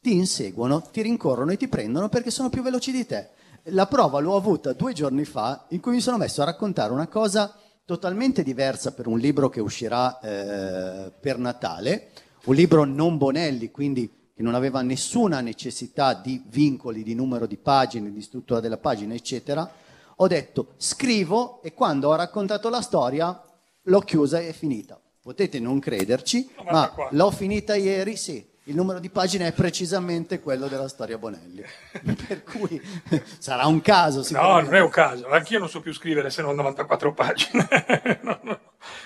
ti 0.00 0.14
inseguono, 0.14 0.82
ti 0.90 1.02
rincorrono 1.02 1.52
e 1.52 1.56
ti 1.56 1.68
prendono 1.68 2.08
perché 2.08 2.30
sono 2.30 2.48
più 2.48 2.62
veloci 2.62 2.92
di 2.92 3.06
te. 3.06 3.30
La 3.64 3.86
prova 3.86 4.20
l'ho 4.20 4.36
avuta 4.36 4.72
due 4.72 4.92
giorni 4.92 5.24
fa 5.24 5.66
in 5.68 5.80
cui 5.80 5.92
mi 5.92 6.00
sono 6.00 6.16
messo 6.16 6.40
a 6.40 6.46
raccontare 6.46 6.92
una 6.92 7.08
cosa 7.08 7.54
totalmente 7.84 8.42
diversa 8.42 8.92
per 8.92 9.06
un 9.06 9.18
libro 9.18 9.48
che 9.50 9.60
uscirà 9.60 10.18
eh, 10.20 11.10
per 11.20 11.38
Natale, 11.38 12.10
un 12.44 12.54
libro 12.54 12.84
non 12.84 13.18
Bonelli, 13.18 13.70
quindi 13.70 14.30
che 14.34 14.42
non 14.42 14.54
aveva 14.54 14.80
nessuna 14.80 15.40
necessità 15.40 16.14
di 16.14 16.42
vincoli, 16.46 17.02
di 17.02 17.14
numero 17.14 17.46
di 17.46 17.58
pagine, 17.58 18.10
di 18.10 18.22
struttura 18.22 18.60
della 18.60 18.78
pagina, 18.78 19.12
eccetera. 19.12 19.70
Ho 20.16 20.26
detto 20.26 20.74
scrivo 20.78 21.60
e 21.62 21.74
quando 21.74 22.08
ho 22.08 22.14
raccontato 22.14 22.70
la 22.70 22.80
storia 22.80 23.38
l'ho 23.82 24.00
chiusa 24.00 24.38
e 24.38 24.48
è 24.48 24.52
finita. 24.52 24.98
Potete 25.22 25.60
non 25.60 25.78
crederci, 25.80 26.48
ma 26.70 26.92
l'ho 27.10 27.30
finita 27.30 27.74
ieri, 27.74 28.16
sì. 28.16 28.48
Il 28.64 28.74
numero 28.76 29.00
di 29.00 29.10
pagine 29.10 29.48
è 29.48 29.52
precisamente 29.52 30.40
quello 30.40 30.68
della 30.68 30.86
storia 30.88 31.18
Bonelli. 31.18 31.62
per 32.28 32.42
cui 32.44 32.80
sarà 33.38 33.66
un 33.66 33.80
caso 33.80 34.24
No, 34.30 34.60
non 34.60 34.74
è 34.74 34.80
un 34.80 34.90
caso, 34.90 35.28
anch'io 35.28 35.58
non 35.58 35.68
so 35.68 35.80
più 35.80 35.92
scrivere 35.92 36.30
se 36.30 36.40
non 36.42 36.54
94 36.56 37.12
pagine. 37.12 37.68
No, 38.22 38.38
no. 38.42 38.58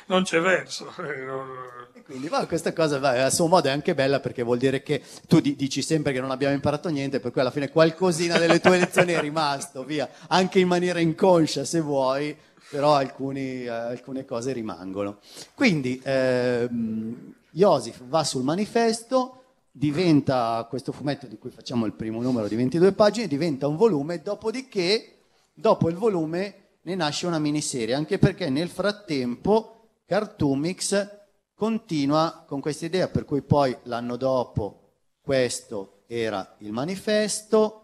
non 0.06 0.22
c'è 0.22 0.40
verso. 0.40 0.92
eh, 0.98 1.98
E 1.98 2.02
Quindi 2.02 2.28
ma 2.28 2.46
questa 2.46 2.72
cosa 2.72 2.98
va, 2.98 3.24
a 3.24 3.30
suo 3.30 3.46
modo 3.46 3.68
è 3.68 3.72
anche 3.72 3.94
bella 3.94 4.20
perché 4.20 4.42
vuol 4.42 4.58
dire 4.58 4.82
che 4.82 5.02
tu 5.26 5.40
di- 5.40 5.56
dici 5.56 5.82
sempre 5.82 6.12
che 6.12 6.20
non 6.20 6.30
abbiamo 6.30 6.54
imparato 6.54 6.88
niente, 6.90 7.18
per 7.20 7.30
cui 7.32 7.40
alla 7.40 7.50
fine 7.50 7.70
qualcosina 7.70 8.38
delle 8.38 8.60
tue 8.60 8.78
lezioni 8.78 9.12
è 9.14 9.20
rimasto, 9.20 9.82
via, 9.84 10.08
anche 10.28 10.58
in 10.58 10.68
maniera 10.68 11.00
inconscia 11.00 11.64
se 11.64 11.80
vuoi, 11.80 12.36
però 12.74 12.96
alcuni, 12.96 13.62
eh, 13.62 13.68
alcune 13.68 14.24
cose 14.24 14.52
rimangono. 14.52 15.18
Quindi 15.54 16.00
ehm, 16.02 17.34
Iosif 17.52 18.02
va 18.08 18.24
sul 18.24 18.42
manifesto, 18.42 19.44
diventa 19.70 20.66
questo 20.68 20.90
fumetto 20.90 21.28
di 21.28 21.38
cui 21.38 21.50
facciamo 21.50 21.86
il 21.86 21.92
primo 21.92 22.20
numero 22.20 22.48
di 22.48 22.56
22 22.56 22.90
pagine, 22.90 23.28
diventa 23.28 23.68
un 23.68 23.76
volume, 23.76 24.22
dopodiché, 24.22 25.18
dopo 25.54 25.88
il 25.88 25.94
volume, 25.94 26.54
ne 26.82 26.94
nasce 26.96 27.28
una 27.28 27.38
miniserie, 27.38 27.94
anche 27.94 28.18
perché 28.18 28.50
nel 28.50 28.68
frattempo 28.68 29.90
Cartoomix 30.04 31.08
continua 31.54 32.42
con 32.44 32.60
questa 32.60 32.86
idea, 32.86 33.06
per 33.06 33.24
cui 33.24 33.42
poi 33.42 33.76
l'anno 33.84 34.16
dopo 34.16 34.80
questo 35.20 36.02
era 36.08 36.56
il 36.58 36.72
manifesto, 36.72 37.82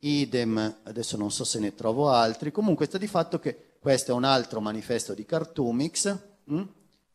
idem, 0.00 0.78
adesso 0.82 1.16
non 1.16 1.30
so 1.30 1.44
se 1.44 1.60
ne 1.60 1.76
trovo 1.76 2.10
altri, 2.10 2.50
comunque 2.50 2.86
sta 2.86 2.98
di 2.98 3.06
fatto 3.06 3.38
che 3.38 3.70
questo 3.82 4.12
è 4.12 4.14
un 4.14 4.22
altro 4.22 4.60
manifesto 4.60 5.12
di 5.12 5.26
Cartoomix. 5.26 6.16
mm? 6.52 6.62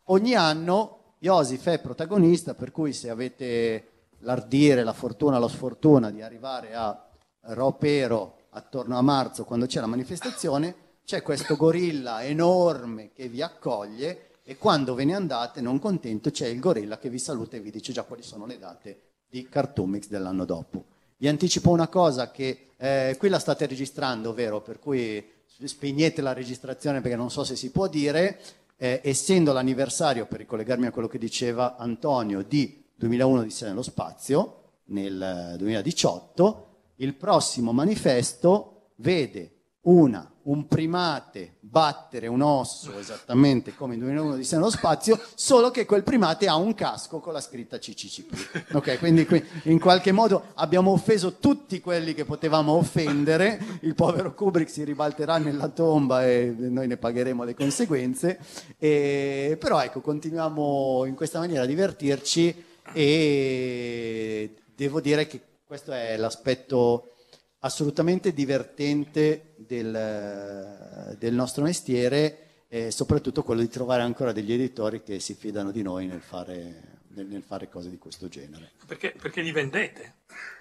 Ogni 0.10 0.36
anno 0.36 1.14
Iosif 1.20 1.70
è 1.70 1.80
protagonista, 1.80 2.56
per 2.56 2.74
cui 2.74 2.92
se 2.92 3.10
avete 3.10 3.92
l'ardire, 4.20 4.84
la 4.84 4.92
fortuna, 4.92 5.40
la 5.40 5.48
sfortuna 5.48 6.12
di 6.12 6.22
arrivare 6.22 6.74
a 6.74 7.08
Ropero 7.40 8.40
attorno 8.50 8.98
a 8.98 9.02
marzo, 9.02 9.46
quando 9.46 9.66
c'è 9.66 9.80
la 9.80 9.86
manifestazione, 9.86 10.76
c'è 11.06 11.22
questo 11.22 11.56
gorilla 11.56 12.22
enorme 12.26 13.14
che 13.14 13.30
vi 13.30 13.42
accoglie 13.42 14.32
e 14.44 14.58
quando 14.58 14.94
ve 14.94 15.06
ne 15.06 15.16
andate 15.16 15.62
non 15.62 15.80
contento 15.80 16.32
c'è 16.32 16.48
il 16.48 16.60
gorilla 16.60 16.98
che 16.98 17.10
vi 17.10 17.18
saluta 17.18 17.56
e 17.56 17.62
vi 17.62 17.72
dice 17.72 17.94
già 17.94 18.04
quali 18.04 18.24
sono 18.24 18.46
le 18.46 18.60
date 18.60 19.02
di 19.30 19.48
Cartoomix 19.48 20.08
dell'anno 20.10 20.44
dopo. 20.44 20.84
Vi 21.16 21.30
anticipo 21.30 21.70
una 21.70 21.88
cosa 21.88 22.30
che 22.30 22.72
eh, 22.76 23.16
qui 23.18 23.30
la 23.30 23.40
state 23.40 23.68
registrando, 23.68 24.34
vero? 24.34 24.60
Per 24.60 24.80
cui 24.80 25.36
spegnete 25.64 26.22
la 26.22 26.34
registrazione 26.34 27.02
perché 27.02 27.16
non 27.16 27.32
so 27.32 27.44
se 27.44 27.56
si 27.56 27.72
può 27.72 27.88
dire, 27.88 28.40
eh, 28.78 29.02
essendo 29.04 29.54
l'anniversario, 29.54 30.28
per 30.28 30.40
ricollegarmi 30.40 30.86
a 30.86 30.92
quello 30.92 31.08
che 31.08 31.18
diceva 31.18 31.76
Antonio, 31.78 32.44
di 32.44 32.86
2001 32.96 33.44
di 33.44 33.56
nello 33.62 33.82
spazio, 33.82 34.62
nel 34.86 35.54
eh, 35.54 35.58
2018, 35.58 36.68
il 36.98 37.16
prossimo 37.16 37.72
manifesto 37.74 38.92
vede 38.98 39.52
una, 39.82 40.32
un 40.48 40.68
primate 40.68 41.56
battere 41.60 42.28
un 42.28 42.42
osso 42.42 42.98
esattamente 42.98 43.76
come 43.76 43.96
in 43.96 44.00
2001 44.02 44.36
di 44.36 44.48
nello 44.52 44.70
spazio, 44.70 45.20
solo 45.36 45.72
che 45.72 45.86
quel 45.86 46.04
primate 46.04 46.48
ha 46.48 46.56
un 46.56 46.74
casco 46.74 47.20
con 47.20 47.34
la 47.34 47.42
scritta 47.42 47.78
CCCP. 47.78 48.74
Ok, 48.74 48.98
quindi 49.00 49.26
qui 49.26 49.44
in 49.64 49.80
qualche 49.80 50.12
modo 50.12 50.52
abbiamo 50.56 50.92
offeso 50.92 51.36
tutti 51.36 51.82
quelli 51.82 52.14
che 52.14 52.24
potevamo 52.24 52.74
offendere, 52.74 53.60
il 53.82 53.94
povero 53.94 54.34
Kubrick 54.34 54.70
si 54.70 54.84
ribalterà 54.84 55.38
nella 55.38 55.68
tomba 55.68 56.26
e 56.26 56.54
noi 56.58 56.88
ne 56.88 56.98
pagheremo 56.98 57.44
le 57.44 57.54
conseguenze, 57.54 58.40
E- 58.78 59.58
però 59.60 59.82
ecco, 59.82 60.00
continuiamo 60.00 61.04
in 61.06 61.16
questa 61.16 61.40
maniera 61.40 61.64
a 61.64 61.66
divertirci 61.68 62.64
e 62.94 64.54
devo 64.74 65.02
dire 65.02 65.28
che 65.28 65.42
questo 65.66 65.92
è 65.92 66.16
l'aspetto 66.16 67.12
assolutamente 67.60 68.34
divertente 68.34 69.54
del, 69.58 71.16
del 71.18 71.34
nostro 71.34 71.64
mestiere 71.64 72.66
e 72.68 72.92
soprattutto 72.92 73.44
quello 73.44 73.62
di 73.62 73.70
trovare 73.70 74.02
ancora 74.04 74.32
degli 74.32 74.52
editori 74.54 75.02
che 75.04 75.20
si 75.20 75.34
fidano 75.34 75.72
di 75.72 75.82
noi 75.82 76.06
nel 76.06 76.22
fare, 76.22 77.00
nel- 77.10 77.26
nel 77.28 77.42
fare 77.44 77.70
cose 77.70 77.90
di 77.90 77.98
questo 77.98 78.28
genere. 78.28 78.72
Perché, 78.86 79.14
perché 79.20 79.42
li 79.42 79.52
vendete? 79.52 80.16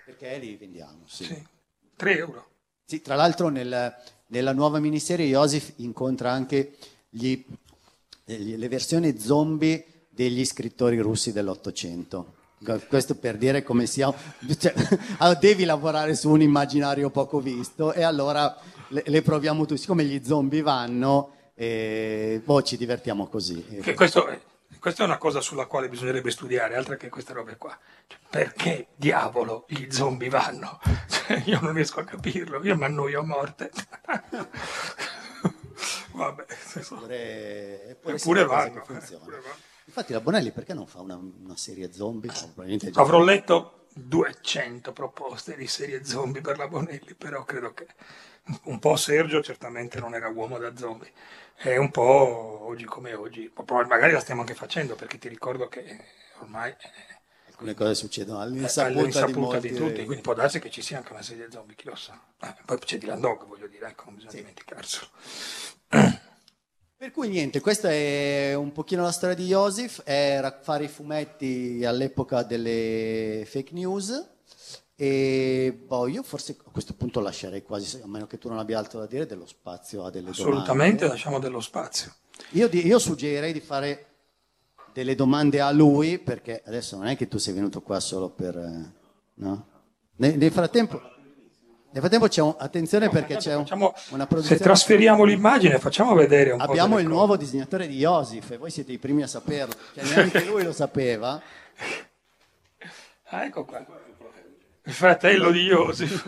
Perché 0.05 0.39
li 0.39 0.57
vendiamo, 0.57 1.03
sì. 1.07 1.25
Sì. 1.25 1.47
3 1.97 2.17
euro. 2.19 2.49
Sì, 2.85 3.01
tra 3.01 3.15
l'altro 3.17 3.49
nel- 3.49 3.95
nella 4.29 4.53
nuova 4.53 4.79
miniserie 4.79 5.27
Joseph 5.27 5.73
incontra 5.77 6.31
anche 6.31 6.77
gli- 7.09 7.43
eh, 8.25 8.57
le 8.57 8.69
versioni 8.69 9.19
zombie 9.19 9.85
degli 10.09 10.45
scrittori 10.45 10.99
russi 10.99 11.33
dell'Ottocento. 11.33 12.35
Questo 12.89 13.17
per 13.17 13.37
dire 13.37 13.63
come 13.63 13.87
sia... 13.87 14.13
cioè, 14.59 14.75
devi 15.39 15.65
lavorare 15.65 16.15
su 16.15 16.31
un 16.31 16.41
immaginario 16.41 17.11
poco 17.11 17.41
visto 17.41 17.93
e 17.93 18.03
allora 18.03 18.57
le, 18.89 19.03
le 19.07 19.23
proviamo 19.23 19.67
tutti. 19.67 19.81
Siccome 19.81 20.05
gli 20.05 20.23
zombie 20.25 20.63
vanno, 20.63 21.33
eh, 21.55 22.41
boh, 22.45 22.63
ci 22.63 22.77
divertiamo 22.77 23.27
così. 23.27 23.65
Che 23.83 23.95
questo 23.95 24.55
questa 24.87 25.03
è 25.03 25.07
una 25.07 25.19
cosa 25.19 25.41
sulla 25.41 25.67
quale 25.67 25.89
bisognerebbe 25.89 26.31
studiare, 26.31 26.77
altra 26.77 26.95
che 26.95 27.09
queste 27.09 27.33
robe 27.33 27.57
qua. 27.57 27.77
Cioè, 28.07 28.19
perché 28.31 28.87
diavolo 28.95 29.65
gli 29.67 29.91
zombie 29.91 30.29
vanno? 30.29 30.79
Cioè, 31.27 31.43
io 31.47 31.59
non 31.61 31.73
riesco 31.73 31.99
a 31.99 32.05
capirlo, 32.05 32.63
io 32.63 32.77
mi 32.77 32.85
annoio 32.85 33.19
a 33.19 33.25
morte. 33.25 33.73
Vabbè, 36.13 36.47
Eppure, 36.75 37.89
eppure 37.89 38.15
Eppure 38.15 38.43
una 38.43 38.49
cosa 38.49 38.65
vanno, 38.65 38.85
eh, 38.87 39.15
eppure 39.15 39.41
vanno. 39.41 39.66
Infatti 39.87 40.13
la 40.13 40.21
Bonelli 40.21 40.51
perché 40.51 40.75
non 40.75 40.87
fa 40.87 41.01
una, 41.01 41.17
una 41.17 41.57
serie 41.57 41.93
zombie? 41.93 42.31
Probabilmente 42.31 42.91
già- 42.91 43.01
Avrò 43.01 43.23
letto 43.23 43.87
200 43.95 44.93
proposte 44.93 45.57
di 45.57 45.67
serie 45.67 46.05
zombie 46.05 46.43
per 46.43 46.59
la 46.59 46.69
Bonelli, 46.69 47.15
però 47.15 47.45
credo 47.45 47.73
che 47.73 47.87
un 48.65 48.79
po' 48.79 48.97
Sergio 48.97 49.43
certamente 49.43 49.99
non 49.99 50.15
era 50.15 50.29
uomo 50.29 50.59
da 50.59 50.77
zombie, 50.77 51.11
è 51.55 51.77
un 51.77 51.91
po' 51.91 52.67
oggi 52.67 52.85
come 52.85 53.15
oggi, 53.15 53.51
magari 53.89 54.13
la 54.13 54.21
stiamo 54.21 54.43
anche 54.43 54.55
facendo 54.55 54.95
perché 54.95 55.19
ti 55.19 55.29
ricordo 55.29 55.69
che 55.69 56.05
ormai 56.41 56.75
alcune 57.47 57.75
cose 57.75 57.95
succedono 57.95 58.41
all'insaputa, 58.41 59.01
all'insaputa 59.01 59.59
di, 59.59 59.71
di, 59.71 59.75
tutti, 59.75 60.05
quindi 60.05 60.23
può 60.23 60.35
darsi 60.35 60.59
che 60.59 60.71
ci 60.71 60.83
sia 60.83 60.99
anche 60.99 61.13
una 61.13 61.23
serie 61.23 61.51
zombie, 61.51 61.75
chi 61.75 61.87
lo 61.87 61.97
sa. 61.97 62.21
Eh, 62.43 62.55
poi 62.67 62.79
c'è 62.79 62.99
Dylan 62.99 63.21
Dog, 63.21 63.47
voglio 63.47 63.67
dire, 63.67 63.89
ecco, 63.89 64.05
non 64.07 64.17
bisogna 64.17 64.33
dimenticarselo. 64.33 65.09
Per 66.99 67.11
cui 67.11 67.29
niente, 67.29 67.61
questa 67.61 67.91
è 67.91 68.55
un 68.55 68.73
pochino 68.73 69.03
la 69.03 69.13
storia 69.13 69.37
di 69.37 69.45
Joseph, 69.45 70.01
era 70.07 70.61
fare 70.63 70.85
i 70.85 70.89
fumetti 70.89 71.85
all'epoca 71.85 72.43
delle 72.43 73.45
fake 73.47 73.75
news 73.75 74.29
e 74.95 75.79
boh, 75.87 76.07
io 76.07 76.23
forse 76.23 76.57
a 76.59 76.71
questo 76.71 76.95
punto 76.95 77.21
lascerei 77.21 77.63
quasi, 77.63 78.01
a 78.03 78.07
meno 78.07 78.27
che 78.27 78.39
tu 78.39 78.49
non 78.49 78.59
abbia 78.59 78.79
altro 78.79 78.99
da 78.99 79.07
dire, 79.07 79.27
dello 79.27 79.45
spazio 79.45 80.07
a 80.07 80.11
delle 80.11 80.31
Assolutamente 80.31 81.01
domande. 81.01 81.07
lasciamo 81.09 81.39
dello 81.39 81.61
spazio. 81.61 82.15
Io, 82.53 82.67
io 82.73 82.99
suggerirei 82.99 83.53
di 83.53 83.61
fare 83.61 84.07
delle 84.95 85.15
domande 85.15 85.61
a 85.61 85.71
lui, 85.73 86.19
perché 86.19 86.63
adesso 86.65 86.97
non 86.97 87.09
è 87.09 87.17
che 87.17 87.29
tu 87.29 87.37
sei 87.37 87.53
venuto 87.53 87.83
qua 87.83 88.01
solo 88.01 88.31
per... 88.31 88.57
eh, 88.57 88.93
no? 89.35 89.67
Nel, 90.17 90.39
nel 90.39 90.51
frattempo... 90.51 91.15
Nel 91.97 92.05
frattempo 92.05 92.29
c'è 92.29 92.43
un, 92.43 92.55
attenzione 92.59 93.09
perché 93.09 93.37
c'è 93.37 93.55
un- 93.55 93.63
Facciamo- 93.63 93.95
una 94.11 94.25
Se 94.25 94.29
produzione... 94.29 94.61
trasferiamo 94.61 95.25
l'immagine, 95.25 95.79
facciamo 95.79 96.15
vedere 96.15 96.51
un 96.51 96.59
po'. 96.59 96.65
Abbiamo 96.65 96.99
il 96.99 97.05
cose. 97.05 97.15
nuovo 97.17 97.37
disegnatore 97.39 97.89
di 97.89 97.97
Joseph 97.97 98.51
e 98.51 98.59
voi 98.59 98.71
siete 98.71 98.93
i 98.93 98.99
primi 98.99 99.23
a 99.23 99.27
saperlo, 99.27 99.75
cioè 99.95 100.05
neanche 100.05 100.45
lui 100.45 100.63
lo 100.63 100.73
sapeva. 100.75 101.41
Ah, 103.29 103.45
ecco 103.47 103.65
qua. 103.65 103.83
Il 104.85 104.93
fratello 104.93 105.51
di 105.51 105.65
Joseph. 105.65 106.27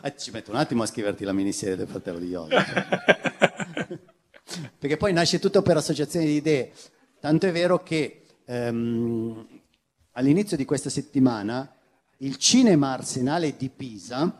Ah, 0.00 0.14
ci 0.14 0.30
metto 0.30 0.50
un 0.50 0.56
attimo 0.56 0.82
a 0.82 0.86
scriverti 0.86 1.24
la 1.24 1.34
miniserie 1.34 1.76
del 1.76 1.88
fratello 1.88 2.18
di 2.18 2.28
Joseph. 2.28 2.86
Perché 4.78 4.96
poi 4.96 5.12
nasce 5.12 5.40
tutto 5.40 5.60
per 5.60 5.76
associazione 5.76 6.24
di 6.24 6.36
idee. 6.36 6.72
Tanto 7.20 7.46
è 7.46 7.52
vero 7.52 7.82
che 7.82 8.22
ehm, 8.46 9.46
all'inizio 10.12 10.56
di 10.56 10.64
questa 10.64 10.88
settimana 10.88 11.70
il 12.22 12.36
Cinema 12.36 12.92
Arsenale 12.92 13.56
di 13.56 13.68
Pisa 13.68 14.32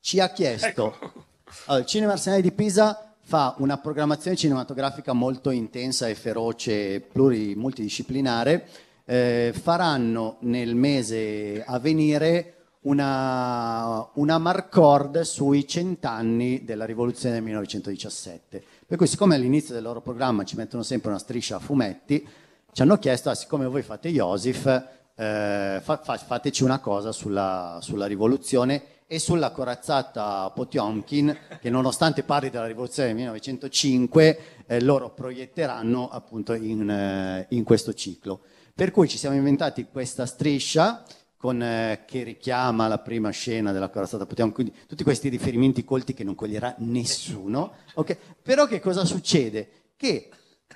ci 0.00 0.20
ha 0.20 0.30
chiesto... 0.30 1.24
Allora, 1.66 1.82
il 1.82 1.86
Cinema 1.86 2.12
Arsenale 2.12 2.42
di 2.42 2.52
Pisa 2.52 3.14
fa 3.20 3.54
una 3.58 3.78
programmazione 3.78 4.36
cinematografica 4.36 5.12
molto 5.12 5.50
intensa 5.50 6.08
e 6.08 6.14
feroce, 6.14 7.00
pluri, 7.00 7.54
multidisciplinare. 7.54 8.68
Eh, 9.04 9.54
faranno 9.54 10.38
nel 10.40 10.74
mese 10.74 11.62
a 11.64 11.78
venire 11.78 12.54
una, 12.82 14.08
una 14.14 14.38
marcord 14.38 15.20
sui 15.20 15.68
cent'anni 15.68 16.64
della 16.64 16.84
rivoluzione 16.84 17.34
del 17.34 17.44
1917. 17.44 18.64
Per 18.86 18.96
cui, 18.96 19.06
siccome 19.06 19.34
all'inizio 19.34 19.74
del 19.74 19.82
loro 19.82 20.00
programma 20.00 20.44
ci 20.44 20.56
mettono 20.56 20.82
sempre 20.82 21.10
una 21.10 21.18
striscia 21.18 21.56
a 21.56 21.60
fumetti, 21.60 22.26
ci 22.72 22.82
hanno 22.82 22.98
chiesto, 22.98 23.30
ah, 23.30 23.34
siccome 23.34 23.66
voi 23.66 23.82
fate 23.82 24.08
Joseph, 24.08 24.94
eh, 25.16 25.80
fa- 25.82 26.00
fa- 26.02 26.18
fateci 26.18 26.62
una 26.62 26.78
cosa 26.78 27.10
sulla, 27.10 27.78
sulla 27.80 28.06
rivoluzione 28.06 28.94
e 29.08 29.18
sulla 29.18 29.50
corazzata 29.50 30.50
Potiomkin, 30.50 31.36
che 31.60 31.70
nonostante 31.70 32.22
parli 32.24 32.50
della 32.50 32.66
rivoluzione 32.66 33.08
del 33.08 33.16
1905, 33.16 34.38
eh, 34.66 34.80
loro 34.82 35.10
proietteranno 35.10 36.08
appunto 36.08 36.54
in, 36.54 36.88
eh, 36.88 37.46
in 37.50 37.64
questo 37.64 37.94
ciclo. 37.94 38.40
Per 38.74 38.90
cui 38.90 39.08
ci 39.08 39.16
siamo 39.16 39.36
inventati 39.36 39.86
questa 39.90 40.26
striscia 40.26 41.04
con, 41.36 41.62
eh, 41.62 42.02
che 42.06 42.24
richiama 42.24 42.88
la 42.88 42.98
prima 42.98 43.30
scena 43.30 43.70
della 43.70 43.88
corazzata 43.88 44.26
Potiomkin, 44.26 44.54
quindi 44.54 44.74
tutti 44.86 45.04
questi 45.04 45.28
riferimenti 45.28 45.84
colti 45.84 46.12
che 46.12 46.24
non 46.24 46.34
coglierà 46.34 46.74
nessuno. 46.78 47.74
ok? 47.94 48.16
Però 48.42 48.66
che 48.66 48.80
cosa 48.80 49.04
succede? 49.04 49.68
Che 49.96 50.28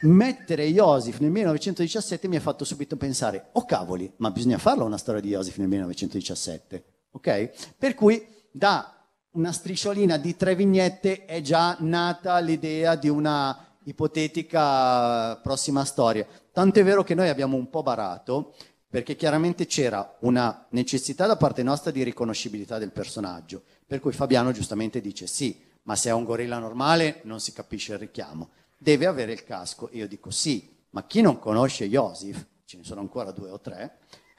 mettere 0.03 0.65
Iosif 0.65 1.19
nel 1.19 1.31
1917 1.31 2.29
mi 2.29 2.37
ha 2.37 2.41
fatto 2.41 2.65
subito 2.65 2.97
pensare, 2.97 3.49
oh 3.53 3.65
cavoli, 3.65 4.11
ma 4.17 4.31
bisogna 4.31 4.59
farla 4.59 4.85
una 4.85 4.99
storia 4.99 5.21
di 5.21 5.29
Iosif 5.29 5.57
nel 5.59 5.69
1917, 5.69 6.85
ok? 7.13 7.75
Per 7.77 7.95
cui 7.95 8.27
da 8.51 8.95
una 9.33 9.53
strisciolina 9.53 10.17
di 10.17 10.37
tre 10.37 10.55
vignette 10.55 11.25
è 11.25 11.41
già 11.41 11.77
nata 11.81 12.39
l'idea 12.39 12.97
di 12.97 13.09
una 13.09 13.77
ipotetica 13.85 15.37
prossima 15.37 15.85
storia. 15.85 16.27
Tant'è 16.53 16.83
vero 16.83 17.05
che 17.05 17.15
noi 17.15 17.29
abbiamo 17.29 17.57
un 17.57 17.71
po' 17.71 17.83
barato, 17.83 18.55
perché 18.89 19.15
chiaramente 19.15 19.67
c'era 19.67 20.17
una 20.21 20.67
necessità 20.71 21.27
da 21.27 21.37
parte 21.37 21.63
nostra 21.63 21.93
di 21.93 22.03
riconoscibilità 22.03 22.79
del 22.79 22.91
personaggio, 22.91 23.63
per 23.87 24.01
cui 24.01 24.13
Fabiano 24.13 24.51
giustamente 24.51 25.01
dice 25.01 25.29
sì, 25.29 25.63
ma 25.83 25.95
se 25.95 26.09
è 26.09 26.13
un 26.13 26.25
gorilla 26.25 26.59
normale 26.59 27.21
non 27.25 27.39
si 27.39 27.53
capisce 27.53 27.93
il 27.93 27.99
richiamo, 27.99 28.51
deve 28.81 29.07
avere 29.07 29.33
il 29.33 29.45
casco. 29.45 29.91
E 29.91 29.99
io 29.99 30.09
dico 30.09 30.31
sì, 30.31 30.75
ma 30.91 31.05
chi 31.07 31.21
non 31.21 31.39
conosce 31.39 31.89
Joseph, 31.89 32.47
ce 32.65 32.79
ne 32.79 32.85
sono 32.85 33.01
ancora 33.01 33.31
due 33.31 33.51
o 33.51 33.61
tre, 33.61 33.99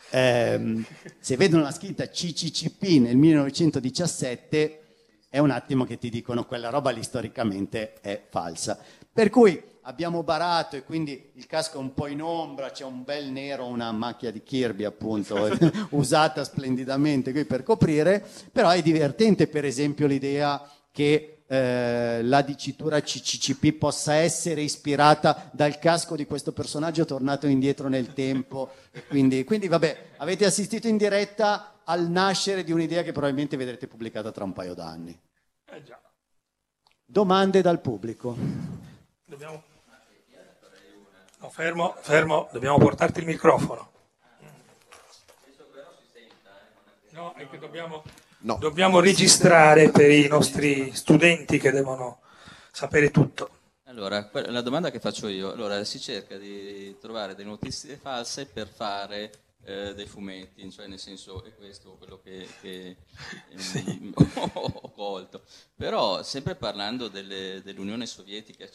ehm, 0.10 0.84
se 1.20 1.38
vedono 1.38 1.64
la 1.64 1.72
scritta 1.72 2.10
CCCP 2.10 3.00
nel 3.00 3.18
1917 3.18 4.78
è 5.30 5.38
un 5.38 5.52
attimo 5.52 5.86
che 5.86 5.98
ti 5.98 6.10
dicono 6.10 6.46
quella 6.46 6.70
roba 6.70 6.90
lì 6.90 7.04
storicamente 7.04 7.94
è 8.02 8.26
falsa. 8.30 8.78
Per 9.14 9.30
cui 9.30 9.62
abbiamo 9.84 10.24
barato 10.24 10.76
e 10.76 10.84
quindi 10.84 11.32
il 11.36 11.46
casco 11.46 11.78
è 11.78 11.80
un 11.80 11.94
po' 11.94 12.08
in 12.08 12.22
ombra, 12.22 12.72
c'è 12.72 12.84
un 12.84 13.04
bel 13.04 13.28
nero, 13.28 13.66
una 13.68 13.92
macchia 13.92 14.32
di 14.32 14.44
Kirby 14.44 14.84
appunto, 14.84 15.50
usata 15.92 16.44
splendidamente 16.44 17.32
qui 17.32 17.46
per 17.46 17.64
coprire, 17.64 18.26
però 18.52 18.70
è 18.70 18.82
divertente 18.82 19.48
per 19.48 19.66
esempio 19.66 20.08
l'idea 20.08 20.68
che 20.92 21.41
eh, 21.52 22.22
la 22.24 22.42
dicitura 22.44 23.02
CCCP 23.02 23.74
possa 23.74 24.14
essere 24.14 24.62
ispirata 24.62 25.50
dal 25.52 25.80
casco 25.80 26.16
di 26.16 26.26
questo 26.26 26.54
personaggio 26.54 27.04
tornato 27.04 27.46
indietro 27.46 27.90
nel 27.90 28.14
tempo. 28.14 28.72
E 28.90 29.06
Quindi, 29.06 29.44
quindi 29.44 29.68
vabbè, 29.68 30.12
avete 30.18 30.46
assistito 30.46 30.88
in 30.88 30.96
diretta 30.96 31.82
al 31.84 32.08
nascere 32.08 32.64
di 32.64 32.72
un'idea 32.72 33.04
che 33.04 33.12
probabilmente 33.12 33.58
vedrete 33.58 33.88
pubblicata 33.88 34.32
tra 34.32 34.46
un 34.46 34.54
paio 34.54 34.74
d'anni. 34.74 35.20
Eh 35.66 35.84
già, 35.84 36.00
Domande 37.04 37.62
dal 37.62 37.82
pubblico. 37.82 38.34
dobbiamo... 39.26 39.64
No, 41.40 41.50
fermo, 41.50 41.96
fermo, 42.00 42.48
dobbiamo 42.54 42.78
portarti 42.78 43.20
il 43.20 43.26
microfono. 43.26 43.92
No, 47.10 47.34
è 47.34 47.50
che 47.50 47.58
dobbiamo, 47.58 48.04
dobbiamo 48.42 49.00
registrare 49.00 49.90
per 49.90 50.10
i 50.10 50.28
nostri 50.28 50.92
studenti 50.94 51.60
che 51.60 51.72
devono 51.72 52.22
sapere 52.72 53.12
tutto. 53.12 53.60
Allora, 53.86 54.30
la 54.32 54.62
domanda 54.62 54.90
che 54.90 55.00
faccio 55.00 55.28
io, 55.28 55.52
allora 55.52 55.84
si 55.84 56.00
cerca 56.00 56.38
di 56.38 56.96
trovare 57.00 57.36
delle 57.36 57.50
notizie 57.50 57.98
false 57.98 58.46
per 58.46 58.68
fare 58.68 59.32
eh, 59.64 59.94
dei 59.94 60.08
fumetti, 60.08 60.72
cioè 60.72 60.88
nel 60.88 60.98
senso 60.98 61.44
è 61.44 61.54
questo 61.54 61.98
quello 61.98 62.20
che, 62.24 62.48
che, 62.62 62.96
ehm, 63.52 64.14
ho 64.54 64.92
colto. 64.92 65.44
Però 65.76 66.24
sempre 66.24 66.56
parlando 66.56 67.10
delle- 67.10 67.62
dell'Unione 67.64 68.06
Sovietica, 68.06 68.66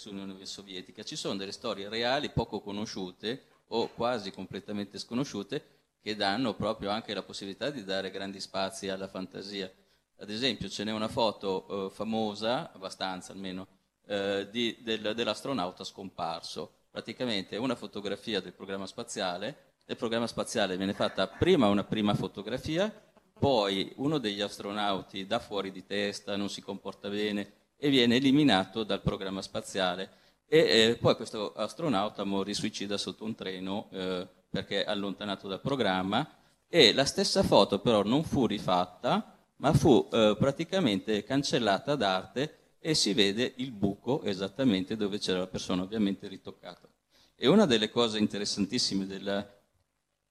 Sovietica, 0.42 1.02
ci 1.02 1.16
sono 1.16 1.36
delle 1.36 1.52
storie 1.52 1.88
reali 1.88 2.30
poco 2.30 2.60
conosciute 2.60 3.44
o 3.68 3.88
quasi 3.88 4.30
completamente 4.30 4.98
sconosciute 4.98 5.75
che 6.00 6.16
danno 6.16 6.54
proprio 6.54 6.90
anche 6.90 7.14
la 7.14 7.22
possibilità 7.22 7.70
di 7.70 7.84
dare 7.84 8.10
grandi 8.10 8.40
spazi 8.40 8.88
alla 8.88 9.08
fantasia. 9.08 9.70
Ad 10.18 10.30
esempio, 10.30 10.68
ce 10.68 10.84
n'è 10.84 10.92
una 10.92 11.08
foto 11.08 11.86
eh, 11.86 11.90
famosa, 11.90 12.72
abbastanza 12.72 13.32
almeno, 13.32 13.66
eh, 14.06 14.48
di- 14.50 14.78
del- 14.80 15.14
dell'astronauta 15.14 15.84
scomparso. 15.84 16.72
Praticamente 16.90 17.56
è 17.56 17.58
una 17.58 17.74
fotografia 17.74 18.40
del 18.40 18.54
programma 18.54 18.86
spaziale. 18.86 19.74
Nel 19.86 19.96
programma 19.96 20.26
spaziale 20.26 20.76
viene 20.76 20.94
fatta 20.94 21.26
prima 21.28 21.68
una 21.68 21.84
prima 21.84 22.14
fotografia, 22.14 22.90
poi 23.38 23.92
uno 23.96 24.18
degli 24.18 24.40
astronauti 24.40 25.26
dà 25.26 25.38
fuori 25.38 25.70
di 25.70 25.84
testa, 25.84 26.36
non 26.36 26.48
si 26.48 26.62
comporta 26.62 27.08
bene 27.08 27.52
e 27.76 27.90
viene 27.90 28.16
eliminato 28.16 28.82
dal 28.82 29.02
programma 29.02 29.42
spaziale. 29.42 30.10
E 30.48 30.58
eh, 30.58 30.96
poi 30.96 31.14
questo 31.16 31.52
astronauta 31.52 32.24
morì 32.24 32.54
suicida 32.54 32.96
sotto 32.96 33.24
un 33.24 33.34
treno 33.34 33.88
eh, 33.92 34.26
perché 34.56 34.84
allontanato 34.84 35.48
dal 35.48 35.60
programma 35.60 36.26
e 36.66 36.94
la 36.94 37.04
stessa 37.04 37.42
foto 37.42 37.78
però 37.80 38.02
non 38.02 38.24
fu 38.24 38.46
rifatta, 38.46 39.38
ma 39.56 39.74
fu 39.74 40.08
eh, 40.10 40.34
praticamente 40.38 41.24
cancellata 41.24 41.94
d'arte 41.94 42.76
e 42.78 42.94
si 42.94 43.12
vede 43.12 43.52
il 43.56 43.70
buco 43.72 44.22
esattamente 44.22 44.96
dove 44.96 45.18
c'era 45.18 45.40
la 45.40 45.46
persona, 45.46 45.82
ovviamente 45.82 46.26
ritoccata. 46.26 46.88
E 47.34 47.48
una 47.48 47.66
delle 47.66 47.90
cose 47.90 48.18
interessantissime 48.18 49.06
del, 49.06 49.46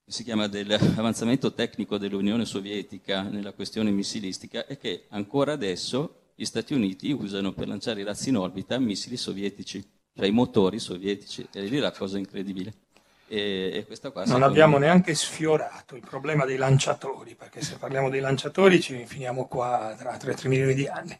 si 0.04 0.24
chiama 0.24 0.48
dell'avanzamento 0.48 1.54
tecnico 1.54 2.00
dell'Unione 2.00 2.46
Sovietica 2.46 3.22
nella 3.22 3.54
questione 3.54 3.92
missilistica 3.92 4.66
è 4.66 4.80
che 4.80 5.06
ancora 5.10 5.54
adesso 5.54 6.32
gli 6.34 6.46
Stati 6.46 6.74
Uniti 6.74 7.12
usano 7.12 7.54
per 7.54 7.68
lanciare 7.68 8.02
i 8.02 8.04
razzi 8.04 8.30
in 8.30 8.38
orbita 8.38 8.80
missili 8.80 9.18
sovietici, 9.18 9.88
cioè 10.16 10.26
i 10.26 10.32
motori 10.32 10.80
sovietici, 10.80 11.48
e 11.54 11.62
lì 11.66 11.78
la 11.78 11.92
cosa 11.92 12.18
incredibile. 12.18 12.85
E, 13.28 13.72
e 13.74 13.86
questa 13.86 14.12
qua 14.12 14.24
Non 14.26 14.44
abbiamo 14.44 14.78
me- 14.78 14.86
neanche 14.86 15.16
sfiorato 15.16 15.96
il 15.96 16.04
problema 16.08 16.46
dei 16.46 16.58
lanciatori, 16.58 17.36
perché 17.36 17.62
se 17.62 17.78
parliamo 17.78 18.10
dei 18.10 18.20
lanciatori 18.20 18.80
ci 18.80 19.06
finiamo 19.06 19.48
qua 19.48 19.96
tra 19.98 20.16
3 20.16 20.36
milioni 20.48 20.76
di 20.76 20.88
anni. 20.88 21.18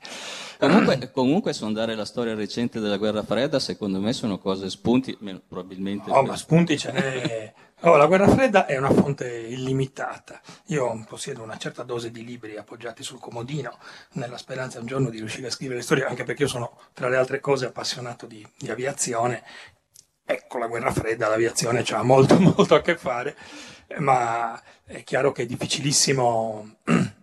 Comunque, 0.60 1.12
comunque 1.12 1.54
sondare 1.54 1.96
la 1.96 2.06
storia 2.06 2.36
recente 2.36 2.80
della 2.80 2.98
guerra 2.98 3.24
fredda, 3.24 3.60
secondo 3.60 4.00
me 4.00 4.14
sono 4.14 4.38
cose 4.38 4.70
spunti, 4.70 5.18
probabilmente. 5.48 6.12
Oh, 6.12 6.24
ma 6.24 6.36
spunti 6.36 6.78
ce 6.78 6.92
n'è. 6.92 7.54
Oh, 7.82 7.98
la 7.98 8.08
guerra 8.08 8.28
fredda 8.28 8.66
è 8.66 8.78
una 8.78 8.90
fonte 8.90 9.30
illimitata. 9.30 10.40
Io 10.68 11.06
possiedo 11.08 11.44
una 11.44 11.58
certa 11.58 11.84
dose 11.84 12.10
di 12.10 12.24
libri 12.24 12.56
appoggiati 12.56 13.04
sul 13.04 13.20
comodino, 13.20 13.78
nella 14.14 14.38
speranza 14.38 14.80
un 14.80 14.86
giorno 14.86 15.10
di 15.10 15.18
riuscire 15.18 15.48
a 15.48 15.52
scrivere 15.52 15.80
le 15.80 15.84
storie, 15.84 16.06
anche 16.06 16.24
perché 16.24 16.44
io 16.44 16.48
sono, 16.48 16.80
tra 16.94 17.10
le 17.10 17.18
altre 17.18 17.40
cose, 17.40 17.66
appassionato 17.66 18.26
di, 18.26 18.44
di 18.58 18.72
aviazione. 18.72 19.44
Ecco, 20.28 20.58
la 20.58 20.66
guerra 20.66 20.92
fredda, 20.92 21.28
l'aviazione 21.28 21.84
ha 21.88 22.02
molto, 22.02 22.40
molto 22.42 22.74
a 22.74 22.82
che 22.82 22.98
fare, 22.98 23.38
ma 24.00 24.60
è 24.84 25.04
chiaro 25.04 25.32
che 25.32 25.44
è 25.44 25.46
difficilissimo 25.46 26.78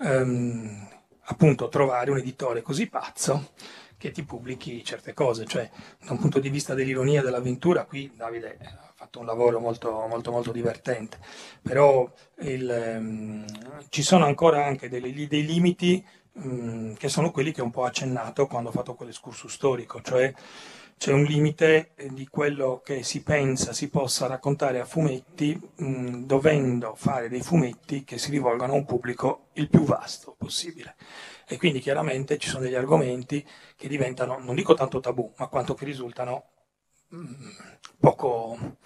ehm, 0.00 0.88
appunto 1.26 1.68
trovare 1.68 2.10
un 2.10 2.18
editore 2.18 2.60
così 2.60 2.88
pazzo 2.88 3.52
che 3.96 4.10
ti 4.10 4.24
pubblichi 4.24 4.82
certe 4.84 5.14
cose, 5.14 5.44
cioè 5.46 5.70
da 6.04 6.10
un 6.10 6.18
punto 6.18 6.40
di 6.40 6.50
vista 6.50 6.74
dell'ironia 6.74 7.20
e 7.20 7.22
dell'avventura, 7.22 7.84
qui 7.84 8.12
Davide 8.16 8.58
ha 8.60 8.92
fatto 8.94 9.20
un 9.20 9.26
lavoro 9.26 9.60
molto, 9.60 10.06
molto, 10.08 10.32
molto 10.32 10.50
divertente, 10.50 11.18
però 11.62 12.10
il, 12.40 12.68
ehm, 12.68 13.44
ci 13.90 14.02
sono 14.02 14.26
ancora 14.26 14.64
anche 14.66 14.88
dei, 14.88 15.28
dei 15.28 15.46
limiti 15.46 16.04
mm, 16.38 16.94
che 16.94 17.08
sono 17.08 17.30
quelli 17.30 17.52
che 17.52 17.60
ho 17.60 17.64
un 17.64 17.70
po' 17.70 17.84
accennato 17.84 18.48
quando 18.48 18.70
ho 18.70 18.72
fatto 18.72 18.94
quell'escursus 18.94 19.52
storico, 19.52 20.02
cioè 20.02 20.34
c'è 20.96 21.12
un 21.12 21.24
limite 21.24 21.92
eh, 21.96 22.08
di 22.12 22.26
quello 22.28 22.80
che 22.84 23.02
si 23.02 23.22
pensa 23.22 23.72
si 23.72 23.88
possa 23.90 24.26
raccontare 24.26 24.80
a 24.80 24.84
fumetti, 24.84 25.58
mh, 25.76 26.24
dovendo 26.24 26.94
fare 26.94 27.28
dei 27.28 27.42
fumetti 27.42 28.04
che 28.04 28.18
si 28.18 28.30
rivolgano 28.30 28.72
a 28.72 28.76
un 28.76 28.84
pubblico 28.84 29.48
il 29.54 29.68
più 29.68 29.82
vasto 29.84 30.34
possibile. 30.38 30.96
E 31.46 31.58
quindi 31.58 31.80
chiaramente 31.80 32.38
ci 32.38 32.48
sono 32.48 32.62
degli 32.64 32.74
argomenti 32.74 33.46
che 33.76 33.88
diventano, 33.88 34.38
non 34.38 34.54
dico 34.54 34.74
tanto 34.74 35.00
tabù, 35.00 35.30
ma 35.36 35.48
quanto 35.48 35.74
che 35.74 35.84
risultano 35.84 36.44
mh, 37.08 37.48
poco, 38.00 38.76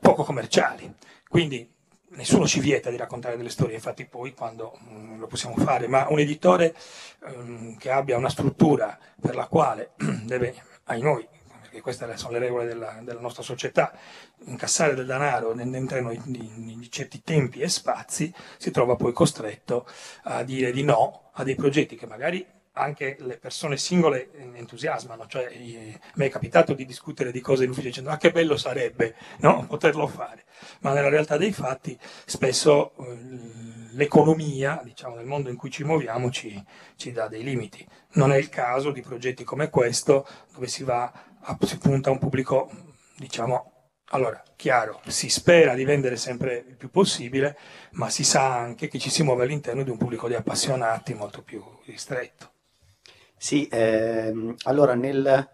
poco 0.00 0.22
commerciali. 0.24 0.92
Quindi 1.28 1.68
nessuno 2.10 2.46
ci 2.46 2.60
vieta 2.60 2.90
di 2.90 2.96
raccontare 2.96 3.36
delle 3.36 3.50
storie, 3.50 3.74
infatti 3.74 4.06
poi 4.06 4.34
quando 4.34 4.78
mh, 4.78 5.18
lo 5.18 5.26
possiamo 5.26 5.56
fare, 5.56 5.88
ma 5.88 6.06
un 6.08 6.18
editore 6.20 6.74
ehm, 7.26 7.76
che 7.76 7.90
abbia 7.90 8.16
una 8.16 8.28
struttura 8.28 8.98
per 9.20 9.34
la 9.34 9.46
quale 9.46 9.92
deve, 10.24 10.54
ai 10.84 11.00
noi, 11.00 11.26
perché 11.76 11.80
queste 11.80 12.16
sono 12.16 12.32
le 12.32 12.38
regole 12.38 12.66
della, 12.66 13.00
della 13.02 13.20
nostra 13.20 13.42
società, 13.42 13.92
incassare 14.44 14.94
del 14.94 15.06
denaro 15.06 15.50
all'interno 15.50 16.10
di, 16.10 16.20
di- 16.24 16.76
di 16.78 16.90
certi 16.90 17.22
tempi 17.22 17.60
e 17.60 17.68
spazi, 17.68 18.32
si 18.56 18.70
trova 18.70 18.96
poi 18.96 19.12
costretto 19.12 19.86
a 20.24 20.42
dire 20.42 20.72
di 20.72 20.82
no 20.82 21.30
a 21.32 21.44
dei 21.44 21.54
progetti 21.54 21.96
che 21.96 22.06
magari 22.06 22.44
anche 22.78 23.16
le 23.20 23.38
persone 23.38 23.78
singole 23.78 24.30
entusiasmano, 24.54 25.26
cioè 25.26 25.48
eh, 25.50 25.98
a 26.02 26.12
me 26.14 26.26
è 26.26 26.30
capitato 26.30 26.74
di 26.74 26.84
discutere 26.84 27.32
di 27.32 27.40
cose 27.40 27.64
in 27.64 27.70
ufficio 27.70 27.88
dicendo 27.88 28.10
ah 28.10 28.18
che 28.18 28.32
bello 28.32 28.56
sarebbe 28.56 29.14
no, 29.38 29.64
poterlo 29.68 30.06
fare, 30.06 30.44
ma 30.80 30.92
nella 30.92 31.08
realtà 31.08 31.38
dei 31.38 31.52
fatti 31.52 31.98
spesso 32.26 32.92
eh, 32.98 33.66
l'economia, 33.92 34.80
diciamo, 34.84 35.16
nel 35.16 35.24
mondo 35.24 35.48
in 35.48 35.56
cui 35.56 35.70
ci 35.70 35.84
muoviamo 35.84 36.30
ci, 36.30 36.62
ci 36.96 37.12
dà 37.12 37.28
dei 37.28 37.42
limiti. 37.42 37.86
Non 38.12 38.30
è 38.30 38.36
il 38.36 38.48
caso 38.48 38.90
di 38.90 39.00
progetti 39.00 39.42
come 39.42 39.70
questo 39.70 40.26
dove 40.52 40.68
si 40.68 40.84
va 40.84 41.10
si 41.60 41.78
punta 41.78 42.08
a 42.08 42.12
un 42.12 42.18
pubblico, 42.18 42.70
diciamo, 43.16 43.90
allora, 44.10 44.42
chiaro, 44.54 45.00
si 45.06 45.28
spera 45.28 45.74
di 45.74 45.84
vendere 45.84 46.16
sempre 46.16 46.64
il 46.68 46.76
più 46.76 46.90
possibile, 46.90 47.58
ma 47.92 48.08
si 48.08 48.22
sa 48.22 48.54
anche 48.54 48.88
che 48.88 48.98
ci 48.98 49.10
si 49.10 49.22
muove 49.22 49.42
all'interno 49.42 49.82
di 49.82 49.90
un 49.90 49.96
pubblico 49.96 50.28
di 50.28 50.34
appassionati 50.34 51.14
molto 51.14 51.42
più 51.42 51.62
ristretto. 51.84 52.52
Sì, 53.36 53.68
ehm, 53.70 54.54
allora 54.64 54.94
nel 54.94 55.50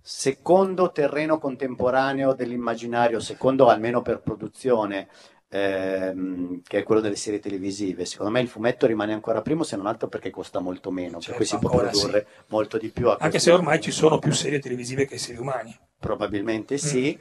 secondo 0.00 0.92
terreno 0.92 1.38
contemporaneo 1.38 2.34
dell'immaginario, 2.34 3.20
secondo 3.20 3.68
almeno 3.68 4.02
per 4.02 4.20
produzione, 4.20 5.08
ehm, 5.54 6.62
che 6.66 6.78
è 6.78 6.82
quello 6.82 7.00
delle 7.00 7.14
serie 7.14 7.38
televisive. 7.38 8.04
Secondo 8.04 8.32
me 8.32 8.40
il 8.40 8.48
fumetto 8.48 8.86
rimane 8.86 9.12
ancora 9.12 9.40
primo, 9.40 9.62
se 9.62 9.76
non 9.76 9.86
altro 9.86 10.08
perché 10.08 10.30
costa 10.30 10.58
molto 10.58 10.90
meno, 10.90 11.18
per 11.24 11.36
cui 11.36 11.44
si 11.44 11.56
può 11.58 11.70
produrre 11.70 12.26
molto 12.48 12.76
di 12.76 12.88
più. 12.88 13.08
Anche 13.10 13.38
se 13.38 13.52
ormai 13.52 13.80
ci 13.80 13.92
sono 13.92 14.18
più 14.18 14.32
serie 14.32 14.58
televisive 14.58 15.06
che 15.06 15.14
esseri 15.14 15.38
umani. 15.38 15.76
Probabilmente 15.98 16.76
sì. 16.76 17.18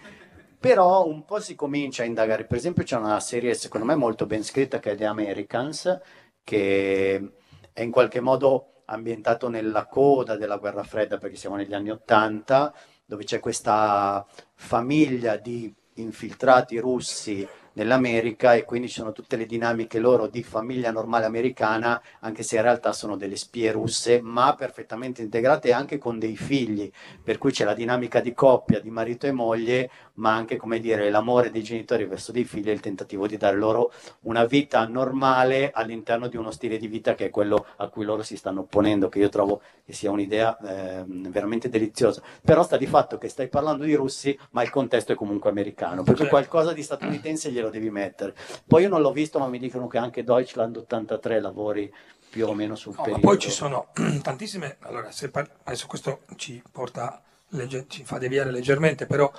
Però 0.60 1.06
un 1.06 1.26
po' 1.26 1.40
si 1.40 1.56
comincia 1.56 2.04
a 2.04 2.06
indagare. 2.06 2.46
Per 2.46 2.58
esempio, 2.58 2.84
c'è 2.84 2.96
una 2.96 3.20
serie, 3.20 3.54
secondo 3.54 3.86
me, 3.86 3.96
molto 3.96 4.26
ben 4.26 4.44
scritta 4.44 4.80
che 4.80 4.92
è 4.92 4.96
The 4.96 5.06
Americans, 5.06 6.00
che 6.44 7.32
è 7.72 7.82
in 7.82 7.92
qualche 7.92 8.22
modo 8.22 8.84
ambientato 8.86 9.50
nella 9.50 9.86
coda 9.86 10.38
della 10.38 10.58
guerra 10.58 10.84
fredda, 10.84 11.18
perché 11.18 11.36
siamo 11.36 11.58
negli 11.58 11.74
anni 11.74 11.92
Ottanta, 11.92 12.74
dove 13.06 13.26
c'è 13.26 13.40
questa 13.40 14.26
famiglia 14.56 15.36
di 15.36 15.74
infiltrati 15.96 16.80
russi 16.80 17.48
nell'America 17.74 18.56
e 18.56 18.64
quindi 18.66 18.88
sono 18.88 19.12
tutte 19.12 19.36
le 19.36 19.46
dinamiche 19.46 20.00
loro 20.00 20.28
di 20.28 20.44
famiglia 20.44 20.92
normale 20.92 21.26
americana, 21.26 22.02
anche 22.22 22.44
se 22.44 22.56
in 22.58 22.62
realtà 22.62 22.94
sono 22.94 23.16
delle 23.16 23.36
spie 23.36 23.72
russe, 23.72 24.22
ma 24.22 24.56
perfettamente 24.56 25.22
integrate 25.22 25.72
anche 25.72 25.98
con 25.98 26.20
dei 26.20 26.36
figli, 26.36 26.92
per 27.24 27.38
cui 27.38 27.52
c'è 27.52 27.66
la 27.66 27.74
dinamica 27.74 28.20
di 28.20 28.34
coppia, 28.34 28.80
di 28.80 28.90
marito 28.90 29.28
e 29.28 29.32
moglie, 29.32 29.90
ma 30.16 30.34
anche, 30.36 30.58
come 30.58 30.80
dire, 30.80 31.10
l'amore 31.10 31.50
dei 31.50 31.64
genitori 31.64 32.06
verso 32.06 32.32
dei 32.32 32.44
figli 32.44 32.70
e 32.70 32.74
il 32.74 32.80
tentativo 32.80 33.26
di 33.28 33.38
dare 33.38 33.58
loro 33.58 33.92
una 34.22 34.46
vita 34.46 34.86
normale 34.88 35.72
all'interno 35.74 36.28
di 36.28 36.38
uno 36.38 36.52
stile 36.52 36.78
di 36.78 36.88
vita 36.88 37.16
che 37.16 37.26
è 37.26 37.30
quello 37.30 37.66
a 37.78 37.88
cui 37.88 38.06
loro 38.06 38.22
si 38.24 38.38
stanno 38.38 38.62
opponendo, 38.62 39.10
che 39.10 39.20
io 39.20 39.30
trovo 39.30 39.62
che 39.86 39.94
sia 39.94 40.12
un'idea 40.12 40.58
ehm, 40.60 41.30
veramente 41.32 41.70
deliziosa. 41.70 42.22
Però 42.44 42.62
sta 42.64 42.78
di 42.78 42.86
fatto 42.88 43.18
che 43.18 43.28
stai 43.28 43.48
parlando 43.48 43.84
di 43.86 43.96
russi, 43.96 44.38
ma 44.52 44.62
il 44.64 44.70
contesto 44.70 45.12
è 45.14 45.16
comunque 45.16 45.50
americano, 45.50 46.04
perché 46.04 46.22
Certo. 46.24 46.30
qualcosa 46.36 46.74
di 46.74 46.84
statunitense 46.84 47.52
glielo 47.52 47.70
devi 47.70 47.90
mettere. 47.90 48.36
Poi 48.68 48.84
io 48.84 48.90
non 48.90 49.02
l'ho 49.02 49.12
visto, 49.12 49.40
ma 49.40 49.48
mi 49.48 49.60
dicono 49.60 49.88
che 49.88 49.98
anche 49.98 50.24
Deutschland 50.24 50.76
83 50.78 51.40
lavori 51.42 51.92
più 52.30 52.48
o 52.48 52.54
meno 52.54 52.76
sul 52.76 52.94
No, 52.94 53.00
ma 53.00 53.04
periodo. 53.06 53.28
poi 53.28 53.40
ci 53.40 53.52
sono 53.52 53.88
tantissime. 54.22 54.78
Allora, 54.82 55.10
par- 55.32 55.50
adesso 55.64 55.86
questo 55.88 56.22
ci 56.36 56.62
porta, 56.72 57.22
legge- 57.54 57.86
ci 57.88 58.04
fa 58.04 58.18
deviare 58.18 58.52
leggermente, 58.52 59.06
però 59.06 59.32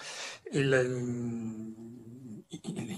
il- 0.53 1.83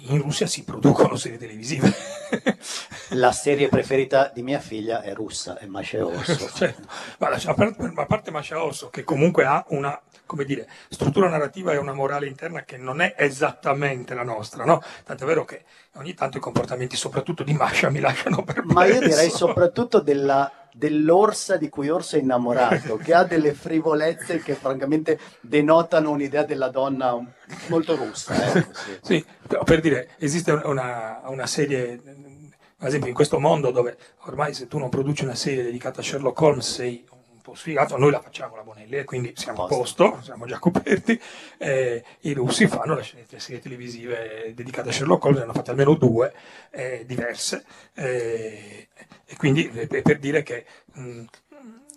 in 0.09 0.21
Russia 0.23 0.47
si 0.47 0.64
producono 0.64 1.17
serie 1.17 1.39
televisive. 1.39 1.93
La 3.11 3.33
serie 3.33 3.69
preferita 3.69 4.31
di 4.35 4.43
mia 4.43 4.59
figlia 4.59 5.01
è 5.01 5.14
russa, 5.14 5.59
è 5.59 5.67
Masha 5.67 6.05
Orso. 6.05 6.49
Certo. 6.55 6.87
Ma 7.19 7.29
a 7.29 8.07
parte, 8.07 8.31
Masha 8.31 8.62
Orso, 8.62 8.91
che 8.91 9.05
comunque 9.05 9.45
ha 9.45 9.64
una 9.69 10.01
come 10.27 10.45
dire, 10.45 10.69
struttura 10.89 11.29
narrativa 11.29 11.73
e 11.73 11.77
una 11.77 11.93
morale 11.93 12.27
interna 12.27 12.64
che 12.64 12.77
non 12.77 13.01
è 13.01 13.14
esattamente 13.17 14.12
la 14.12 14.25
nostra, 14.25 14.64
no? 14.64 14.83
Tant'è 15.05 15.25
vero 15.25 15.45
che 15.45 15.64
ogni 15.95 16.14
tanto 16.14 16.37
i 16.39 16.41
comportamenti, 16.41 16.97
soprattutto 16.97 17.45
di 17.45 17.53
Masha, 17.53 17.91
mi 17.91 18.01
lasciano 18.01 18.43
perplesso. 18.43 18.73
Ma 18.73 18.87
io 18.87 18.99
direi 19.01 19.31
soprattutto 19.31 20.01
della- 20.01 20.66
dell'orsa 20.77 21.57
di 21.57 21.70
cui 21.70 21.89
Orso 21.89 22.16
è 22.16 22.20
innamorato, 22.20 22.97
che 22.97 23.14
ha 23.14 23.24
delle 23.24 23.55
frivolezze 23.55 24.41
che 24.41 24.55
francamente 24.55 25.18
denotano 25.41 26.11
un'idea 26.11 26.45
della 26.45 26.68
donna 26.68 27.18
molto 27.68 27.97
russa. 27.97 28.35
ecco, 28.55 28.72
sì. 28.74 28.99
Sì, 29.01 29.24
per 29.64 29.81
dire, 29.81 30.11
esiste 30.18 30.53
una, 30.53 31.22
una 31.27 31.47
serie, 31.47 32.01
ad 32.79 32.89
esempio 32.89 33.09
in 33.09 33.14
questo 33.14 33.39
mondo 33.39 33.70
dove 33.70 33.97
ormai 34.24 34.53
se 34.53 34.68
tu 34.68 34.79
non 34.79 34.91
produci 34.91 35.24
una 35.24 35.35
serie 35.35 35.62
dedicata 35.62 36.01
a 36.01 36.05
Sherlock 36.05 36.41
Holmes 36.41 36.70
sei 36.70 37.05
un 37.47 37.53
po' 37.53 37.55
sfigato, 37.55 37.97
noi 37.97 38.11
la 38.11 38.20
facciamo 38.20 38.57
la 38.57 38.62
Bonelli 38.62 38.97
e 38.97 39.05
quindi 39.05 39.32
siamo 39.36 39.64
a 39.64 39.68
posto, 39.68 40.18
siamo 40.22 40.47
già 40.47 40.59
coperti, 40.59 41.20
eh, 41.59 42.05
i 42.20 42.32
russi 42.32 42.66
fanno 42.66 42.94
le 42.94 43.05
serie, 43.05 43.26
le 43.28 43.38
serie 43.38 43.61
televisive 43.61 44.53
dedicate 44.55 44.88
a 44.88 44.92
Sherlock 44.92 45.24
Holmes, 45.24 45.38
ne 45.38 45.44
hanno 45.44 45.53
fatte 45.53 45.70
almeno 45.70 45.94
due, 45.94 46.32
eh, 46.70 47.05
diverse, 47.07 47.64
eh, 47.94 48.88
e 49.24 49.36
quindi 49.36 49.70
eh, 49.72 49.86
per 49.86 50.03
per 50.03 50.18
dire 50.18 50.42
che 50.42 50.66
mh, 50.94 51.24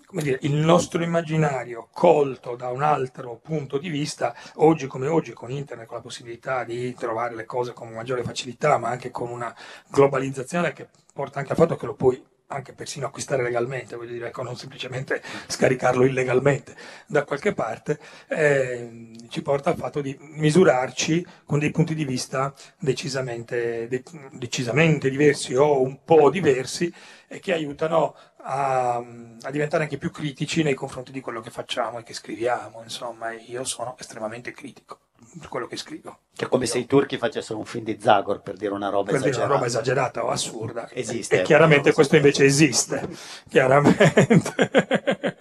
come 0.06 0.22
dire, 0.24 0.40
il 0.42 0.54
nostro 0.54 1.04
immaginario 1.04 1.90
colto 1.92 2.56
da 2.56 2.70
un 2.70 2.82
altro 2.82 3.36
punto 3.38 3.78
di 3.78 3.90
vista, 3.90 4.36
oggi 4.56 4.88
come 4.88 5.08
oggi 5.08 5.34
con 5.34 5.52
internet, 5.52 5.88
con 5.88 5.98
la 5.98 6.04
possibilità 6.04 6.64
di 6.64 6.94
trovare 6.96 7.36
le 7.36 7.46
cose 7.46 7.74
con 7.74 7.90
maggiore 7.90 8.24
facilità, 8.24 8.78
ma 8.78 8.90
anche 8.90 9.12
con 9.12 9.30
una 9.30 9.56
globalizzazione 9.88 10.74
che 10.74 10.88
porta 11.14 11.40
anche 11.40 11.52
al 11.52 11.58
fatto 11.58 11.76
che 11.76 11.86
lo 11.86 11.94
puoi 11.94 12.24
anche 12.52 12.74
persino 12.74 13.08
acquistare 13.08 13.44
legalmente, 13.44 13.96
voglio 13.96 14.14
dire, 14.14 14.28
ecco, 14.28 14.44
non 14.44 14.58
semplicemente 14.58 15.22
scaricarlo 15.48 16.06
illegalmente 16.06 16.76
da 17.08 17.24
qualche 17.24 17.54
parte, 17.54 18.00
eh, 18.28 19.12
ci 19.30 19.42
porta 19.42 19.70
al 19.70 19.78
fatto 19.78 20.02
di 20.02 20.18
misurarci 20.20 21.26
con 21.46 21.60
dei 21.60 21.72
punti 21.72 21.94
di 21.94 22.06
vista 22.06 22.54
decisamente, 22.80 23.88
de- 23.88 24.04
decisamente 24.32 25.10
diversi 25.10 25.56
o 25.56 25.82
un 25.82 26.04
po' 26.04 26.30
diversi 26.30 26.92
e 27.28 27.40
che 27.40 27.54
aiutano 27.54 28.16
a, 28.42 28.96
a 28.96 29.52
diventare 29.52 29.84
anche 29.84 29.98
più 29.98 30.12
critici 30.12 30.64
nei 30.64 30.74
confronti 30.74 31.12
di 31.12 31.22
quello 31.22 31.42
che 31.42 31.52
facciamo 31.52 32.00
e 32.00 32.04
che 32.04 32.14
scriviamo. 32.14 32.82
Insomma, 32.82 33.32
io 33.32 33.64
sono 33.64 33.96
estremamente 34.00 34.52
critico 34.52 35.09
quello 35.50 35.68
che 35.68 35.78
scrivo. 35.78 36.20
Che 36.36 36.46
è 36.46 36.48
come 36.48 36.66
se 36.66 36.78
i 36.78 36.86
turchi 36.86 37.18
facessero 37.18 37.60
un 37.60 37.66
film 37.66 37.84
di 37.84 38.00
Zagor 38.00 38.42
per 38.42 38.56
dire 38.56 38.74
una 38.74 38.90
roba 38.90 39.12
Per 39.12 39.20
dire 39.20 39.30
esagerata. 39.30 39.46
una 39.46 39.56
roba 39.56 39.68
esagerata 39.68 40.26
o 40.26 40.30
assurda. 40.30 40.90
Esiste. 40.92 41.42
E 41.42 41.44
chiaramente 41.44 41.94
questo 41.94 42.16
invece 42.16 42.46
esiste. 42.46 43.08
Chiaramente. 43.48 44.44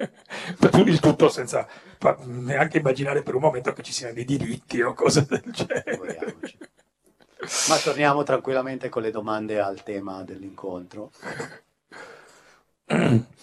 il 0.88 1.00
tutto 1.00 1.28
senza 1.28 1.66
neanche 2.24 2.78
immaginare 2.78 3.22
per 3.22 3.34
un 3.34 3.42
momento 3.42 3.72
che 3.72 3.82
ci 3.82 3.92
siano 3.92 4.14
dei 4.14 4.24
diritti 4.24 4.80
o 4.80 4.94
cose 4.94 5.26
del 5.26 5.42
genere. 5.50 6.36
Ma 7.68 7.76
torniamo 7.76 8.22
tranquillamente 8.22 8.88
con 8.88 9.02
le 9.02 9.10
domande 9.10 9.60
al 9.60 9.82
tema 9.82 10.22
dell'incontro. 10.22 11.10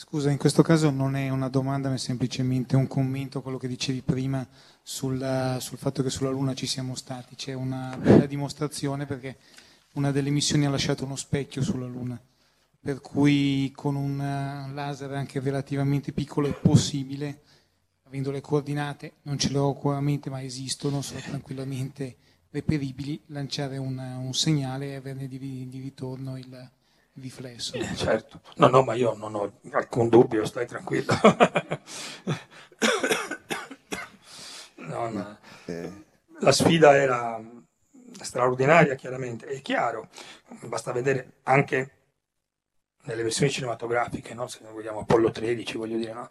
Scusa, 0.00 0.30
in 0.30 0.38
questo 0.38 0.62
caso 0.62 0.90
non 0.90 1.16
è 1.16 1.28
una 1.28 1.48
domanda, 1.48 1.88
ma 1.88 1.96
è 1.96 1.98
semplicemente 1.98 2.76
un 2.76 2.86
commento 2.86 3.38
a 3.38 3.42
quello 3.42 3.58
che 3.58 3.66
dicevi 3.66 4.02
prima 4.02 4.46
sul, 4.80 5.56
sul 5.58 5.76
fatto 5.76 6.04
che 6.04 6.08
sulla 6.08 6.30
Luna 6.30 6.54
ci 6.54 6.68
siamo 6.68 6.94
stati. 6.94 7.34
C'è 7.34 7.52
una 7.52 7.98
bella 8.00 8.26
dimostrazione 8.26 9.06
perché 9.06 9.38
una 9.94 10.12
delle 10.12 10.30
missioni 10.30 10.66
ha 10.66 10.70
lasciato 10.70 11.04
uno 11.04 11.16
specchio 11.16 11.62
sulla 11.62 11.86
Luna, 11.86 12.16
per 12.80 13.00
cui 13.00 13.72
con 13.74 13.96
un 13.96 14.20
eh, 14.20 14.72
laser 14.72 15.12
anche 15.14 15.40
relativamente 15.40 16.12
piccolo 16.12 16.46
è 16.46 16.52
possibile, 16.52 17.42
avendo 18.04 18.30
le 18.30 18.40
coordinate, 18.40 19.14
non 19.22 19.36
ce 19.36 19.50
le 19.50 19.58
ho 19.58 19.66
ancora 19.66 19.98
ma 19.98 20.42
esistono, 20.44 21.02
sono 21.02 21.18
tranquillamente 21.18 22.18
reperibili, 22.50 23.20
lanciare 23.26 23.78
un, 23.78 23.98
un 23.98 24.32
segnale 24.32 24.90
e 24.90 24.94
averne 24.94 25.26
di, 25.26 25.68
di 25.68 25.80
ritorno 25.80 26.38
il, 26.38 26.70
riflesso. 27.20 27.78
Certo. 27.94 28.40
No, 28.56 28.68
no, 28.68 28.82
ma 28.82 28.94
io 28.94 29.14
non 29.14 29.34
ho 29.34 29.60
alcun 29.72 30.08
dubbio, 30.08 30.44
stai 30.44 30.66
tranquillo. 30.66 31.12
No, 34.88 35.10
no. 35.10 35.38
La 36.40 36.52
sfida 36.52 36.96
era 36.96 37.38
straordinaria, 38.22 38.94
chiaramente, 38.94 39.46
è 39.46 39.60
chiaro, 39.60 40.08
basta 40.62 40.92
vedere 40.92 41.40
anche 41.44 41.92
nelle 43.02 43.22
versioni 43.22 43.50
cinematografiche, 43.50 44.34
no? 44.34 44.46
se 44.46 44.60
noi 44.62 44.72
vogliamo 44.72 45.00
Apollo 45.00 45.30
13, 45.30 45.76
voglio 45.76 45.98
dire, 45.98 46.12
no? 46.12 46.30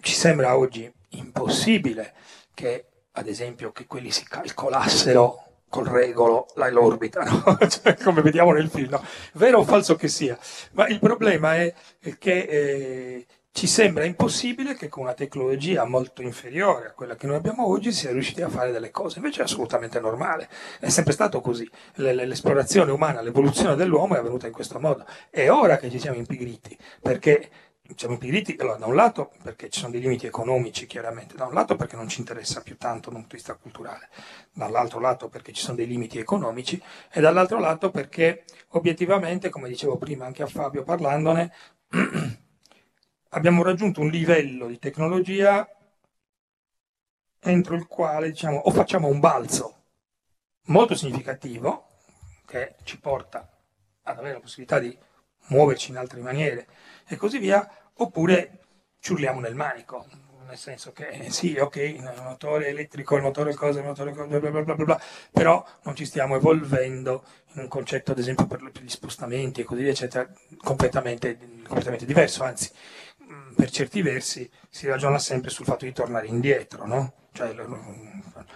ci 0.00 0.12
sembra 0.12 0.56
oggi 0.56 0.90
impossibile 1.10 2.14
che, 2.54 2.86
ad 3.12 3.26
esempio, 3.26 3.72
che 3.72 3.86
quelli 3.86 4.10
si 4.10 4.24
calcolassero 4.24 5.55
col 5.76 5.86
regolo 5.86 6.46
la- 6.54 6.70
l'orbita, 6.70 7.22
no? 7.22 7.58
Cioè, 7.68 7.96
come 7.96 8.22
vediamo 8.22 8.52
nel 8.52 8.68
film, 8.68 8.90
no? 8.90 9.02
vero 9.34 9.58
o 9.60 9.64
falso 9.64 9.94
che 9.96 10.08
sia. 10.08 10.38
Ma 10.72 10.86
il 10.88 10.98
problema 10.98 11.56
è 11.56 11.72
che 12.18 12.32
eh, 12.48 13.26
ci 13.52 13.66
sembra 13.66 14.04
impossibile 14.04 14.74
che 14.74 14.88
con 14.88 15.04
una 15.04 15.14
tecnologia 15.14 15.84
molto 15.84 16.20
inferiore 16.22 16.88
a 16.88 16.92
quella 16.92 17.16
che 17.16 17.26
noi 17.26 17.36
abbiamo 17.36 17.66
oggi 17.66 17.90
sia 17.92 18.10
riusciti 18.12 18.42
a 18.42 18.48
fare 18.50 18.70
delle 18.70 18.90
cose, 18.90 19.18
invece 19.18 19.40
è 19.40 19.44
assolutamente 19.44 19.98
normale, 20.00 20.48
è 20.78 20.88
sempre 20.90 21.12
stato 21.12 21.40
così. 21.40 21.68
Le- 21.94 22.12
le- 22.14 22.26
l'esplorazione 22.26 22.90
umana, 22.92 23.20
l'evoluzione 23.22 23.74
dell'uomo 23.74 24.14
è 24.14 24.18
avvenuta 24.18 24.46
in 24.46 24.52
questo 24.52 24.78
modo. 24.78 25.04
È 25.30 25.48
ora 25.50 25.76
che 25.78 25.90
ci 25.90 25.98
siamo 25.98 26.16
impigriti, 26.18 26.76
perché 27.00 27.48
siamo 27.94 28.14
impigriti, 28.14 28.56
allora, 28.58 28.76
da 28.76 28.86
un 28.86 28.94
lato 28.94 29.32
perché 29.42 29.68
ci 29.68 29.80
sono 29.80 29.92
dei 29.92 30.00
limiti 30.00 30.26
economici 30.26 30.86
chiaramente, 30.86 31.36
da 31.36 31.46
un 31.46 31.54
lato 31.54 31.76
perché 31.76 31.96
non 31.96 32.08
ci 32.08 32.20
interessa 32.20 32.62
più 32.62 32.76
tanto 32.76 33.10
da 33.10 33.16
un 33.16 33.22
punto 33.22 33.36
di 33.36 33.42
vista 33.42 33.54
culturale, 33.54 34.08
dall'altro 34.52 34.98
lato 35.00 35.28
perché 35.28 35.52
ci 35.52 35.62
sono 35.62 35.76
dei 35.76 35.86
limiti 35.86 36.18
economici 36.18 36.80
e 37.10 37.20
dall'altro 37.20 37.58
lato 37.58 37.90
perché 37.90 38.44
obiettivamente, 38.70 39.50
come 39.50 39.68
dicevo 39.68 39.96
prima 39.96 40.26
anche 40.26 40.42
a 40.42 40.46
Fabio 40.46 40.82
parlandone, 40.82 41.52
abbiamo 43.30 43.62
raggiunto 43.62 44.00
un 44.00 44.08
livello 44.08 44.66
di 44.66 44.78
tecnologia 44.78 45.68
entro 47.40 47.76
il 47.76 47.86
quale 47.86 48.30
diciamo 48.30 48.58
o 48.58 48.70
facciamo 48.70 49.08
un 49.08 49.20
balzo 49.20 49.74
molto 50.66 50.94
significativo 50.94 51.86
che 52.44 52.76
ci 52.84 52.98
porta 52.98 53.48
ad 54.02 54.18
avere 54.18 54.34
la 54.34 54.40
possibilità 54.40 54.78
di 54.78 54.96
muoverci 55.48 55.90
in 55.90 55.96
altre 55.96 56.20
maniere 56.20 56.66
e 57.06 57.16
così 57.16 57.38
via, 57.38 57.68
oppure 57.94 58.60
ci 59.00 59.12
urliamo 59.12 59.40
nel 59.40 59.54
manico, 59.54 60.06
nel 60.46 60.56
senso 60.56 60.92
che 60.92 61.08
eh, 61.08 61.30
sì, 61.30 61.56
ok, 61.58 61.76
il 61.76 62.12
motore 62.22 62.68
elettrico, 62.68 63.16
il 63.16 63.22
motore 63.22 63.54
cosa, 63.54 63.80
il 63.80 63.86
motore 63.86 64.12
cosa, 64.12 64.38
bla 64.38 64.50
bla 64.50 64.62
bla 64.62 64.74
bla 64.74 65.00
però 65.32 65.64
non 65.82 65.94
ci 65.94 66.04
stiamo 66.04 66.36
evolvendo 66.36 67.24
in 67.54 67.62
un 67.62 67.68
concetto, 67.68 68.12
ad 68.12 68.18
esempio, 68.18 68.46
per 68.46 68.60
gli 68.80 68.88
spostamenti 68.88 69.60
e 69.60 69.64
così 69.64 69.82
via, 69.82 69.90
eccetera, 69.90 70.28
completamente, 70.58 71.38
completamente 71.66 72.06
diverso, 72.06 72.44
anzi, 72.44 72.70
mh, 73.18 73.54
per 73.54 73.70
certi 73.70 74.02
versi 74.02 74.48
si 74.68 74.86
ragiona 74.86 75.18
sempre 75.18 75.50
sul 75.50 75.64
fatto 75.66 75.84
di 75.84 75.92
tornare 75.92 76.26
indietro, 76.26 76.86
no? 76.86 77.12
Cioè, 77.32 77.54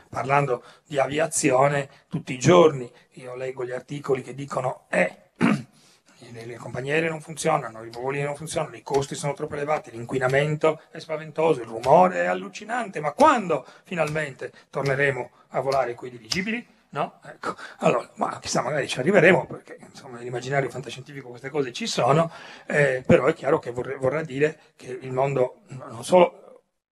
parlando 0.09 0.65
di 0.87 0.99
aviazione, 0.99 1.89
tutti 2.09 2.33
i 2.33 2.39
giorni 2.39 2.91
io 3.15 3.35
leggo 3.35 3.65
gli 3.65 3.73
articoli 3.73 4.23
che 4.23 4.35
dicono, 4.35 4.87
eh, 4.89 5.33
le, 6.33 6.57
compagnie 6.57 6.95
aeree 6.95 7.09
non 7.09 7.21
funzionano, 7.21 7.85
i 7.85 7.91
voli 7.91 8.23
non 8.23 8.37
funzionano, 8.37 8.77
i 8.77 8.83
costi 8.83 9.15
sono 9.15 9.33
troppo 9.33 9.55
elevati, 9.55 9.91
l'inquinamento 9.91 10.81
è 10.91 10.99
spaventoso, 10.99 11.61
il 11.61 11.69
rumore 11.69 12.23
è 12.23 12.27
allucinante, 12.27 13.01
ma 13.01 13.13
quando 13.13 13.67
finalmente 13.85 14.53
torneremo 14.71 15.31
a 15.49 15.61
volare 15.61 15.95
coi 15.95 16.11
dirigibili? 16.11 16.67
No? 16.93 17.21
Ecco. 17.25 17.55
Allora, 17.79 18.11
ma 18.17 18.39
chissà, 18.41 18.63
magari 18.63 18.89
ci 18.89 18.99
arriveremo, 18.99 19.47
perché 19.47 19.79
insomma 19.81 20.19
nell'immaginario 20.19 20.69
fantascientifico 20.71 21.29
queste 21.29 21.49
cose 21.49 21.73
ci 21.73 21.87
sono, 21.87 22.31
eh, 22.67 23.03
però 23.07 23.27
è 23.27 23.35
chiaro 23.35 23.59
che 23.61 23.71
vorrei- 23.71 23.97
vorrà 23.97 24.23
dire 24.23 24.59
che 24.75 24.99
il 25.01 25.13
mondo 25.13 25.61
non 25.69 26.03
solo 26.05 26.41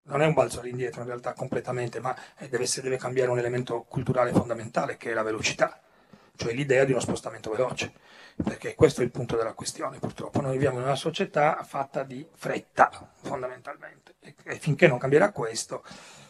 non 0.08 0.22
è 0.22 0.26
un 0.26 0.34
balzo 0.34 0.60
all'indietro 0.60 1.00
in 1.00 1.06
realtà 1.06 1.32
completamente, 1.32 2.00
ma 2.00 2.16
eh, 2.38 2.48
deve, 2.48 2.66
deve 2.82 2.96
cambiare 2.96 3.30
un 3.30 3.38
elemento 3.38 3.82
culturale 3.88 4.32
fondamentale 4.32 4.96
che 4.96 5.10
è 5.10 5.14
la 5.14 5.22
velocità, 5.22 5.80
cioè 6.36 6.52
l'idea 6.52 6.84
di 6.84 6.92
uno 6.92 7.00
spostamento 7.00 7.50
veloce, 7.50 7.92
perché 8.42 8.74
questo 8.74 9.00
è 9.00 9.04
il 9.04 9.10
punto 9.10 9.36
della 9.36 9.52
questione 9.52 9.98
purtroppo. 9.98 10.40
Noi 10.40 10.52
viviamo 10.52 10.78
in 10.78 10.84
una 10.84 10.96
società 10.96 11.62
fatta 11.62 12.02
di 12.02 12.26
fretta 12.34 13.10
fondamentalmente 13.22 14.14
e, 14.20 14.34
e 14.44 14.58
finché 14.58 14.86
non 14.86 14.98
cambierà 14.98 15.30
questo 15.32 15.82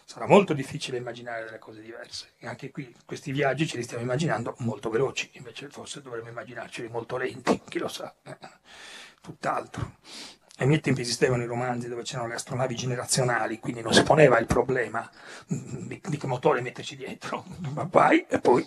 sarà 0.09 0.27
molto 0.27 0.55
difficile 0.55 0.97
immaginare 0.97 1.45
delle 1.45 1.59
cose 1.59 1.83
diverse. 1.83 2.31
E 2.39 2.47
anche 2.47 2.71
qui 2.71 2.97
questi 3.05 3.31
viaggi 3.31 3.67
ce 3.67 3.77
li 3.77 3.83
stiamo 3.83 4.03
immaginando 4.03 4.55
molto 4.61 4.89
veloci, 4.89 5.29
invece 5.35 5.69
forse 5.69 6.01
dovremmo 6.01 6.31
immaginarceli 6.31 6.89
molto 6.89 7.19
lenti, 7.19 7.61
chi 7.69 7.79
lo 7.79 7.89
sa, 7.89 8.15
eh, 8.23 8.39
tutt'altro. 9.21 9.97
Ai 10.61 10.67
miei 10.67 10.81
tempi 10.81 11.03
esistevano 11.03 11.43
i 11.43 11.47
romanzi 11.47 11.89
dove 11.89 12.03
c'erano 12.05 12.29
le 12.29 12.37
astronavi 12.37 12.75
generazionali, 12.75 13.61
quindi 13.61 13.83
non 13.83 13.93
si 13.93 14.03
poneva 14.03 14.39
il 14.39 14.47
problema 14.47 15.09
di, 15.47 16.01
di 16.03 16.17
che 16.17 16.27
motore 16.27 16.63
metterci 16.63 16.97
dietro, 16.97 17.45
ma 17.75 17.87
vai 17.89 18.25
e 18.31 18.41
poi 18.41 18.67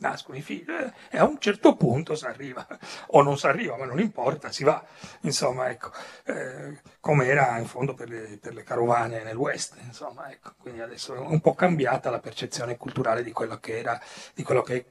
nascono 0.00 0.36
i 0.38 0.42
figli 0.42 0.68
eh, 0.70 0.92
e 1.10 1.18
a 1.18 1.24
un 1.24 1.38
certo 1.38 1.74
punto 1.76 2.14
si 2.14 2.24
arriva, 2.26 2.66
o 3.08 3.22
non 3.22 3.38
si 3.38 3.46
arriva, 3.46 3.76
ma 3.76 3.84
non 3.86 4.00
importa, 4.00 4.50
si 4.50 4.64
va. 4.64 4.82
Insomma, 5.22 5.70
ecco, 5.70 5.90
eh, 6.24 6.80
come 7.00 7.26
era 7.26 7.58
in 7.58 7.66
fondo 7.66 7.94
per 7.94 8.08
le, 8.08 8.38
per 8.40 8.54
le 8.54 8.62
carovane 8.62 9.22
nel 9.22 9.36
West, 9.36 9.76
insomma, 9.84 10.30
ecco. 10.30 10.52
Quindi 10.58 10.80
adesso 10.80 11.14
è 11.14 11.18
un 11.18 11.40
po' 11.40 11.54
cambiata 11.54 12.10
la 12.10 12.20
percezione 12.20 12.76
culturale 12.76 13.22
di 13.22 13.32
quello 13.32 13.58
che 13.58 13.78
era, 13.78 14.00
di 14.34 14.42
quello 14.42 14.62
che 14.62 14.76
è, 14.76 14.84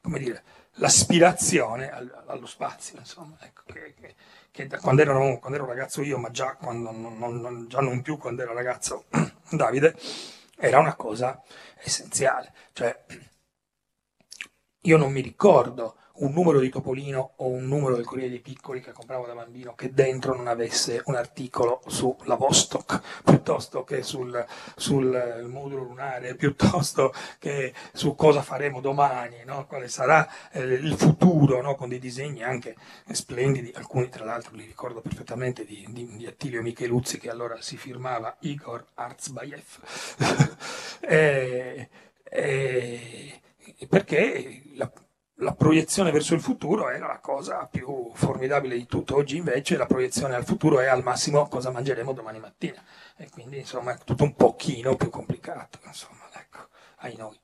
come 0.00 0.18
dire, 0.18 0.42
l'aspirazione 0.74 1.90
al- 1.90 2.24
allo 2.26 2.46
spazio, 2.46 2.98
insomma, 2.98 3.36
ecco, 3.40 3.62
che, 3.66 3.94
che- 3.98 4.14
che 4.50 4.66
da 4.66 4.78
quando, 4.78 5.02
ero, 5.02 5.38
quando 5.38 5.58
ero 5.58 5.66
ragazzo 5.66 6.02
io, 6.02 6.18
ma 6.18 6.30
già, 6.30 6.56
non, 6.60 6.82
non- 6.82 7.66
già 7.68 7.80
non 7.80 8.02
più 8.02 8.16
quando 8.16 8.42
era 8.42 8.52
ragazzo 8.52 9.04
Davide, 9.50 9.94
era 10.56 10.78
una 10.78 10.96
cosa 10.96 11.42
essenziale. 11.78 12.52
Cioè, 12.72 13.04
io 14.82 14.96
non 14.96 15.12
mi 15.12 15.20
ricordo 15.20 15.98
un 16.18 16.32
numero 16.32 16.60
di 16.60 16.68
Topolino 16.68 17.32
o 17.36 17.48
un 17.48 17.66
numero 17.66 17.96
del 17.96 18.04
Corriere 18.04 18.30
dei 18.30 18.40
Piccoli 18.40 18.80
che 18.80 18.92
compravo 18.92 19.26
da 19.26 19.34
bambino 19.34 19.74
che 19.74 19.92
dentro 19.92 20.34
non 20.34 20.46
avesse 20.46 21.02
un 21.06 21.14
articolo 21.14 21.82
sulla 21.86 22.36
Vostok, 22.36 23.22
piuttosto 23.24 23.84
che 23.84 24.02
sul, 24.02 24.44
sul 24.76 25.14
eh, 25.14 25.42
modulo 25.42 25.82
lunare, 25.82 26.34
piuttosto 26.34 27.12
che 27.38 27.72
su 27.92 28.14
cosa 28.14 28.42
faremo 28.42 28.80
domani, 28.80 29.42
no? 29.44 29.66
quale 29.66 29.88
sarà 29.88 30.28
eh, 30.52 30.62
il 30.62 30.94
futuro, 30.96 31.60
no? 31.60 31.74
con 31.74 31.88
dei 31.88 31.98
disegni 31.98 32.42
anche 32.42 32.76
splendidi, 33.10 33.72
alcuni 33.74 34.08
tra 34.08 34.24
l'altro 34.24 34.54
li 34.54 34.64
ricordo 34.64 35.00
perfettamente 35.00 35.64
di, 35.64 35.86
di, 35.90 36.16
di 36.16 36.26
Attilio 36.26 36.62
Micheluzzi 36.62 37.18
che 37.18 37.30
allora 37.30 37.60
si 37.60 37.76
firmava 37.76 38.36
Igor 38.40 38.84
Arzbayev. 38.94 39.64
Eh, 41.08 41.88
eh, 42.24 43.40
perché 43.88 44.62
la, 44.74 44.90
la 45.40 45.54
proiezione 45.54 46.10
verso 46.10 46.34
il 46.34 46.40
futuro 46.40 46.88
era 46.88 47.06
la 47.06 47.18
cosa 47.20 47.66
più 47.66 48.10
formidabile 48.14 48.76
di 48.76 48.86
tutto. 48.86 49.16
Oggi 49.16 49.36
invece 49.36 49.76
la 49.76 49.86
proiezione 49.86 50.34
al 50.34 50.44
futuro 50.44 50.80
è 50.80 50.86
al 50.86 51.02
massimo 51.02 51.46
cosa 51.48 51.70
mangeremo 51.70 52.12
domani 52.12 52.38
mattina. 52.38 52.82
E 53.16 53.28
quindi 53.30 53.58
insomma 53.58 53.92
è 53.92 53.98
tutto 54.04 54.24
un 54.24 54.34
pochino 54.34 54.96
più 54.96 55.10
complicato, 55.10 55.78
insomma, 55.84 56.28
ecco, 56.32 56.68
ai 56.98 57.16
noi. 57.16 57.38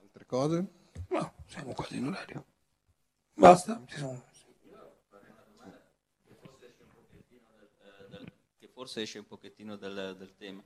Altre 0.00 0.26
cose? 0.26 0.66
No, 1.08 1.34
siamo 1.46 1.72
quasi 1.72 1.96
in 1.98 2.06
orario. 2.06 2.44
Basta? 3.34 3.82
Ci 3.86 3.96
sono- 3.98 4.22
che 8.58 8.68
forse 8.68 9.02
esce 9.02 9.18
un 9.18 9.26
pochettino 9.26 9.76
dal, 9.76 10.14
dal 10.16 10.34
tema. 10.36 10.62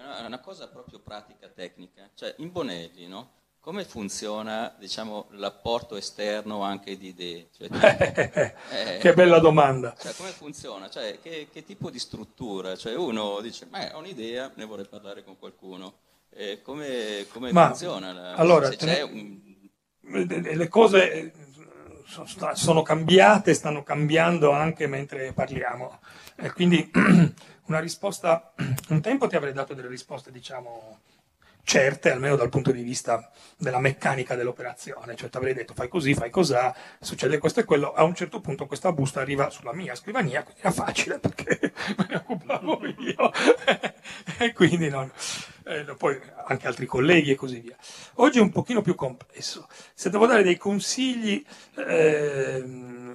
È 0.00 0.24
una, 0.24 0.40
cosa 0.40 0.66
proprio 0.68 0.98
pratica, 0.98 1.48
tecnica. 1.48 2.08
Cioè, 2.14 2.34
in 2.38 2.50
Bonelli, 2.50 3.06
no? 3.06 3.32
Come 3.60 3.84
funziona, 3.84 4.74
diciamo, 4.78 5.26
l'apporto 5.32 5.94
esterno 5.96 6.62
anche 6.62 6.96
di 6.96 7.08
idee? 7.08 7.50
Cioè, 7.54 7.68
eh, 8.72 8.98
Che 8.98 9.12
bella 9.12 9.38
domanda. 9.38 9.94
Cioè, 10.00 10.14
come 10.14 10.30
funziona? 10.30 10.88
Cioè, 10.88 11.20
che, 11.20 11.48
che 11.52 11.64
tipo 11.64 11.90
di 11.90 11.98
struttura? 11.98 12.76
Cioè, 12.76 12.96
uno 12.96 13.42
dice, 13.42 13.66
ma 13.70 13.94
ho 13.94 13.98
un'idea, 13.98 14.50
ne 14.54 14.64
vorrei 14.64 14.86
parlare 14.86 15.22
con 15.22 15.38
qualcuno. 15.38 15.92
Eh, 16.30 16.62
come, 16.62 17.26
come 17.30 17.52
Ma, 17.52 17.66
funziona? 17.66 18.12
la- 18.12 18.34
allora, 18.36 18.70
se 18.70 18.76
c'è 18.76 19.02
un, 19.02 19.38
le 20.00 20.68
cose 20.68 21.49
sono 22.54 22.82
cambiate, 22.82 23.54
stanno 23.54 23.82
cambiando 23.82 24.50
anche 24.50 24.86
mentre 24.86 25.32
parliamo. 25.32 26.00
E 26.36 26.52
quindi 26.52 26.90
una 27.66 27.78
risposta, 27.78 28.52
un 28.88 29.00
tempo 29.00 29.26
ti 29.28 29.36
avrei 29.36 29.52
dato 29.52 29.74
delle 29.74 29.88
risposte, 29.88 30.32
diciamo, 30.32 31.00
certe, 31.62 32.10
almeno 32.10 32.36
dal 32.36 32.48
punto 32.48 32.70
di 32.72 32.82
vista 32.82 33.30
della 33.56 33.78
meccanica 33.78 34.34
dell'operazione, 34.34 35.16
cioè 35.16 35.28
ti 35.28 35.36
avrei 35.36 35.54
detto 35.54 35.74
fai 35.74 35.88
così, 35.88 36.14
fai 36.14 36.30
cosà, 36.30 36.74
succede 37.00 37.38
questo 37.38 37.60
e 37.60 37.64
quello, 37.64 37.92
a 37.92 38.02
un 38.04 38.14
certo 38.14 38.40
punto 38.40 38.66
questa 38.66 38.92
busta 38.92 39.20
arriva 39.20 39.50
sulla 39.50 39.72
mia 39.72 39.94
scrivania, 39.94 40.42
quindi 40.42 40.60
era 40.60 40.72
facile 40.72 41.18
perché 41.18 41.58
me 41.96 42.06
ne 42.08 42.16
occupavo 42.16 42.80
io 42.98 43.32
e 44.38 44.52
quindi 44.52 44.88
non, 44.88 45.10
eh, 45.64 45.84
poi 45.96 46.18
anche 46.46 46.66
altri 46.66 46.86
colleghi 46.86 47.30
e 47.30 47.34
così 47.36 47.60
via. 47.60 47.76
Oggi 48.14 48.38
è 48.38 48.42
un 48.42 48.50
pochino 48.50 48.82
più 48.82 48.94
complesso. 48.94 49.68
Se 49.94 50.10
devo 50.10 50.26
dare 50.26 50.42
dei 50.42 50.56
consigli 50.56 51.44
ehm, 51.76 53.09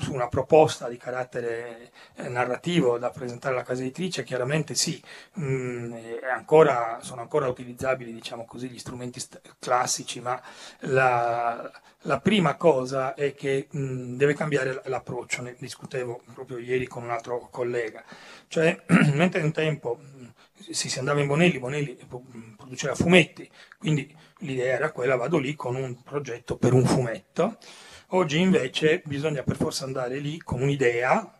su 0.00 0.12
una 0.12 0.28
proposta 0.28 0.88
di 0.88 0.96
carattere 0.96 1.90
eh, 2.16 2.28
narrativo 2.28 2.98
da 2.98 3.10
presentare 3.10 3.54
alla 3.54 3.64
casa 3.64 3.82
editrice, 3.82 4.24
chiaramente 4.24 4.74
sì, 4.74 5.00
mm, 5.38 5.94
ancora- 6.32 6.98
sono 7.02 7.20
ancora 7.20 7.48
utilizzabili 7.48 8.12
diciamo 8.12 8.44
così, 8.44 8.68
gli 8.68 8.78
strumenti 8.78 9.20
st- 9.20 9.40
classici, 9.58 10.20
ma 10.20 10.40
la, 10.80 11.70
la 12.02 12.20
prima 12.20 12.54
cosa 12.56 13.14
è 13.14 13.34
che 13.34 13.68
mm, 13.76 14.16
deve 14.16 14.34
cambiare 14.34 14.82
l'approccio, 14.86 15.42
ne 15.42 15.54
discutevo 15.58 16.22
proprio 16.34 16.58
ieri 16.58 16.86
con 16.86 17.02
un 17.04 17.10
altro 17.10 17.48
collega, 17.50 18.04
cioè 18.48 18.80
mentre 19.14 19.42
un 19.42 19.52
tempo 19.52 19.98
mm, 20.00 20.26
si, 20.70 20.88
si 20.88 20.98
andava 20.98 21.20
in 21.20 21.26
Bonelli, 21.26 21.58
Bonelli 21.58 21.96
pro- 22.08 22.22
produceva 22.56 22.94
fumetti, 22.94 23.48
quindi 23.78 24.14
l'idea 24.40 24.74
era 24.74 24.92
quella, 24.92 25.16
vado 25.16 25.38
lì 25.38 25.54
con 25.54 25.74
un 25.76 26.02
progetto 26.02 26.56
per 26.56 26.72
un 26.72 26.84
fumetto, 26.84 27.58
oggi 28.08 28.40
invece 28.40 29.02
bisogna 29.04 29.42
per 29.42 29.56
forza 29.56 29.84
andare 29.84 30.18
lì 30.18 30.38
con 30.38 30.62
un'idea 30.62 31.32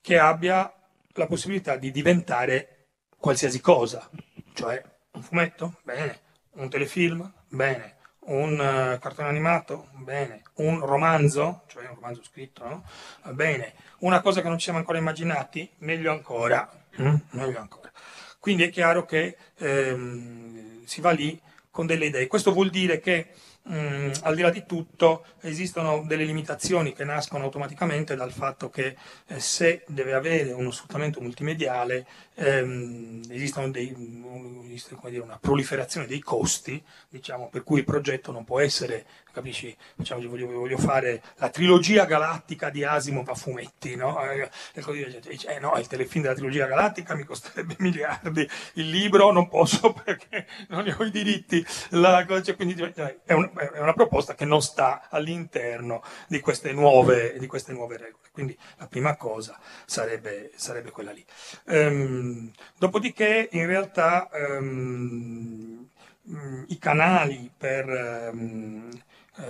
che 0.00 0.18
abbia 0.18 0.72
la 1.14 1.26
possibilità 1.26 1.76
di 1.76 1.90
diventare 1.90 2.86
qualsiasi 3.18 3.60
cosa, 3.60 4.08
cioè 4.54 4.82
un 5.12 5.22
fumetto, 5.22 5.76
bene, 5.82 6.20
un 6.52 6.70
telefilm, 6.70 7.30
bene, 7.48 7.96
un 8.20 8.52
eh, 8.54 8.98
cartone 8.98 9.28
animato, 9.28 9.88
bene, 9.92 10.42
un 10.54 10.80
romanzo, 10.80 11.64
cioè 11.66 11.86
un 11.88 11.96
romanzo 11.96 12.22
scritto, 12.22 12.66
no? 12.66 12.84
Bene, 13.32 13.74
una 13.98 14.20
cosa 14.20 14.40
che 14.40 14.48
non 14.48 14.56
ci 14.56 14.64
siamo 14.64 14.78
ancora 14.78 14.98
immaginati, 14.98 15.68
meglio 15.78 16.12
ancora, 16.12 16.68
mm? 17.00 17.14
meglio 17.30 17.58
ancora. 17.58 17.90
Quindi 18.38 18.64
è 18.64 18.70
chiaro 18.70 19.04
che 19.04 19.36
ehm, 19.58 20.84
si 20.84 21.00
va 21.00 21.10
lì 21.10 21.38
con 21.70 21.86
delle 21.86 22.06
idee. 22.06 22.26
Questo 22.26 22.52
vuol 22.52 22.70
dire 22.70 23.00
che 23.00 23.32
mh, 23.62 24.10
al 24.22 24.34
di 24.34 24.42
là 24.42 24.50
di 24.50 24.64
tutto 24.66 25.24
esistono 25.40 26.04
delle 26.06 26.24
limitazioni 26.24 26.92
che 26.92 27.04
nascono 27.04 27.44
automaticamente 27.44 28.16
dal 28.16 28.32
fatto 28.32 28.70
che 28.70 28.96
eh, 29.26 29.40
se 29.40 29.84
deve 29.86 30.14
avere 30.14 30.52
uno 30.52 30.70
sfruttamento 30.70 31.20
multimediale 31.20 32.06
ehm, 32.40 33.22
esistono 33.30 33.70
dei, 33.70 33.94
esiste, 34.66 34.96
dire, 35.04 35.22
una 35.22 35.38
proliferazione 35.38 36.06
dei 36.06 36.20
costi, 36.20 36.82
diciamo, 37.08 37.48
per 37.48 37.62
cui 37.64 37.78
il 37.80 37.84
progetto 37.84 38.32
non 38.32 38.44
può 38.44 38.60
essere, 38.60 39.06
capisci, 39.32 39.74
diciamo, 39.94 40.26
voglio, 40.28 40.46
voglio 40.46 40.78
fare 40.78 41.22
la 41.36 41.50
trilogia 41.50 42.04
galattica 42.04 42.70
di 42.70 42.84
Asimov 42.84 43.28
a 43.28 43.34
fumetti, 43.34 43.96
no? 43.96 44.20
Eh, 44.30 44.48
E 44.74 44.80
così 44.80 45.02
la 45.02 45.10
gente 45.10 45.28
dice, 45.30 45.54
eh 45.54 45.58
no, 45.58 45.74
il 45.76 45.86
telefilm 45.86 46.22
della 46.22 46.34
trilogia 46.34 46.66
galattica 46.66 47.14
mi 47.14 47.24
costerebbe 47.24 47.76
miliardi, 47.80 48.48
il 48.74 48.88
libro 48.90 49.30
non 49.32 49.48
posso 49.48 49.92
perché 50.04 50.46
non 50.68 50.84
ne 50.84 50.94
ho 50.98 51.04
i 51.04 51.10
diritti, 51.10 51.64
La 51.90 52.24
cioè, 52.42 52.56
quindi 52.56 52.76
cioè, 52.76 53.18
è, 53.24 53.32
un- 53.32 53.50
è 53.56 53.80
una 53.80 53.92
proposta 53.92 54.34
che 54.34 54.44
non 54.44 54.62
sta 54.62 55.08
all'interno 55.10 56.02
di 56.28 56.40
queste 56.40 56.72
nuove, 56.72 57.36
di 57.38 57.46
queste 57.46 57.72
nuove 57.72 57.96
regole. 57.96 58.18
Quindi 58.32 58.56
la 58.78 58.86
prima 58.86 59.16
cosa 59.16 59.58
sarebbe, 59.86 60.52
sarebbe 60.56 60.90
quella 60.90 61.12
lì. 61.12 61.24
Ehm, 61.66 62.50
dopodiché, 62.78 63.48
in 63.52 63.66
realtà, 63.66 64.28
ehm, 64.30 65.88
mh, 66.22 66.64
i 66.68 66.78
canali 66.78 67.50
per, 67.56 67.88
ehm, 67.88 68.88
eh, 68.92 69.02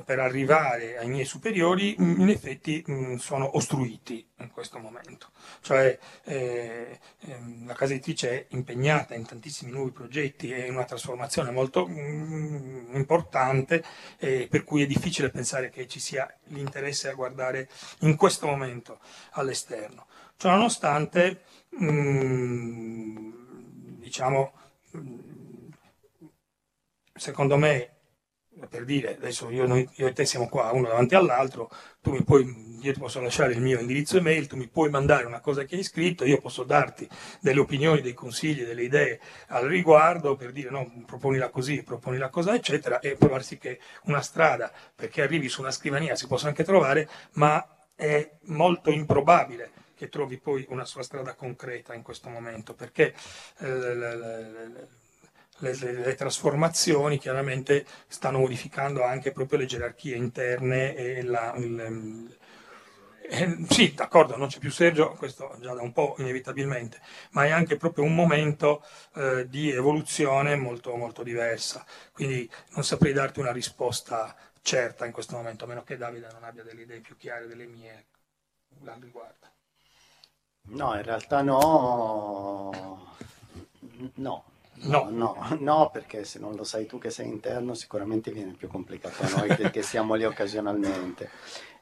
per 0.05 0.19
arrivare 0.19 0.99
ai 0.99 1.09
miei 1.09 1.25
superiori 1.25 1.95
mh, 1.99 2.21
in 2.21 2.29
effetti 2.29 2.83
mh, 2.87 3.17
sono 3.17 3.57
ostruiti 3.57 4.27
in 4.39 4.51
questo 4.51 4.79
momento. 4.79 5.31
Cioè 5.61 5.99
eh, 6.25 6.99
ehm, 7.21 7.67
la 7.67 7.75
casa 7.75 7.93
editrice 7.93 8.31
è 8.31 8.47
impegnata 8.51 9.15
in 9.15 9.27
tantissimi 9.27 9.71
nuovi 9.71 9.91
progetti 9.91 10.51
e 10.53 10.67
in 10.67 10.75
una 10.75 10.85
trasformazione 10.85 11.51
molto 11.51 11.87
mh, 11.87 12.91
importante, 12.95 13.85
eh, 14.19 14.47
per 14.51 14.65
cui 14.65 14.83
è 14.83 14.87
difficile 14.87 15.31
pensare 15.31 15.71
che 15.71 15.87
ci 15.89 16.01
sia 16.01 16.33
l'interesse 16.45 17.09
a 17.09 17.15
guardare 17.15 17.69
in 18.01 18.17
questo 18.17 18.47
momento 18.47 19.01
all'esterno. 19.33 20.07
Ciononostante, 20.37 21.43
diciamo, 23.99 24.53
secondo 27.15 27.57
me, 27.59 28.00
per 28.69 28.85
dire, 28.85 29.17
adesso 29.17 29.51
io, 29.51 29.67
noi- 29.67 29.89
io 29.97 30.07
e 30.07 30.13
te 30.13 30.25
siamo 30.25 30.49
qua 30.49 30.71
uno 30.73 30.89
davanti 30.89 31.15
all'altro, 31.15 31.71
tu 32.01 32.11
mi 32.13 32.23
puoi, 32.23 32.79
io 32.81 32.93
ti 32.93 32.99
posso 32.99 33.21
lasciare 33.21 33.53
il 33.53 33.61
mio 33.61 33.79
indirizzo 33.79 34.17
email, 34.17 34.47
tu 34.47 34.57
mi 34.57 34.69
puoi 34.69 34.91
mandare 34.91 35.25
una 35.27 35.41
cosa 35.41 35.65
che 35.65 35.77
hai 35.77 35.83
scritto, 35.83 36.25
io 36.25 36.39
posso 36.39 36.65
darti 36.65 37.09
delle 37.41 37.61
opinioni, 37.61 38.01
dei 38.01 38.15
consigli, 38.15 38.65
delle 38.65 38.83
idee 38.83 39.21
al 39.49 39.67
riguardo 39.67 40.37
per 40.37 40.53
dire 40.53 40.71
no, 40.71 41.05
proponila 41.07 41.51
così, 41.51 41.83
proponila 41.83 42.29
così, 42.29 42.51
eccetera, 42.51 43.01
e 43.01 43.17
provarsi 43.17 43.59
che 43.59 43.81
una 44.05 44.21
strada 44.23 44.73
perché 44.95 45.23
arrivi 45.23 45.49
su 45.49 45.61
una 45.61 45.71
scrivania 45.71 46.15
si 46.15 46.27
possa 46.27 46.49
anche 46.49 46.65
trovare, 46.65 47.09
ma 47.33 47.65
è 47.95 48.39
molto 48.45 48.91
improbabile 48.91 49.71
che 49.95 50.09
trovi 50.09 50.39
poi 50.39 50.65
una 50.71 50.87
sua 50.87 51.03
strada 51.03 51.35
concreta 51.35 51.93
in 51.95 52.03
questo 52.03 52.31
momento, 52.31 52.73
perché 52.73 53.15
eh, 53.59 54.99
le- 55.61 55.75
le- 55.77 55.93
le- 55.93 56.15
trasformazioni 56.15 57.19
chiaramente 57.19 57.85
stanno 58.09 58.39
modificando 58.39 59.03
anche 59.05 59.33
proprio 59.33 59.59
le 59.59 59.67
gerarchie 59.67 60.17
interne 60.17 60.95
e 60.97 61.23
la, 61.23 61.55
il- 61.57 62.39
eh, 63.33 63.57
sì, 63.69 63.95
d'accordo, 63.95 64.37
non 64.37 64.49
c'è 64.49 64.59
più 64.59 64.71
Sergio, 64.71 65.13
questo 65.13 65.57
già 65.61 65.73
da 65.75 65.83
un 65.83 65.93
po' 65.93 66.15
inevitabilmente, 66.19 67.01
ma 67.33 67.45
è 67.45 67.51
anche 67.51 67.77
proprio 67.77 68.05
un 68.05 68.15
momento 68.15 68.83
eh, 69.15 69.47
di 69.49 69.71
evoluzione 69.71 70.57
molto, 70.57 70.97
molto 70.97 71.23
diversa. 71.23 71.85
Quindi 72.13 72.51
non 72.75 72.83
saprei 72.85 73.13
darti 73.13 73.39
una 73.41 73.53
risposta 73.53 74.35
certa 74.63 75.07
in 75.07 75.13
questo 75.13 75.37
momento, 75.37 75.65
a 75.65 75.69
meno 75.69 75.85
che 75.85 75.97
Davide 75.97 76.29
non 76.33 76.43
abbia 76.45 76.65
delle 76.65 76.83
idee 76.83 77.01
più 77.01 77.17
chiare 77.17 77.47
delle 77.47 77.67
mie 77.67 78.07
al 78.87 79.01
riguardo. 79.01 79.47
No, 80.79 80.95
in 80.97 81.03
realtà 81.03 81.43
no. 81.43 83.15
No. 84.17 84.45
No, 84.83 85.09
no, 85.11 85.37
no, 85.61 85.91
perché 85.93 86.25
se 86.25 86.39
non 86.39 86.55
lo 86.55 86.65
sai 86.65 86.87
tu 86.87 86.99
che 86.99 87.11
sei 87.11 87.29
interno 87.29 87.75
sicuramente 87.75 88.31
viene 88.31 88.53
più 88.53 88.69
complicato 88.69 89.23
a 89.23 89.29
noi 89.29 89.71
che 89.71 89.83
siamo 89.83 90.15
lì 90.15 90.25
occasionalmente. 90.25 91.31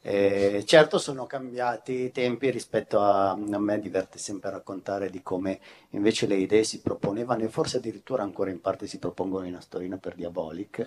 Eh, 0.01 0.62
certo 0.64 0.99
sono 0.99 1.26
cambiati 1.26 1.92
i 2.05 2.12
tempi 2.12 2.51
rispetto 2.51 3.01
a, 3.01 3.30
a 3.30 3.59
me 3.59 3.80
diverte 3.80 4.16
sempre 4.18 4.49
raccontare 4.51 5.11
di 5.11 5.22
come 5.22 5.59
invece 5.90 6.28
le 6.28 6.36
idee 6.36 6.62
si 6.62 6.80
proponevano 6.80 7.42
e 7.42 7.49
forse 7.49 7.78
addirittura 7.78 8.22
ancora 8.22 8.51
in 8.51 8.61
parte 8.61 8.86
si 8.86 8.99
propongono 8.99 9.46
in 9.46 9.57
Astorina 9.57 9.96
per 9.99 10.14
Diabolic, 10.14 10.86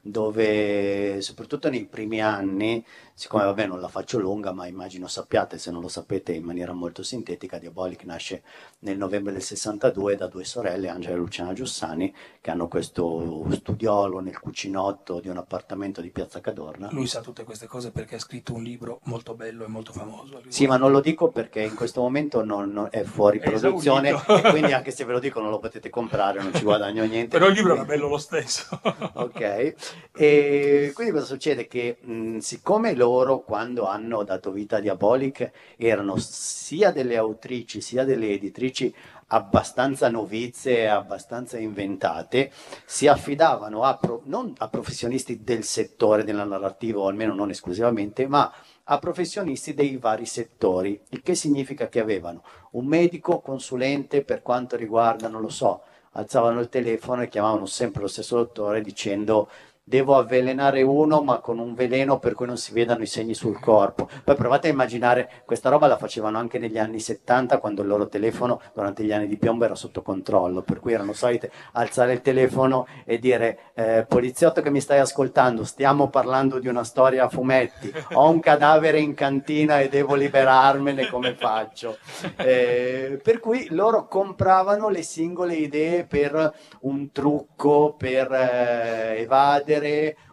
dove 0.00 1.20
soprattutto 1.20 1.68
nei 1.68 1.86
primi 1.86 2.20
anni, 2.20 2.84
siccome 3.14 3.44
vabbè 3.44 3.66
non 3.66 3.80
la 3.80 3.88
faccio 3.88 4.18
lunga, 4.18 4.52
ma 4.52 4.66
immagino 4.66 5.06
sappiate, 5.06 5.58
se 5.58 5.70
non 5.70 5.80
lo 5.80 5.88
sapete 5.88 6.32
in 6.32 6.44
maniera 6.44 6.72
molto 6.72 7.02
sintetica, 7.02 7.58
Diabolic 7.58 8.04
nasce 8.04 8.42
nel 8.80 8.96
novembre 8.96 9.32
del 9.32 9.42
62 9.42 10.16
da 10.16 10.26
due 10.26 10.44
sorelle, 10.44 10.88
Angela 10.88 11.14
e 11.14 11.18
Luciana 11.18 11.52
Giussani, 11.52 12.12
che 12.40 12.50
hanno 12.50 12.68
questo 12.68 13.46
studiolo 13.50 14.20
nel 14.20 14.38
cucinotto 14.38 15.20
di 15.20 15.28
un 15.28 15.36
appartamento 15.36 16.00
di 16.00 16.10
Piazza 16.10 16.40
Cadorna. 16.40 16.88
Lui 16.90 17.06
sa 17.06 17.20
tutte 17.20 17.44
queste 17.44 17.66
cose 17.66 17.90
perché 17.90 18.16
ha 18.16 18.18
scritto 18.20 18.54
un 18.54 18.62
libro 18.62 19.00
molto 19.04 19.34
bello 19.34 19.64
e 19.64 19.68
molto 19.68 19.92
famoso. 19.92 20.40
Sì, 20.48 20.66
ma 20.66 20.76
non 20.76 20.90
lo 20.90 21.00
dico 21.00 21.28
perché 21.28 21.60
in 21.60 21.74
questo 21.74 22.00
momento 22.00 22.44
non, 22.44 22.70
non- 22.70 22.88
è 22.90 23.02
fuori 23.04 23.38
È 23.38 23.42
produzione 23.50 24.10
e 24.10 24.42
quindi 24.50 24.72
anche 24.72 24.90
se 24.90 25.04
ve 25.04 25.12
lo 25.12 25.18
dico 25.18 25.40
non 25.40 25.50
lo 25.50 25.58
potete 25.58 25.90
comprare, 25.90 26.42
non 26.42 26.52
ci 26.54 26.62
guadagno 26.62 27.04
niente. 27.04 27.38
Però 27.38 27.48
il 27.50 27.54
libro 27.56 27.74
era 27.74 27.84
bello 27.84 28.08
lo 28.08 28.18
stesso. 28.18 28.80
Ok, 29.14 29.74
e 30.14 30.90
quindi 30.94 31.12
cosa 31.12 31.24
succede? 31.26 31.66
Che 31.66 31.98
mh, 32.00 32.38
siccome 32.38 32.94
loro 33.02 33.40
quando 33.40 33.86
hanno 33.86 34.22
dato 34.22 34.52
vita 34.52 34.76
a 34.76 34.80
Diabolic 34.80 35.50
erano 35.76 36.16
sia 36.18 36.92
delle 36.92 37.16
autrici 37.16 37.80
sia 37.80 38.04
delle 38.04 38.30
editrici 38.30 38.94
abbastanza 39.26 40.08
novizie, 40.08 40.88
abbastanza 40.88 41.58
inventate, 41.58 42.52
si 42.84 43.08
affidavano 43.08 43.82
a, 43.82 43.96
pro- 43.96 44.20
non 44.26 44.52
a 44.58 44.68
professionisti 44.68 45.42
del 45.42 45.64
settore 45.64 46.22
della 46.22 46.44
narrativa, 46.44 47.00
o 47.00 47.08
almeno 47.08 47.34
non 47.34 47.48
esclusivamente, 47.48 48.26
ma 48.26 48.52
a 48.84 48.98
professionisti 48.98 49.72
dei 49.72 49.96
vari 49.96 50.26
settori, 50.26 51.00
il 51.10 51.22
che 51.22 51.34
significa 51.34 51.88
che 51.88 52.00
avevano 52.00 52.44
un 52.72 52.84
medico 52.84 53.40
consulente 53.40 54.22
per 54.22 54.42
quanto 54.42 54.76
riguarda, 54.76 55.28
non 55.28 55.40
lo 55.40 55.48
so, 55.48 55.82
alzavano 56.12 56.60
il 56.60 56.68
telefono 56.68 57.22
e 57.22 57.28
chiamavano 57.28 57.64
sempre 57.64 58.02
lo 58.02 58.08
stesso 58.08 58.36
dottore 58.36 58.82
dicendo 58.82 59.48
devo 59.84 60.16
avvelenare 60.16 60.82
uno 60.82 61.22
ma 61.22 61.38
con 61.38 61.58
un 61.58 61.74
veleno 61.74 62.18
per 62.18 62.34
cui 62.34 62.46
non 62.46 62.56
si 62.56 62.72
vedano 62.72 63.02
i 63.02 63.06
segni 63.06 63.34
sul 63.34 63.58
corpo. 63.58 64.08
Poi 64.22 64.36
provate 64.36 64.68
a 64.68 64.70
immaginare, 64.70 65.42
questa 65.44 65.70
roba 65.70 65.86
la 65.86 65.96
facevano 65.96 66.38
anche 66.38 66.58
negli 66.58 66.78
anni 66.78 67.00
70 67.00 67.58
quando 67.58 67.82
il 67.82 67.88
loro 67.88 68.08
telefono 68.08 68.60
durante 68.74 69.02
gli 69.04 69.12
anni 69.12 69.26
di 69.26 69.36
piombo 69.36 69.64
era 69.64 69.74
sotto 69.74 70.02
controllo, 70.02 70.62
per 70.62 70.78
cui 70.78 70.92
erano 70.92 71.12
solite 71.12 71.50
alzare 71.72 72.12
il 72.12 72.20
telefono 72.20 72.86
e 73.04 73.18
dire 73.18 73.72
eh, 73.74 74.06
poliziotto 74.08 74.62
che 74.62 74.70
mi 74.70 74.80
stai 74.80 75.00
ascoltando, 75.00 75.64
stiamo 75.64 76.08
parlando 76.08 76.58
di 76.58 76.68
una 76.68 76.84
storia 76.84 77.24
a 77.24 77.28
fumetti, 77.28 77.92
ho 78.12 78.28
un 78.28 78.40
cadavere 78.40 79.00
in 79.00 79.14
cantina 79.14 79.80
e 79.80 79.88
devo 79.88 80.14
liberarmene, 80.14 81.08
come 81.08 81.34
faccio? 81.34 81.98
Eh, 82.36 83.20
per 83.22 83.40
cui 83.40 83.66
loro 83.70 84.06
compravano 84.06 84.88
le 84.88 85.02
singole 85.02 85.54
idee 85.54 86.06
per 86.06 86.52
un 86.80 87.10
trucco, 87.10 87.94
per 87.96 88.32
eh, 88.32 89.20
evadere, 89.20 89.71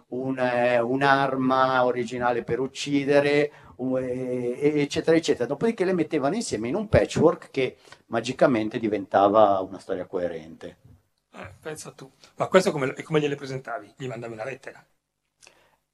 un, 0.09 0.37
eh, 0.39 0.79
un'arma 0.79 1.85
originale 1.85 2.43
per 2.43 2.59
uccidere, 2.59 3.51
u- 3.77 3.97
e- 3.97 4.81
eccetera, 4.81 5.15
eccetera. 5.15 5.45
Dopodiché 5.45 5.85
le 5.85 5.93
mettevano 5.93 6.35
insieme 6.35 6.67
in 6.67 6.75
un 6.75 6.87
patchwork 6.87 7.51
che 7.51 7.77
magicamente 8.07 8.79
diventava 8.79 9.59
una 9.59 9.79
storia 9.79 10.05
coerente. 10.05 10.77
Eh, 11.31 11.53
pensa 11.61 11.91
tu. 11.91 12.11
Ma 12.35 12.47
questo 12.47 12.71
come, 12.71 12.93
come 13.03 13.19
gliele 13.19 13.35
presentavi? 13.35 13.93
Gli 13.97 14.07
mandavi 14.07 14.33
una 14.33 14.43
lettera? 14.43 14.85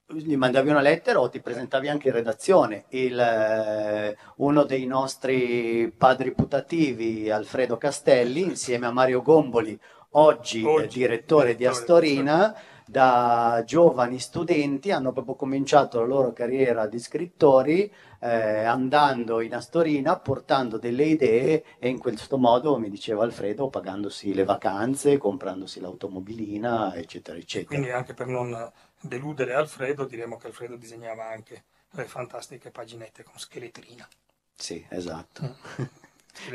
gli 0.08 0.36
mandavi 0.36 0.70
una 0.70 0.82
lettera 0.82 1.20
o 1.20 1.30
ti 1.30 1.42
presentavi 1.42 1.90
anche 1.90 2.10
in 2.10 2.14
redazione. 2.14 2.86
Il, 2.90 3.20
eh, 3.20 4.16
uno 4.38 4.64
dei 4.64 4.86
nostri 4.86 5.92
padri 5.96 6.32
putativi, 6.34 7.30
Alfredo 7.30 7.78
Castelli, 7.78 8.42
insieme 8.42 8.86
a 8.86 8.92
Mario 8.92 9.22
Gomboli, 9.22 9.78
oggi, 10.12 10.64
eh, 10.64 10.88
direttore 10.88 11.56
di 11.56 11.66
Astorina, 11.66 12.56
da 12.88 13.64
giovani 13.66 14.20
studenti 14.20 14.92
hanno 14.92 15.12
proprio 15.12 15.36
cominciato 15.36 16.00
la 16.00 16.06
loro 16.06 16.34
carriera 16.34 16.86
di 16.88 17.00
scrittori 17.00 17.92
eh, 18.20 18.64
andando 18.64 19.42
in 19.42 19.54
Astorina, 19.56 20.18
portando 20.18 20.78
delle 20.78 21.06
idee 21.06 21.64
e 21.80 21.90
in 21.90 21.98
questo 21.98 22.38
modo, 22.38 22.78
mi 22.78 22.90
diceva 22.90 23.24
Alfredo, 23.24 23.70
pagandosi 23.70 24.34
le 24.34 24.44
vacanze, 24.44 25.18
comprandosi 25.18 25.80
l'automobilina, 25.80 26.96
eccetera, 26.96 27.38
eccetera. 27.38 27.68
Quindi 27.68 27.92
anche 27.92 28.14
per 28.14 28.28
non 28.28 28.72
deludere 29.02 29.54
Alfredo 29.54 30.06
diremo 30.06 30.38
che 30.38 30.48
Alfredo 30.48 30.76
disegnava 30.76 31.30
anche 31.30 31.66
le 31.92 32.06
fantastiche 32.06 32.72
paginette 32.72 33.24
con 33.24 33.38
scheletrina. 33.38 34.08
Sì, 34.54 34.86
esatto. 34.90 35.56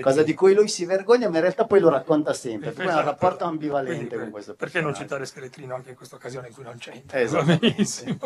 Cosa 0.00 0.22
di 0.22 0.34
cui 0.34 0.54
lui 0.54 0.68
si 0.68 0.84
vergogna, 0.84 1.28
ma 1.28 1.36
in 1.36 1.42
realtà 1.42 1.64
poi 1.64 1.80
lo 1.80 1.88
racconta 1.88 2.32
sempre. 2.32 2.70
Per 2.70 2.74
cui 2.74 2.82
è 2.82 2.86
un 2.86 2.92
Esatto. 2.92 3.10
rapporto 3.10 3.44
ambivalente 3.44 4.06
Quindi, 4.06 4.16
con 4.16 4.30
questo 4.30 4.54
Perché 4.54 4.80
non 4.80 4.94
citare 4.94 5.24
Scheletrino 5.26 5.74
anche 5.74 5.90
in 5.90 5.96
questa 5.96 6.16
occasione 6.16 6.48
in 6.48 6.54
cui 6.54 6.64
non 6.64 6.78
c'entra? 6.78 7.20
Esatto. 7.20 7.44
Benissimo. 7.44 8.18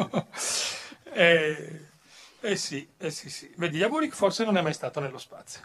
eh, 1.13 1.81
eh 2.41 2.57
sì, 2.57 2.89
eh 2.99 3.11
sì, 3.11 3.31
sì. 3.31 3.53
Vedi, 3.57 3.77
Diabolic 3.79 4.15
forse 4.15 4.45
non 4.45 4.57
è 4.57 4.63
mai 4.63 4.75
stato 4.75 5.01
nello 5.01 5.19
spazio. 5.19 5.61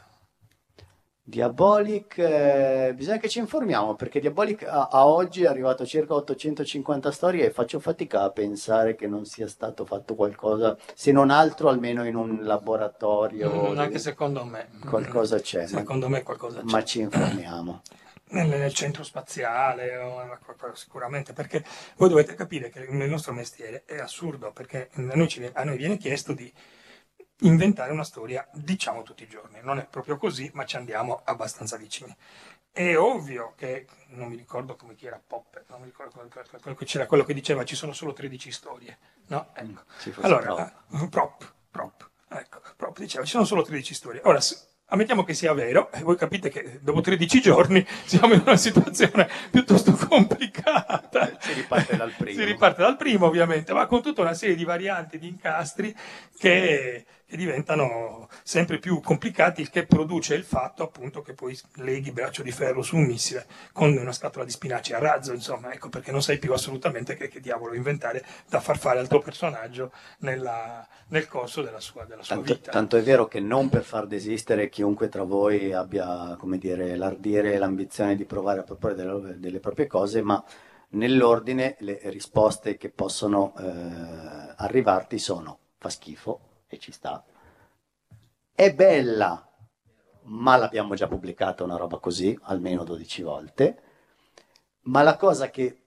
Diabolic, 1.30 2.18
eh, 2.18 2.92
bisogna 2.96 3.20
che 3.20 3.30
ci 3.30 3.38
informiamo 3.38 3.94
perché 3.94 4.20
Diabolic 4.20 4.64
a, 4.64 4.90
a 4.92 5.06
oggi 5.06 5.44
è 5.44 5.48
arrivato 5.48 5.84
a 5.84 5.86
circa 5.86 6.16
850 6.16 7.12
storie 7.12 7.46
e 7.46 7.52
faccio 7.52 7.80
fatica 7.80 8.24
a 8.24 8.32
pensare 8.32 8.96
che 8.96 9.06
non 9.06 9.26
sia 9.26 9.48
stato 9.48 9.86
fatto 9.86 10.16
qualcosa, 10.16 10.76
se 10.96 11.12
non 11.12 11.30
altro 11.30 11.70
almeno 11.70 12.04
in 12.04 12.16
un 12.16 12.40
laboratorio. 12.42 13.72
Mm, 13.72 13.78
anche 13.78 14.00
secondo 14.00 14.44
me. 14.44 14.70
Qualcosa 14.90 15.40
c'è, 15.40 15.62
ma, 15.62 15.68
Secondo 15.68 16.10
me 16.10 16.24
qualcosa 16.24 16.62
c'è. 16.62 16.66
ma 16.66 16.84
ci 16.84 17.00
informiamo. 17.02 17.82
nel, 18.30 18.48
nel 18.48 18.74
centro 18.74 19.04
spaziale 19.04 19.92
sicuramente 20.74 21.34
perché 21.34 21.64
voi 21.98 22.10
dovete 22.10 22.36
capire 22.36 22.70
che 22.70 22.88
nel 22.90 23.10
nostro 23.10 23.34
mestiere 23.34 23.84
è 23.86 23.98
assurdo 24.00 24.52
perché 24.52 24.90
a 24.94 25.02
noi, 25.02 25.28
ci- 25.28 25.50
a 25.52 25.64
noi 25.64 25.78
viene 25.78 25.98
chiesto 25.98 26.34
di 26.34 26.52
inventare 27.42 27.92
una 27.92 28.04
storia 28.04 28.48
diciamo 28.54 29.02
tutti 29.04 29.24
i 29.24 29.28
giorni 29.28 29.60
non 29.62 29.78
è 29.80 29.86
proprio 29.90 30.18
così 30.18 30.50
ma 30.54 30.66
ci 30.66 30.76
andiamo 30.76 31.22
abbastanza 31.24 31.78
vicini 31.78 32.16
è 32.72 32.98
ovvio 32.98 33.54
che 33.56 33.88
non 34.10 34.28
mi 34.30 34.36
ricordo 34.36 34.76
come 34.76 34.96
chi 34.96 35.06
era 35.08 35.22
Popper 35.26 35.64
non 35.70 35.80
mi 35.80 35.86
ricordo 35.86 36.28
quello 36.62 36.76
che- 36.76 36.86
c'era 36.86 37.06
quello 37.06 37.24
che 37.24 37.34
diceva 37.34 37.64
ci 37.64 37.76
sono 37.76 37.94
solo 37.94 38.14
13 38.14 38.52
storie 38.52 38.98
no? 39.28 39.50
ecco. 39.54 39.82
Fosse 39.98 40.20
allora 40.22 40.70
eh, 40.92 41.08
prop 41.10 41.54
prop 41.72 42.10
ecco 42.30 42.62
prop 42.76 43.00
diceva 43.00 43.24
ci 43.24 43.32
sono 43.32 43.46
solo 43.46 43.64
13 43.64 43.94
storie 43.94 44.22
ora 44.26 44.40
ammettiamo 44.92 45.24
che 45.24 45.34
sia 45.34 45.54
vero 45.54 45.92
e 45.92 46.02
voi 46.02 46.16
capite 46.18 46.50
che 46.50 46.80
dopo 46.82 47.00
13 47.02 47.42
giorni 47.42 47.86
siamo 48.06 48.34
in 48.34 48.42
una 48.46 48.58
situazione 48.58 49.30
piuttosto 49.50 49.94
complicata 49.94 51.38
Si 51.40 51.54
riparte 51.54 51.96
dal 51.96 52.12
primo. 52.18 52.38
si 52.40 52.44
riparte 52.46 52.82
dal 52.82 52.98
primo 52.98 53.28
ovviamente 53.28 53.72
ma 53.74 53.86
con 53.88 54.02
tutta 54.02 54.22
una 54.22 54.34
serie 54.34 54.56
di 54.56 54.64
varianti 54.64 55.18
di 55.20 55.28
incastri 55.28 55.96
che, 56.38 57.06
che 57.30 57.38
diventano 57.38 58.28
sempre 58.44 58.80
più 58.80 59.02
complicati 59.02 59.62
il 59.62 59.70
che 59.70 59.86
produce 59.86 60.34
il 60.34 60.44
fatto 60.44 60.82
appunto 60.82 61.22
che 61.22 61.34
poi 61.34 61.56
leghi 61.76 62.12
braccio 62.12 62.42
di 62.42 62.52
ferro 62.52 62.82
su 62.82 62.96
un 62.96 63.04
missile 63.06 63.46
con 63.72 63.96
una 63.96 64.12
scatola 64.12 64.44
di 64.46 64.50
spinaci 64.52 64.94
a 64.94 65.00
razzo 65.00 65.32
insomma 65.32 65.72
ecco 65.72 65.90
perché 65.90 66.12
non 66.12 66.24
sai 66.24 66.40
più 66.40 66.52
assolutamente 66.54 67.16
che, 67.16 67.28
che 67.28 67.40
diavolo 67.40 67.76
inventare 67.76 68.26
da 68.50 68.60
far 68.60 68.80
fare 68.80 68.98
al 69.00 69.08
tuo 69.08 69.20
personaggio 69.20 69.92
nella- 70.20 70.88
nel 71.10 71.28
corso 71.28 71.62
della 71.62 71.80
sua, 71.80 72.06
della 72.06 72.24
sua 72.24 72.38
Tanto, 72.38 72.54
vita. 72.54 72.72
tanto 72.72 72.98
è 72.98 73.02
vero 73.04 73.28
che 73.28 73.40
non 73.40 73.70
per 73.70 73.84
far 73.84 74.06
desistere 74.08 74.70
chiunque 74.70 75.10
tra 75.10 75.24
voi 75.24 75.74
abbia, 75.74 76.36
come 76.38 76.58
dire, 76.58 76.96
l'ardire 76.96 77.54
e 77.54 77.58
l'ambizione 77.58 78.16
di 78.16 78.26
provare 78.26 78.60
a 78.60 78.64
proporre 78.64 78.96
delle, 78.96 79.40
delle 79.40 79.60
proprie 79.60 79.88
cose, 79.88 80.22
ma 80.22 80.44
nell'ordine 80.90 81.76
le 81.80 82.00
risposte 82.06 82.78
che 82.78 82.90
possono 82.90 83.54
eh, 83.58 84.54
arrivarti 84.58 85.18
sono 85.18 85.60
fa 85.78 85.90
schifo 85.90 86.40
e 86.70 86.78
ci 86.78 86.92
sta, 86.92 87.24
è 88.54 88.74
bella, 88.74 89.48
ma 90.24 90.56
l'abbiamo 90.56 90.94
già 90.96 91.08
pubblicata 91.08 91.64
una 91.64 91.78
roba 91.78 91.98
così, 91.98 92.38
almeno 92.44 92.84
12 92.84 93.22
volte, 93.24 93.82
ma 94.82 95.02
la 95.02 95.18
cosa 95.18 95.50
che 95.50 95.82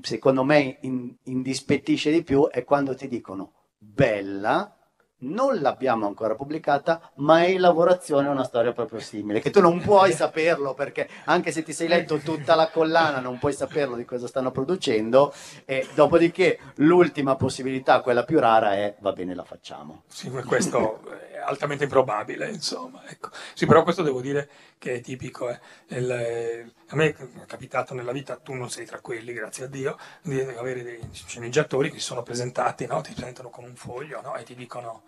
secondo 0.00 0.44
me 0.44 0.78
in- 0.82 1.14
indispettisce 1.24 2.10
di 2.10 2.22
più 2.22 2.48
è 2.48 2.64
quando 2.64 2.94
ti 2.94 3.08
dicono 3.08 3.52
bella, 3.76 4.77
non 5.20 5.60
l'abbiamo 5.60 6.06
ancora 6.06 6.34
pubblicata, 6.34 7.10
ma 7.16 7.42
è 7.42 7.48
in 7.48 7.60
lavorazione 7.60 8.28
una 8.28 8.44
storia 8.44 8.72
proprio 8.72 9.00
simile, 9.00 9.40
che 9.40 9.50
tu 9.50 9.60
non 9.60 9.80
puoi 9.80 10.12
saperlo 10.12 10.74
perché 10.74 11.08
anche 11.24 11.50
se 11.50 11.62
ti 11.62 11.72
sei 11.72 11.88
letto 11.88 12.18
tutta 12.18 12.54
la 12.54 12.68
collana 12.68 13.20
non 13.20 13.38
puoi 13.38 13.52
saperlo 13.52 13.96
di 13.96 14.04
cosa 14.04 14.26
stanno 14.26 14.50
producendo 14.50 15.32
e 15.64 15.86
dopodiché 15.94 16.58
l'ultima 16.76 17.36
possibilità, 17.36 18.00
quella 18.00 18.24
più 18.24 18.38
rara 18.38 18.74
è 18.74 18.94
va 19.00 19.12
bene 19.12 19.34
la 19.34 19.44
facciamo. 19.44 20.02
Sì, 20.06 20.28
ma 20.28 20.42
questo 20.44 21.00
altamente 21.38 21.84
improbabile, 21.84 22.48
insomma. 22.50 23.02
Ecco. 23.08 23.30
Sì, 23.54 23.66
però 23.66 23.82
questo 23.82 24.02
devo 24.02 24.20
dire 24.20 24.48
che 24.78 24.94
è 24.96 25.00
tipico. 25.00 25.48
eh. 25.50 25.60
Il- 25.88 26.72
a 26.88 26.96
me 26.96 27.14
è 27.14 27.46
capitato 27.46 27.94
nella 27.94 28.12
vita, 28.12 28.36
tu 28.36 28.54
non 28.54 28.70
sei 28.70 28.86
tra 28.86 29.00
quelli, 29.00 29.32
grazie 29.32 29.64
a 29.64 29.68
Dio, 29.68 29.98
di 30.22 30.40
avere 30.40 30.82
dei 30.82 31.00
sceneggiatori 31.12 31.90
che 31.90 31.98
si 31.98 32.04
sono 32.04 32.22
presentati, 32.22 32.86
no? 32.86 33.00
ti 33.02 33.12
presentano 33.12 33.50
con 33.50 33.64
un 33.64 33.74
foglio 33.76 34.20
no? 34.22 34.36
e 34.36 34.42
ti 34.44 34.54
dicono, 34.54 35.02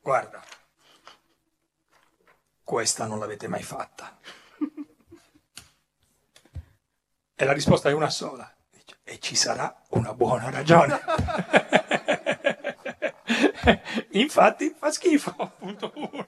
guarda, 0.00 0.42
questa 2.64 3.06
non 3.06 3.18
l'avete 3.18 3.46
mai 3.46 3.62
fatta. 3.62 4.18
E 7.34 7.44
la 7.44 7.52
risposta 7.52 7.88
è 7.88 7.92
una 7.92 8.10
sola. 8.10 8.50
E 9.04 9.18
ci 9.18 9.34
sarà 9.34 9.82
una 9.90 10.14
buona 10.14 10.48
ragione. 10.50 11.00
Infatti 14.12 14.74
fa 14.76 14.90
schifo, 14.90 15.34
punto 15.58 15.92
uno. 15.94 16.26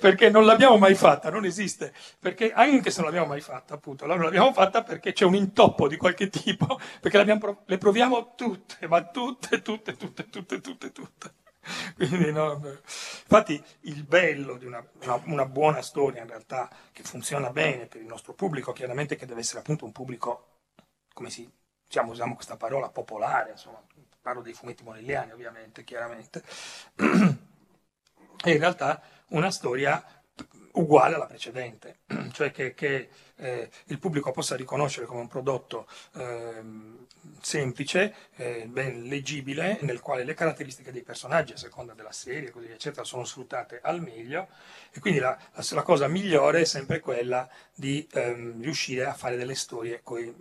perché 0.00 0.30
non 0.30 0.44
l'abbiamo 0.44 0.76
mai 0.78 0.94
fatta, 0.94 1.30
non 1.30 1.44
esiste. 1.44 1.92
Perché 2.18 2.52
anche 2.52 2.90
se 2.90 2.96
non 2.98 3.06
l'abbiamo 3.06 3.28
mai 3.28 3.40
fatta, 3.40 3.74
appunto, 3.74 4.06
non 4.06 4.20
l'abbiamo 4.20 4.52
fatta 4.52 4.82
perché 4.82 5.12
c'è 5.12 5.24
un 5.24 5.34
intoppo 5.34 5.88
di 5.88 5.96
qualche 5.96 6.28
tipo, 6.28 6.78
perché 7.00 7.16
l'abbiamo 7.16 7.40
pro- 7.40 7.62
le 7.66 7.78
proviamo 7.78 8.34
tutte, 8.34 8.86
ma 8.86 9.02
tutte, 9.04 9.62
tutte, 9.62 9.96
tutte, 9.96 10.28
tutte, 10.28 10.60
tutte, 10.60 10.92
tutte. 10.92 11.32
Quindi, 11.96 12.30
no, 12.30 12.60
infatti 12.62 13.62
il 13.82 14.04
bello 14.04 14.56
di 14.56 14.66
una, 14.66 14.84
una- 15.02 15.20
una 15.26 15.46
buona 15.46 15.80
storia 15.82 16.20
in 16.22 16.28
realtà 16.28 16.68
che 16.92 17.02
funziona 17.04 17.50
bene 17.50 17.86
per 17.86 18.00
il 18.00 18.06
nostro 18.06 18.34
pubblico, 18.34 18.72
chiaramente 18.72 19.16
che 19.16 19.24
deve 19.26 19.40
essere 19.40 19.60
appunto 19.60 19.84
un 19.86 19.92
pubblico, 19.92 20.48
come 21.14 21.30
si, 21.30 21.50
diciamo, 21.86 22.10
usiamo 22.10 22.34
questa 22.34 22.56
parola, 22.56 22.90
popolare, 22.90 23.52
insomma, 23.52 23.80
parlo 24.24 24.40
dei 24.40 24.54
fumetti 24.54 24.82
monelliani 24.82 25.32
ovviamente, 25.32 25.84
chiaramente, 25.84 26.42
è 28.42 28.50
in 28.50 28.58
realtà 28.58 29.02
una 29.28 29.50
storia 29.50 30.02
uguale 30.72 31.14
alla 31.14 31.26
precedente, 31.26 31.98
cioè 32.32 32.50
che, 32.50 32.74
che, 32.74 33.08
eh, 33.36 33.70
il 33.86 33.98
pubblico 33.98 34.32
possa 34.32 34.56
riconoscere 34.56 35.06
come 35.06 35.20
un 35.20 35.28
prodotto 35.28 35.86
ehm, 36.14 37.06
semplice, 37.40 38.14
eh, 38.36 38.66
ben 38.68 39.02
leggibile, 39.04 39.78
nel 39.82 40.00
quale 40.00 40.24
le 40.24 40.34
caratteristiche 40.34 40.90
dei 40.90 41.02
personaggi, 41.02 41.52
a 41.52 41.56
seconda 41.56 41.92
della 41.94 42.10
serie, 42.12 42.50
così 42.50 42.70
eccetera, 42.70 43.04
sono 43.04 43.24
sfruttate 43.24 43.80
al 43.82 44.00
meglio. 44.02 44.48
E 44.92 44.98
quindi 45.00 45.20
la, 45.20 45.36
la- 45.52 45.64
la 45.70 45.82
cosa 45.82 46.08
migliore 46.08 46.62
è 46.62 46.64
sempre 46.64 46.98
quella 47.00 47.48
di 47.74 48.06
ehm, 48.12 48.60
riuscire 48.62 49.04
a 49.04 49.14
fare 49.14 49.36
delle 49.36 49.54
storie 49.54 50.00
coi- 50.02 50.34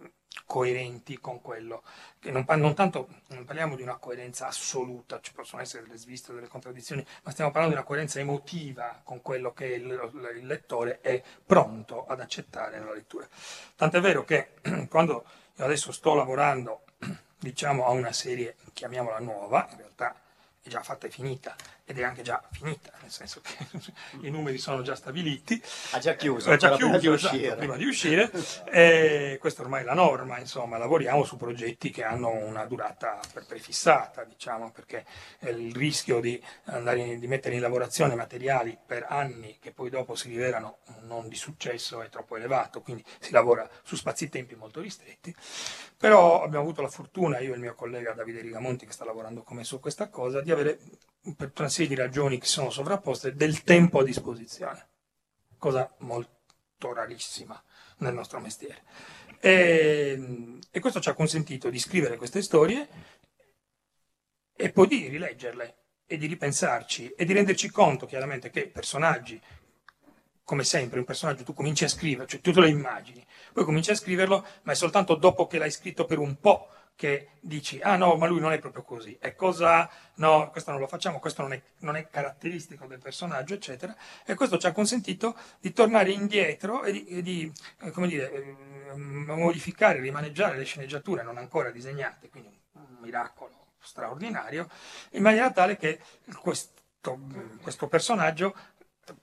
coerenti 0.46 1.20
con 1.20 1.42
quello. 1.42 1.84
Che 2.20 2.32
non, 2.32 2.46
non 2.48 2.74
tanto 2.74 3.08
non 3.30 3.46
parliamo 3.46 3.76
di 3.76 3.82
una 3.82 3.98
coerenza 3.98 4.48
assoluta, 4.48 5.20
ci 5.22 5.34
possono 5.34 5.62
essere 5.62 5.84
delle 5.84 5.98
sviste, 5.98 6.34
delle 6.34 6.48
contraddizioni, 6.48 7.06
ma 7.24 7.32
stiamo 7.32 7.52
parlando 7.52 7.76
di 7.76 7.82
una 7.82 7.88
coerenza 7.88 8.20
emotiva 8.20 9.02
con 9.04 9.22
quello 9.22 9.54
che 9.54 9.66
il, 9.66 10.32
il 10.36 10.46
lettore 10.46 11.02
è 11.02 11.22
pronto 11.46 12.06
ad 12.06 12.20
accettare 12.20 12.80
nella 12.80 12.94
lettura. 12.94 13.28
Tant'è 13.76 14.00
vero 14.00 14.24
che 14.24 14.54
quando 14.90 15.26
io 15.56 15.66
adesso 15.66 15.92
sto 15.92 16.16
lavorando, 16.16 16.84
diciamo, 17.38 17.86
a 17.86 17.92
una 17.92 18.12
serie, 18.12 18.56
chiamiamola 18.74 19.20
nuova, 19.20 19.68
in 19.72 19.78
realtà 19.78 20.16
è 20.62 20.70
già 20.70 20.82
fatta 20.82 21.08
e 21.08 21.10
finita, 21.10 21.56
ed 21.86 22.00
è 22.00 22.04
anche 22.04 22.22
già 22.22 22.42
finita, 22.52 22.92
nel 23.02 23.12
senso 23.12 23.42
che 23.42 23.58
i 24.26 24.30
numeri 24.30 24.58
sono 24.58 24.82
già 24.82 24.96
stabiliti. 24.96 25.62
Ha 25.92 26.00
già 26.00 26.16
chiuso, 26.16 26.52
È 26.52 26.58
già 26.58 26.72
ancora 26.72 26.98
prima 26.98 26.98
chiuso, 27.00 27.30
di 27.30 27.36
esatto, 27.36 27.36
uscire. 27.36 27.56
prima 27.56 27.76
di 27.78 27.86
uscire. 27.86 28.32
E 28.72 29.38
questa 29.40 29.62
ormai 29.62 29.82
è 29.82 29.84
la 29.84 29.94
norma, 29.94 30.40
insomma, 30.40 30.78
lavoriamo 30.78 31.24
su 31.24 31.36
progetti 31.38 31.90
che 31.90 32.04
hanno 32.04 32.30
una 32.30 32.66
durata 32.66 33.20
pre- 33.32 33.44
prefissata, 33.44 34.24
diciamo, 34.24 34.72
perché 34.72 35.06
eh, 35.40 35.50
il 35.52 35.76
rischio 35.76 36.20
di, 36.20 36.42
andare 36.66 37.00
in- 37.00 37.20
di 37.20 37.28
mettere 37.28 37.56
in 37.56 37.62
lavorazione 37.62 38.16
materiali 38.16 38.78
per 38.86 39.06
anni 39.10 39.58
che 39.60 39.72
poi 39.72 39.90
dopo 39.90 40.16
si 40.16 40.30
rivelano 40.30 40.78
non 41.02 41.28
di 41.28 41.36
successo 41.36 42.02
è 42.02 42.10
troppo 42.10 42.38
elevato, 42.38 42.82
quindi 42.82 43.04
si 43.20 43.32
lavora 43.32 43.70
su 43.84 43.96
spazi-tempi 43.96 44.56
molto 44.56 44.80
ristretti. 44.82 45.36
Però 45.98 46.44
abbiamo 46.44 46.64
avuto 46.64 46.82
la 46.82 46.90
fortuna, 46.90 47.40
io 47.40 47.52
e 47.52 47.56
il 47.56 47.62
mio 47.62 47.76
collega 47.76 48.14
Davide 48.14 48.42
Rigamonti, 48.42 48.86
che 48.86 48.92
sta 48.92 49.06
lavorando 49.06 49.44
con 49.44 49.58
me 49.58 49.64
su 49.64 49.80
questa 49.80 50.10
cosa, 50.10 50.42
di 50.42 50.52
avere, 50.52 50.80
per 51.38 51.52
una 51.58 51.70
serie 51.70 51.88
di 51.88 51.96
ragioni 51.96 52.38
che 52.38 52.46
sono 52.46 52.70
sovrapposte, 52.70 53.34
del 53.34 53.64
tempo 53.64 54.00
a 54.00 54.04
disposizione, 54.04 54.90
cosa 55.58 55.90
molto 56.00 56.94
rarissima 56.94 57.62
nel 58.00 58.14
nostro 58.14 58.40
mestiere. 58.40 58.84
E, 59.40 60.60
e 60.70 60.80
questo 60.80 61.00
ci 61.00 61.10
ha 61.10 61.14
consentito 61.14 61.70
di 61.70 61.80
scrivere 61.80 62.18
queste 62.18 62.42
storie 62.42 62.88
e 64.56 64.72
poi 64.72 64.88
di 64.88 65.08
rileggerle 65.08 65.78
e 66.06 66.18
di 66.18 66.28
ripensarci 66.28 67.12
e 67.12 67.26
di 67.26 67.34
renderci 67.34 67.70
conto 67.72 68.06
chiaramente 68.06 68.50
che 68.50 68.68
personaggi, 68.68 69.42
come 70.44 70.64
sempre, 70.66 71.00
un 71.00 71.06
personaggio 71.06 71.44
tu 71.44 71.54
cominci 71.54 71.86
a 71.86 71.90
scrivere, 71.90 72.28
cioè 72.28 72.42
tu 72.42 72.52
te 72.52 72.60
lo 72.60 72.68
immagini, 72.68 73.26
poi 73.54 73.64
cominci 73.64 73.92
a 73.92 73.96
scriverlo, 73.96 74.46
ma 74.64 74.74
è 74.74 74.76
soltanto 74.76 75.16
dopo 75.16 75.48
che 75.48 75.58
l'hai 75.58 75.72
scritto 75.72 76.06
per 76.06 76.20
un 76.20 76.38
po' 76.40 76.68
che 76.96 77.30
dici, 77.40 77.80
ah 77.82 77.98
no, 77.98 78.16
ma 78.16 78.28
lui 78.28 78.40
non 78.40 78.52
è 78.52 78.60
proprio 78.60 78.84
così, 78.84 79.18
è 79.20 79.36
cosa, 79.36 79.90
no, 80.16 80.50
questo 80.52 80.72
non 80.72 80.80
lo 80.80 80.88
facciamo, 80.88 81.20
questo 81.20 81.42
non 81.42 81.54
è, 81.54 81.62
non 81.80 81.96
è 81.96 82.08
caratteristico 82.08 82.86
del 82.86 83.00
personaggio, 83.00 83.56
eccetera, 83.56 83.96
e 84.26 84.36
questo 84.36 84.58
ci 84.58 84.68
ha 84.68 84.72
consentito 84.72 85.36
di 85.60 85.74
tornare 85.74 86.12
indietro 86.12 86.84
e 86.84 86.92
di, 86.92 87.06
e 87.08 87.22
di, 87.22 87.52
eh, 87.82 87.92
come 87.92 88.08
dire, 88.08 88.32
eh, 88.32 88.96
modificare, 88.96 90.00
rimaneggiare 90.00 90.58
le 90.58 90.66
sceneggiature 90.66 91.24
non 91.24 91.38
ancora 91.38 91.72
disegnate, 91.72 92.30
quindi 92.30 92.58
un 92.74 92.98
miracolo 93.02 93.72
straordinario, 93.80 94.70
in 95.12 95.24
maniera 95.24 95.52
tale 95.52 95.78
che 95.78 96.00
questo, 96.42 96.72
questo 97.62 97.88
personaggio, 97.88 98.56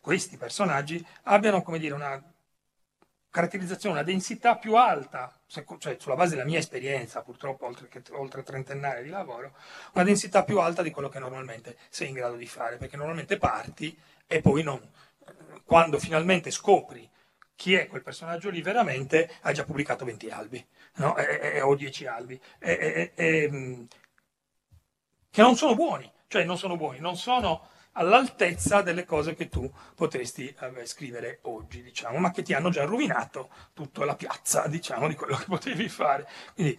questi 0.00 0.36
personaggi 0.36 1.04
abbiano, 1.22 1.62
come 1.62 1.78
dire, 1.78 1.94
una 1.94 2.22
caratterizzazione, 3.30 3.94
una 3.96 4.04
densità 4.04 4.56
più 4.56 4.74
alta, 4.76 5.32
cioè 5.46 5.96
sulla 5.98 6.16
base 6.16 6.34
della 6.34 6.46
mia 6.46 6.58
esperienza, 6.58 7.22
purtroppo 7.22 7.66
oltre, 7.66 7.88
che, 7.88 8.02
oltre 8.12 8.42
trentennale 8.42 9.02
di 9.02 9.08
lavoro, 9.08 9.54
una 9.94 10.04
densità 10.04 10.44
più 10.44 10.58
alta 10.60 10.82
di 10.82 10.90
quello 10.90 11.08
che 11.08 11.18
normalmente 11.18 11.76
sei 11.88 12.08
in 12.08 12.14
grado 12.14 12.36
di 12.36 12.46
fare, 12.46 12.76
perché 12.76 12.96
normalmente 12.96 13.38
parti 13.38 13.96
e 14.26 14.40
poi 14.40 14.62
non, 14.62 14.80
quando 15.64 15.98
finalmente 15.98 16.50
scopri 16.50 17.08
chi 17.54 17.74
è 17.74 17.86
quel 17.88 18.02
personaggio 18.02 18.48
lì 18.50 18.62
veramente, 18.62 19.30
hai 19.42 19.54
già 19.54 19.64
pubblicato 19.64 20.04
20 20.04 20.30
albi, 20.30 20.64
no? 20.96 21.16
E- 21.16 21.56
e- 21.56 21.60
o 21.60 21.74
10 21.74 22.06
albi, 22.06 22.40
e- 22.58 23.12
e- 23.14 23.24
e- 23.44 23.50
mh, 23.50 23.86
che 25.30 25.42
non 25.42 25.56
sono 25.56 25.74
buoni, 25.74 26.10
cioè 26.28 26.44
non 26.44 26.58
sono 26.58 26.76
buoni, 26.76 26.98
non 26.98 27.16
sono 27.16 27.68
all'altezza 27.92 28.82
delle 28.82 29.04
cose 29.04 29.34
che 29.34 29.48
tu 29.48 29.70
potresti 29.94 30.54
eh, 30.60 30.86
scrivere 30.86 31.38
oggi, 31.42 31.82
diciamo, 31.82 32.18
ma 32.18 32.30
che 32.30 32.42
ti 32.42 32.54
hanno 32.54 32.70
già 32.70 32.84
rovinato 32.84 33.50
tutta 33.72 34.04
la 34.04 34.14
piazza, 34.14 34.66
diciamo, 34.68 35.08
di 35.08 35.14
quello 35.14 35.36
che 35.36 35.46
potevi 35.46 35.88
fare. 35.88 36.28
Quindi, 36.54 36.78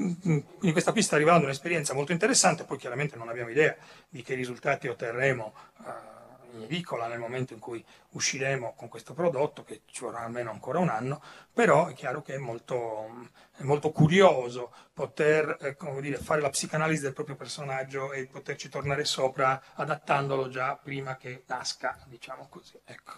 mm, 0.00 0.12
quindi 0.22 0.72
questa 0.72 0.92
qui 0.92 1.02
sta 1.02 1.16
arrivando 1.16 1.44
un'esperienza 1.44 1.94
molto 1.94 2.12
interessante, 2.12 2.64
poi 2.64 2.78
chiaramente 2.78 3.16
non 3.16 3.28
abbiamo 3.28 3.50
idea 3.50 3.74
di 4.08 4.22
che 4.22 4.34
risultati 4.34 4.88
otterremo 4.88 5.54
eh, 5.86 6.15
in 6.56 6.64
edicola 6.64 7.06
nel 7.06 7.18
momento 7.18 7.52
in 7.52 7.58
cui 7.60 7.84
usciremo 8.10 8.74
con 8.74 8.88
questo 8.88 9.14
prodotto, 9.14 9.64
che 9.64 9.82
ci 9.86 10.04
vorrà 10.04 10.20
almeno 10.20 10.50
ancora 10.50 10.78
un 10.78 10.88
anno, 10.88 11.22
però 11.52 11.86
è 11.86 11.94
chiaro 11.94 12.22
che 12.22 12.34
è 12.34 12.38
molto, 12.38 13.28
è 13.56 13.62
molto 13.62 13.90
curioso 13.90 14.72
poter 14.92 15.56
eh, 15.60 15.76
come 15.76 16.00
dire, 16.00 16.16
fare 16.16 16.40
la 16.40 16.50
psicanalisi 16.50 17.02
del 17.02 17.12
proprio 17.12 17.36
personaggio 17.36 18.12
e 18.12 18.26
poterci 18.26 18.68
tornare 18.68 19.04
sopra 19.04 19.62
adattandolo 19.74 20.48
già 20.48 20.78
prima 20.82 21.16
che 21.16 21.44
nasca, 21.46 21.98
diciamo 22.06 22.46
così. 22.48 22.78
Ecco. 22.84 23.12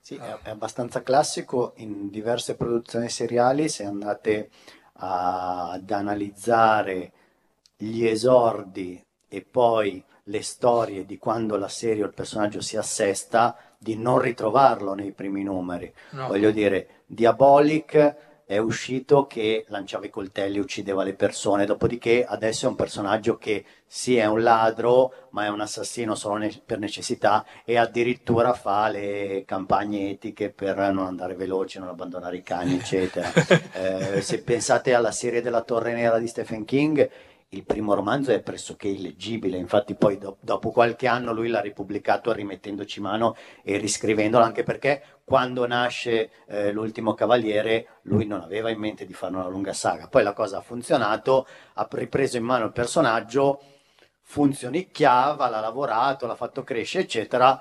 Sì, 0.00 0.16
è, 0.16 0.38
è 0.42 0.50
abbastanza 0.50 1.02
classico 1.02 1.74
in 1.76 2.10
diverse 2.10 2.56
produzioni 2.56 3.08
seriali, 3.08 3.68
se 3.68 3.84
andate 3.84 4.50
a- 4.94 5.70
ad 5.72 5.90
analizzare 5.90 7.12
gli 7.76 8.04
esordi 8.04 9.02
e 9.28 9.42
poi 9.42 10.04
le 10.30 10.42
storie 10.42 11.04
di 11.04 11.18
quando 11.18 11.56
la 11.56 11.68
serie 11.68 12.04
o 12.04 12.06
il 12.06 12.14
personaggio 12.14 12.60
si 12.60 12.76
assesta, 12.76 13.56
di 13.76 13.96
non 13.96 14.20
ritrovarlo 14.20 14.94
nei 14.94 15.10
primi 15.10 15.42
numeri. 15.42 15.92
No. 16.10 16.28
Voglio 16.28 16.50
dire, 16.50 17.02
Diabolic 17.06 18.16
è 18.44 18.58
uscito 18.58 19.26
che 19.26 19.64
lanciava 19.68 20.06
i 20.06 20.10
coltelli, 20.10 20.58
uccideva 20.58 21.02
le 21.02 21.14
persone, 21.14 21.66
dopodiché 21.66 22.24
adesso 22.24 22.66
è 22.66 22.68
un 22.68 22.74
personaggio 22.74 23.38
che 23.38 23.64
sì 23.86 24.16
è 24.16 24.26
un 24.26 24.42
ladro, 24.42 25.28
ma 25.30 25.44
è 25.44 25.48
un 25.48 25.60
assassino 25.60 26.14
solo 26.14 26.36
ne- 26.36 26.60
per 26.64 26.78
necessità 26.78 27.44
e 27.64 27.76
addirittura 27.76 28.52
fa 28.52 28.88
le 28.88 29.44
campagne 29.46 30.10
etiche 30.10 30.50
per 30.50 30.76
non 30.92 31.06
andare 31.06 31.34
veloci, 31.34 31.78
non 31.78 31.88
abbandonare 31.88 32.36
i 32.36 32.42
cani, 32.42 32.74
eccetera. 32.74 33.30
Eh, 33.72 34.20
se 34.20 34.42
pensate 34.42 34.94
alla 34.94 35.12
serie 35.12 35.40
della 35.40 35.62
Torre 35.62 35.92
Nera 35.92 36.18
di 36.18 36.26
Stephen 36.26 36.64
King, 36.64 37.08
il 37.52 37.64
primo 37.64 37.94
romanzo 37.94 38.30
è 38.30 38.42
pressoché 38.42 38.86
illeggibile, 38.86 39.56
infatti 39.56 39.96
poi 39.96 40.18
do- 40.18 40.36
dopo 40.38 40.70
qualche 40.70 41.08
anno 41.08 41.32
lui 41.32 41.48
l'ha 41.48 41.60
ripubblicato 41.60 42.32
rimettendoci 42.32 43.00
mano 43.00 43.34
e 43.64 43.76
riscrivendolo, 43.76 44.44
anche 44.44 44.62
perché 44.62 45.02
quando 45.24 45.66
nasce 45.66 46.30
eh, 46.46 46.70
l'ultimo 46.70 47.12
cavaliere 47.14 47.98
lui 48.02 48.24
non 48.24 48.40
aveva 48.40 48.70
in 48.70 48.78
mente 48.78 49.04
di 49.04 49.14
fare 49.14 49.34
una 49.34 49.48
lunga 49.48 49.72
saga, 49.72 50.06
poi 50.06 50.22
la 50.22 50.32
cosa 50.32 50.58
ha 50.58 50.62
funzionato, 50.62 51.44
ha 51.74 51.88
ripreso 51.90 52.36
in 52.36 52.44
mano 52.44 52.66
il 52.66 52.72
personaggio, 52.72 53.60
funzionicchiava, 54.22 55.48
l'ha 55.48 55.58
lavorato, 55.58 56.28
l'ha 56.28 56.36
fatto 56.36 56.62
crescere, 56.62 57.02
eccetera. 57.02 57.60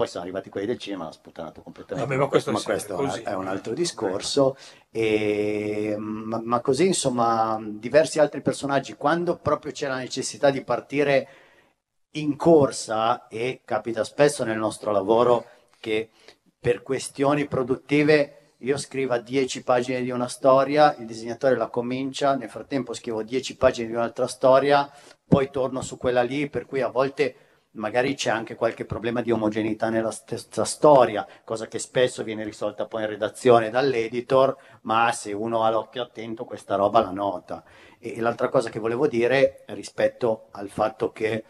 Poi 0.00 0.08
sono 0.08 0.22
arrivati 0.22 0.48
quelli 0.48 0.66
del 0.66 0.78
cinema, 0.78 1.04
l'ha 1.04 1.12
sputtanato 1.12 1.60
completamente. 1.60 2.08
Vabbè, 2.08 2.22
ma 2.22 2.26
questo 2.26 2.48
è 2.48 2.52
ma 2.54 2.62
questo 2.62 2.94
così. 2.94 3.20
è 3.20 3.34
un 3.34 3.48
altro 3.48 3.74
discorso. 3.74 4.56
E, 4.90 5.94
ma, 5.98 6.40
ma 6.42 6.60
così, 6.60 6.86
insomma, 6.86 7.60
diversi 7.62 8.18
altri 8.18 8.40
personaggi, 8.40 8.94
quando 8.94 9.36
proprio 9.36 9.72
c'è 9.72 9.88
la 9.88 9.98
necessità 9.98 10.48
di 10.48 10.64
partire 10.64 11.28
in 12.12 12.34
corsa, 12.36 13.28
e 13.28 13.60
capita 13.62 14.02
spesso 14.02 14.42
nel 14.42 14.56
nostro 14.56 14.90
lavoro 14.90 15.44
che 15.78 16.08
per 16.58 16.80
questioni 16.80 17.46
produttive 17.46 18.54
io 18.60 18.78
scriva 18.78 19.18
10 19.18 19.62
pagine 19.62 20.00
di 20.00 20.10
una 20.10 20.28
storia, 20.28 20.96
il 20.98 21.04
disegnatore 21.04 21.56
la 21.56 21.68
comincia, 21.68 22.36
nel 22.36 22.48
frattempo 22.48 22.94
scrivo 22.94 23.22
10 23.22 23.54
pagine 23.58 23.88
di 23.88 23.92
un'altra 23.92 24.26
storia, 24.26 24.90
poi 25.28 25.50
torno 25.50 25.82
su 25.82 25.98
quella 25.98 26.22
lì, 26.22 26.48
per 26.48 26.64
cui 26.64 26.80
a 26.80 26.88
volte 26.88 27.48
magari 27.72 28.14
c'è 28.14 28.30
anche 28.30 28.56
qualche 28.56 28.84
problema 28.84 29.22
di 29.22 29.30
omogeneità 29.30 29.90
nella 29.90 30.10
stessa 30.10 30.64
storia, 30.64 31.26
cosa 31.44 31.68
che 31.68 31.78
spesso 31.78 32.24
viene 32.24 32.42
risolta 32.42 32.86
poi 32.86 33.02
in 33.02 33.10
redazione 33.10 33.70
dall'editor, 33.70 34.56
ma 34.82 35.12
se 35.12 35.32
uno 35.32 35.62
ha 35.62 35.70
l'occhio 35.70 36.02
attento 36.02 36.44
questa 36.44 36.74
roba 36.74 37.00
la 37.00 37.12
nota. 37.12 37.62
E, 37.98 38.20
l'altra 38.20 38.48
cosa 38.48 38.70
che 38.70 38.78
volevo 38.80 39.06
dire 39.06 39.64
rispetto 39.68 40.48
al 40.52 40.68
fatto 40.68 41.12
che 41.12 41.44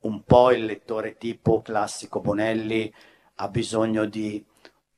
un 0.00 0.22
po' 0.24 0.50
il 0.52 0.64
lettore 0.64 1.16
tipo 1.16 1.60
classico 1.60 2.20
Bonelli 2.20 2.92
ha 3.36 3.48
bisogno 3.48 4.04
di 4.06 4.44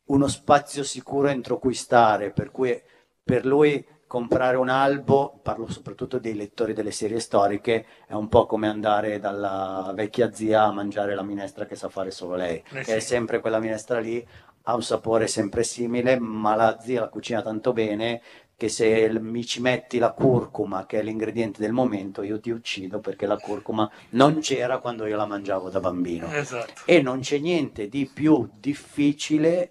uno 0.05 0.29
spazio 0.29 0.83
sicuro 0.83 1.29
entro 1.29 1.59
cui 1.59 1.75
stare, 1.75 2.31
per 2.33 2.51
cui 2.51 2.81
per 3.23 3.45
lui 3.45 3.87
comprare 4.11 4.57
un 4.57 4.69
albo, 4.69 5.39
parlo 5.41 5.71
soprattutto 5.71 6.19
dei 6.19 6.35
lettori 6.35 6.73
delle 6.73 6.91
serie 6.91 7.21
storiche, 7.21 7.87
è 8.09 8.15
un 8.15 8.27
po' 8.27 8.45
come 8.45 8.67
andare 8.67 9.21
dalla 9.21 9.93
vecchia 9.95 10.33
zia 10.33 10.65
a 10.65 10.73
mangiare 10.73 11.15
la 11.15 11.23
minestra 11.23 11.65
che 11.65 11.77
sa 11.77 11.89
fare 11.89 12.11
solo 12.11 12.35
lei, 12.35 12.57
Eh 12.73 12.83
che 12.83 12.97
è 12.97 12.99
sì. 12.99 13.07
sempre 13.07 13.39
quella 13.39 13.61
minestra 13.61 14.01
lì, 14.01 14.27
ha 14.63 14.75
un 14.75 14.83
sapore 14.83 15.29
sempre 15.29 15.63
simile, 15.63 16.19
ma 16.19 16.57
la 16.57 16.81
zia 16.81 17.03
la 17.03 17.09
cucina 17.09 17.41
tanto 17.41 17.73
bene 17.73 18.21
che 18.57 18.69
se 18.69 19.09
mi 19.21 19.45
ci 19.47 19.61
metti 19.61 19.99
la 19.99 20.11
curcuma, 20.11 20.87
che 20.87 20.99
è 20.99 21.03
l'ingrediente 21.05 21.61
del 21.63 21.71
momento, 21.73 22.23
io 22.23 22.41
ti 22.41 22.51
uccido 22.51 22.99
perché 22.99 23.27
la 23.27 23.39
curcuma 23.39 23.89
non 24.11 24.41
c'era 24.41 24.79
quando 24.79 25.07
io 25.07 25.17
la 25.17 25.25
mangiavo 25.25 25.71
da 25.71 25.79
bambino. 25.79 26.27
Esatto. 26.33 26.83
E 26.85 27.01
non 27.01 27.21
c'è 27.21 27.39
niente 27.39 27.87
di 27.87 28.11
più 28.13 28.51
difficile 28.59 29.71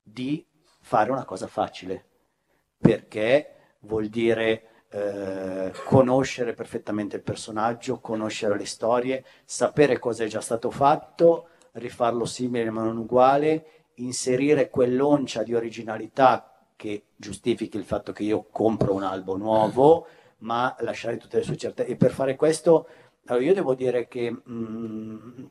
di 0.00 0.46
fare 0.80 1.10
una 1.10 1.24
cosa 1.24 1.48
facile, 1.48 2.09
perché 2.80 3.54
vuol 3.80 4.06
dire 4.06 4.84
eh, 4.90 5.72
conoscere 5.84 6.54
perfettamente 6.54 7.16
il 7.16 7.22
personaggio, 7.22 8.00
conoscere 8.00 8.56
le 8.56 8.66
storie, 8.66 9.24
sapere 9.44 9.98
cosa 9.98 10.24
è 10.24 10.26
già 10.26 10.40
stato 10.40 10.70
fatto, 10.70 11.48
rifarlo 11.72 12.24
simile 12.24 12.70
ma 12.70 12.82
non 12.82 12.96
uguale, 12.96 13.66
inserire 13.96 14.70
quell'oncia 14.70 15.42
di 15.42 15.54
originalità 15.54 16.50
che 16.74 17.08
giustifichi 17.14 17.76
il 17.76 17.84
fatto 17.84 18.12
che 18.12 18.22
io 18.22 18.46
compro 18.50 18.94
un 18.94 19.02
albo 19.02 19.36
nuovo, 19.36 20.06
ma 20.38 20.74
lasciare 20.80 21.18
tutte 21.18 21.36
le 21.36 21.42
sue 21.42 21.56
certezze. 21.56 21.90
E 21.90 21.96
per 21.96 22.10
fare 22.10 22.36
questo, 22.36 22.88
allora 23.26 23.44
io 23.44 23.54
devo 23.54 23.74
dire 23.74 24.08
che 24.08 24.30
mm, 24.30 25.44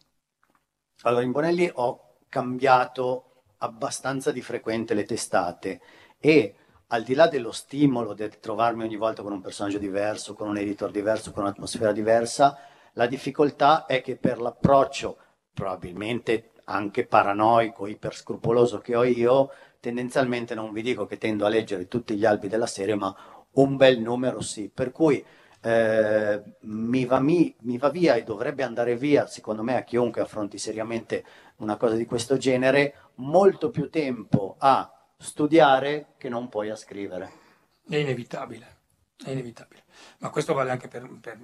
allora 1.04 1.24
in 1.24 1.32
Bonelli 1.32 1.70
ho 1.72 2.16
cambiato 2.28 3.44
abbastanza 3.60 4.32
di 4.32 4.42
frequente 4.42 4.94
le 4.94 5.04
testate 5.04 5.82
e 6.20 6.56
al 6.92 7.04
di 7.04 7.14
là 7.14 7.28
dello 7.28 7.52
stimolo 7.52 8.14
del 8.14 8.40
trovarmi 8.40 8.84
ogni 8.84 8.96
volta 8.96 9.22
con 9.22 9.32
un 9.32 9.42
personaggio 9.42 9.78
diverso, 9.78 10.34
con 10.34 10.48
un 10.48 10.58
editor 10.58 10.92
diverso, 10.92 11.32
con 11.32 11.44
un'atmosfera 11.44 11.92
diversa, 11.92 12.58
la 12.94 13.06
difficoltà 13.06 13.86
è 13.86 14.02
che 14.02 14.16
per 14.18 14.40
l'approccio 14.40 15.18
probabilmente 15.54 16.52
anche 16.66 17.06
paranoico, 17.06 17.88
iperscrupoloso 17.88 18.80
che 18.80 18.96
ho 18.96 19.04
io, 19.04 19.52
tendenzialmente 19.80 20.56
non 20.56 20.72
vi 20.72 20.82
dico 20.82 21.06
che 21.06 21.18
tendo 21.18 21.46
a 21.46 21.50
leggere 21.50 21.88
tutti 21.88 22.16
gli 22.16 22.26
albi 22.26 22.48
della 22.48 22.68
serie, 22.68 22.96
ma 22.96 23.16
un 23.54 23.76
bel 23.76 24.00
numero 24.00 24.42
sì, 24.42 24.70
per 24.74 24.92
cui 24.92 25.24
eh, 25.62 26.42
mi, 26.62 27.06
va, 27.06 27.20
mi- 27.20 27.56
mi 27.62 27.78
va 27.78 27.90
via 27.90 28.16
e 28.16 28.24
dovrebbe 28.24 28.64
andare 28.64 28.96
via, 28.96 29.28
secondo 29.28 29.64
me, 29.64 29.76
a 29.78 29.84
chiunque 29.84 30.22
affronti 30.22 30.58
seriamente 30.58 31.24
una 31.58 31.78
cosa 31.78 31.96
di 31.96 32.06
questo 32.06 32.38
genere, 32.38 32.96
molto 33.16 33.70
più 33.70 33.90
tempo 33.90 34.56
a 34.60 34.92
studiare 35.20 36.13
che 36.17 36.30
non 36.30 36.47
poi 36.47 36.70
a 36.70 36.76
scrivere. 36.76 37.47
È 37.88 37.97
inevitabile, 37.97 38.78
è 39.24 39.32
inevitabile. 39.32 39.84
Ma 40.20 40.30
questo 40.30 40.53
vale 40.53 40.72
anche 40.72 40.88
per, 40.88 41.07
per- 41.20 41.39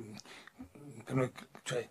per 1.03 1.15
noi. 1.15 1.31
Cioè, 1.63 1.87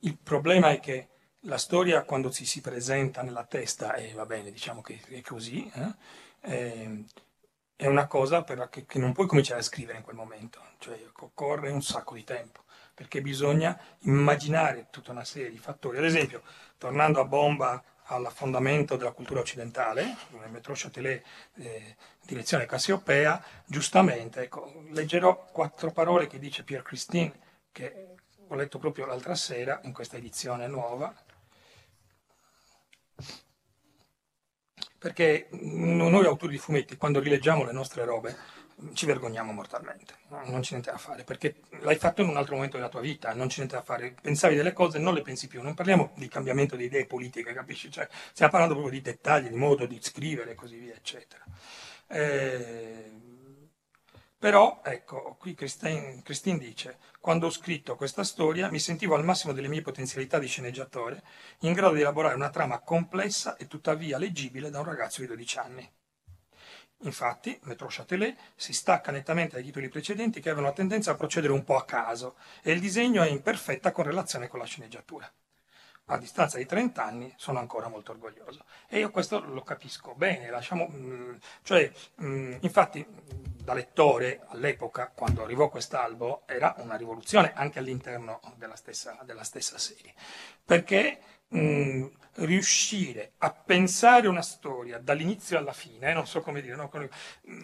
il 0.00 0.16
problema 0.16 0.70
è 0.70 0.80
che 0.80 1.08
la 1.40 1.58
storia 1.58 2.04
quando 2.04 2.30
si, 2.30 2.46
si 2.46 2.60
presenta 2.60 3.22
nella 3.22 3.44
testa, 3.44 3.94
e 3.94 4.12
va 4.12 4.26
bene, 4.26 4.50
diciamo 4.50 4.80
che 4.82 5.00
è 5.08 5.20
così, 5.20 5.70
eh, 5.74 5.94
eh, 6.42 7.04
è 7.76 7.86
una 7.86 8.06
cosa 8.06 8.44
che, 8.44 8.86
che 8.86 8.98
non 8.98 9.12
puoi 9.12 9.26
cominciare 9.26 9.60
a 9.60 9.64
scrivere 9.64 9.98
in 9.98 10.04
quel 10.04 10.16
momento, 10.16 10.60
cioè 10.78 10.98
occorre 11.20 11.70
un 11.70 11.82
sacco 11.82 12.14
di 12.14 12.24
tempo, 12.24 12.62
perché 12.94 13.20
bisogna 13.20 13.78
immaginare 14.00 14.86
tutta 14.90 15.10
una 15.10 15.24
serie 15.24 15.50
di 15.50 15.58
fattori. 15.58 15.98
Ad 15.98 16.04
esempio, 16.04 16.42
tornando 16.78 17.20
a 17.20 17.24
bomba 17.24 17.82
all'affondamento 18.06 18.96
della 18.96 19.12
cultura 19.12 19.40
occidentale, 19.40 20.16
nel 20.30 20.50
metro 20.50 20.74
Châtelet, 20.76 21.24
eh, 21.56 21.96
direzione 22.22 22.66
Cassiopea, 22.66 23.42
giustamente, 23.66 24.42
ecco, 24.42 24.84
leggerò 24.90 25.46
quattro 25.50 25.90
parole 25.90 26.26
che 26.26 26.38
dice 26.38 26.64
Pierre 26.64 26.84
Christine, 26.84 27.32
che 27.72 28.14
ho 28.46 28.54
letto 28.54 28.78
proprio 28.78 29.06
l'altra 29.06 29.34
sera 29.34 29.80
in 29.84 29.92
questa 29.92 30.16
edizione 30.16 30.66
nuova, 30.66 31.14
perché 34.98 35.48
noi 35.50 36.24
autori 36.24 36.52
di 36.52 36.58
fumetti, 36.58 36.96
quando 36.96 37.20
rileggiamo 37.20 37.64
le 37.64 37.72
nostre 37.72 38.04
robe, 38.04 38.36
ci 38.92 39.06
vergogniamo 39.06 39.52
mortalmente, 39.52 40.14
non 40.28 40.60
c'è 40.60 40.72
niente 40.72 40.90
da 40.90 40.98
fare, 40.98 41.24
perché 41.24 41.56
l'hai 41.80 41.96
fatto 41.96 42.22
in 42.22 42.28
un 42.28 42.36
altro 42.36 42.54
momento 42.54 42.76
della 42.76 42.88
tua 42.88 43.00
vita, 43.00 43.32
non 43.34 43.48
c'è 43.48 43.58
niente 43.58 43.76
da 43.76 43.82
fare, 43.82 44.14
pensavi 44.20 44.54
delle 44.54 44.72
cose, 44.72 44.98
non 44.98 45.14
le 45.14 45.22
pensi 45.22 45.46
più, 45.48 45.62
non 45.62 45.74
parliamo 45.74 46.12
di 46.16 46.28
cambiamento 46.28 46.76
di 46.76 46.84
idee 46.84 47.06
politiche, 47.06 47.52
capisci? 47.52 47.90
Cioè, 47.90 48.08
stiamo 48.32 48.52
parlando 48.52 48.74
proprio 48.74 48.98
di 48.98 49.04
dettagli, 49.04 49.48
di 49.48 49.56
modo 49.56 49.86
di 49.86 49.98
scrivere 50.00 50.52
e 50.52 50.54
così 50.54 50.76
via, 50.76 50.94
eccetera. 50.94 51.44
Eh, 52.08 53.12
però, 54.44 54.82
ecco, 54.84 55.36
qui 55.38 55.54
Christine, 55.54 56.20
Christine 56.22 56.58
dice, 56.58 56.98
quando 57.18 57.46
ho 57.46 57.50
scritto 57.50 57.96
questa 57.96 58.24
storia 58.24 58.70
mi 58.70 58.78
sentivo 58.78 59.14
al 59.14 59.24
massimo 59.24 59.54
delle 59.54 59.68
mie 59.68 59.80
potenzialità 59.80 60.38
di 60.38 60.46
sceneggiatore, 60.46 61.22
in 61.60 61.72
grado 61.72 61.94
di 61.94 62.02
elaborare 62.02 62.34
una 62.34 62.50
trama 62.50 62.80
complessa 62.80 63.56
e 63.56 63.66
tuttavia 63.66 64.18
leggibile 64.18 64.68
da 64.68 64.80
un 64.80 64.84
ragazzo 64.84 65.22
di 65.22 65.28
12 65.28 65.58
anni. 65.58 65.90
Infatti, 67.02 67.58
Metro 67.64 67.88
Châtelet 67.90 68.36
si 68.54 68.72
stacca 68.72 69.10
nettamente 69.10 69.56
dai 69.56 69.64
titoli 69.64 69.88
precedenti 69.88 70.40
che 70.40 70.50
avevano 70.50 70.72
tendenza 70.72 71.10
a 71.10 71.16
procedere 71.16 71.52
un 71.52 71.64
po' 71.64 71.76
a 71.76 71.84
caso 71.84 72.36
e 72.62 72.72
il 72.72 72.80
disegno 72.80 73.22
è 73.22 73.28
in 73.28 73.42
perfetta 73.42 73.92
correlazione 73.92 74.48
con 74.48 74.58
la 74.58 74.64
sceneggiatura. 74.64 75.30
A 76.08 76.18
distanza 76.18 76.58
di 76.58 76.66
30 76.66 77.02
anni 77.02 77.32
sono 77.36 77.58
ancora 77.58 77.88
molto 77.88 78.12
orgoglioso 78.12 78.64
e 78.88 78.98
io 78.98 79.10
questo 79.10 79.40
lo 79.40 79.62
capisco 79.62 80.14
bene, 80.14 80.50
lasciamo, 80.50 80.86
mh, 80.86 81.38
cioè, 81.62 81.90
mh, 82.16 82.58
infatti 82.60 83.06
da 83.64 83.72
lettore 83.72 84.42
all'epoca, 84.48 85.10
quando 85.14 85.42
arrivò 85.42 85.70
quest'albo, 85.70 86.42
era 86.44 86.74
una 86.78 86.96
rivoluzione 86.96 87.52
anche 87.54 87.78
all'interno 87.78 88.40
della 88.56 88.76
stessa, 88.76 89.18
della 89.24 89.44
stessa 89.44 89.78
serie, 89.78 90.12
perché 90.62 91.18
riuscire 92.36 93.32
a 93.38 93.52
pensare 93.52 94.26
una 94.26 94.42
storia 94.42 94.98
dall'inizio 94.98 95.56
alla 95.56 95.72
fine, 95.72 96.10
eh, 96.10 96.14
non 96.14 96.26
so 96.26 96.40
come 96.40 96.60
dire, 96.60 96.74
no? 96.74 96.90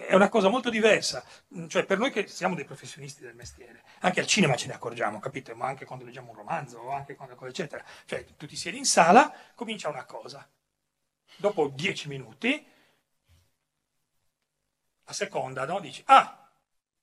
è 0.07 0.14
una 0.14 0.28
cosa 0.28 0.49
molto 0.49 0.70
diversa. 0.70 1.24
Cioè, 1.66 1.84
per 1.84 1.99
noi 1.99 2.11
che 2.11 2.26
siamo 2.28 2.55
dei 2.55 2.64
professionisti 2.64 3.22
del 3.22 3.34
mestiere, 3.34 3.82
anche 4.01 4.20
al 4.20 4.26
cinema 4.26 4.55
ce 4.55 4.68
ne 4.68 4.74
accorgiamo, 4.74 5.18
capite? 5.18 5.55
Ma 5.55 5.66
anche 5.66 5.84
quando 5.84 6.05
leggiamo 6.05 6.30
un 6.30 6.36
romanzo, 6.36 6.78
o 6.78 6.91
anche 6.91 7.14
quando, 7.16 7.36
eccetera. 7.47 7.84
Cioè, 8.05 8.24
tu 8.36 8.47
ti 8.47 8.57
siedi 8.57 8.78
in 8.78 8.84
sala, 8.84 9.32
comincia 9.55 9.88
una 9.88 10.05
cosa. 10.05 10.49
Dopo 11.36 11.68
dieci 11.68 12.09
minuti, 12.09 12.66
a 15.05 15.12
seconda, 15.12 15.64
no? 15.64 15.80
Dici, 15.80 16.03
ah, 16.07 16.49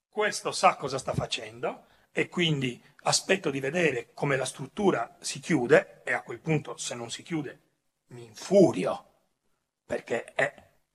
questo 0.08 0.52
sa 0.52 0.76
cosa 0.76 0.98
sta 0.98 1.14
facendo, 1.14 1.86
e 2.12 2.30
quindi 2.30 2.82
aspetto 3.08 3.49
di 3.49 3.62
vedere 3.62 4.12
come 4.14 4.36
la 4.36 4.45
struttura 4.45 5.18
si 5.22 5.39
chiude 5.39 6.01
e 6.03 6.12
a 6.12 6.22
quel 6.22 6.39
punto 6.39 6.76
se 6.78 6.93
non 6.93 7.10
si 7.10 7.24
chiude 7.24 7.62
mi 8.08 8.26
infurio 8.26 9.05
perché 9.86 10.26
è 10.26 10.53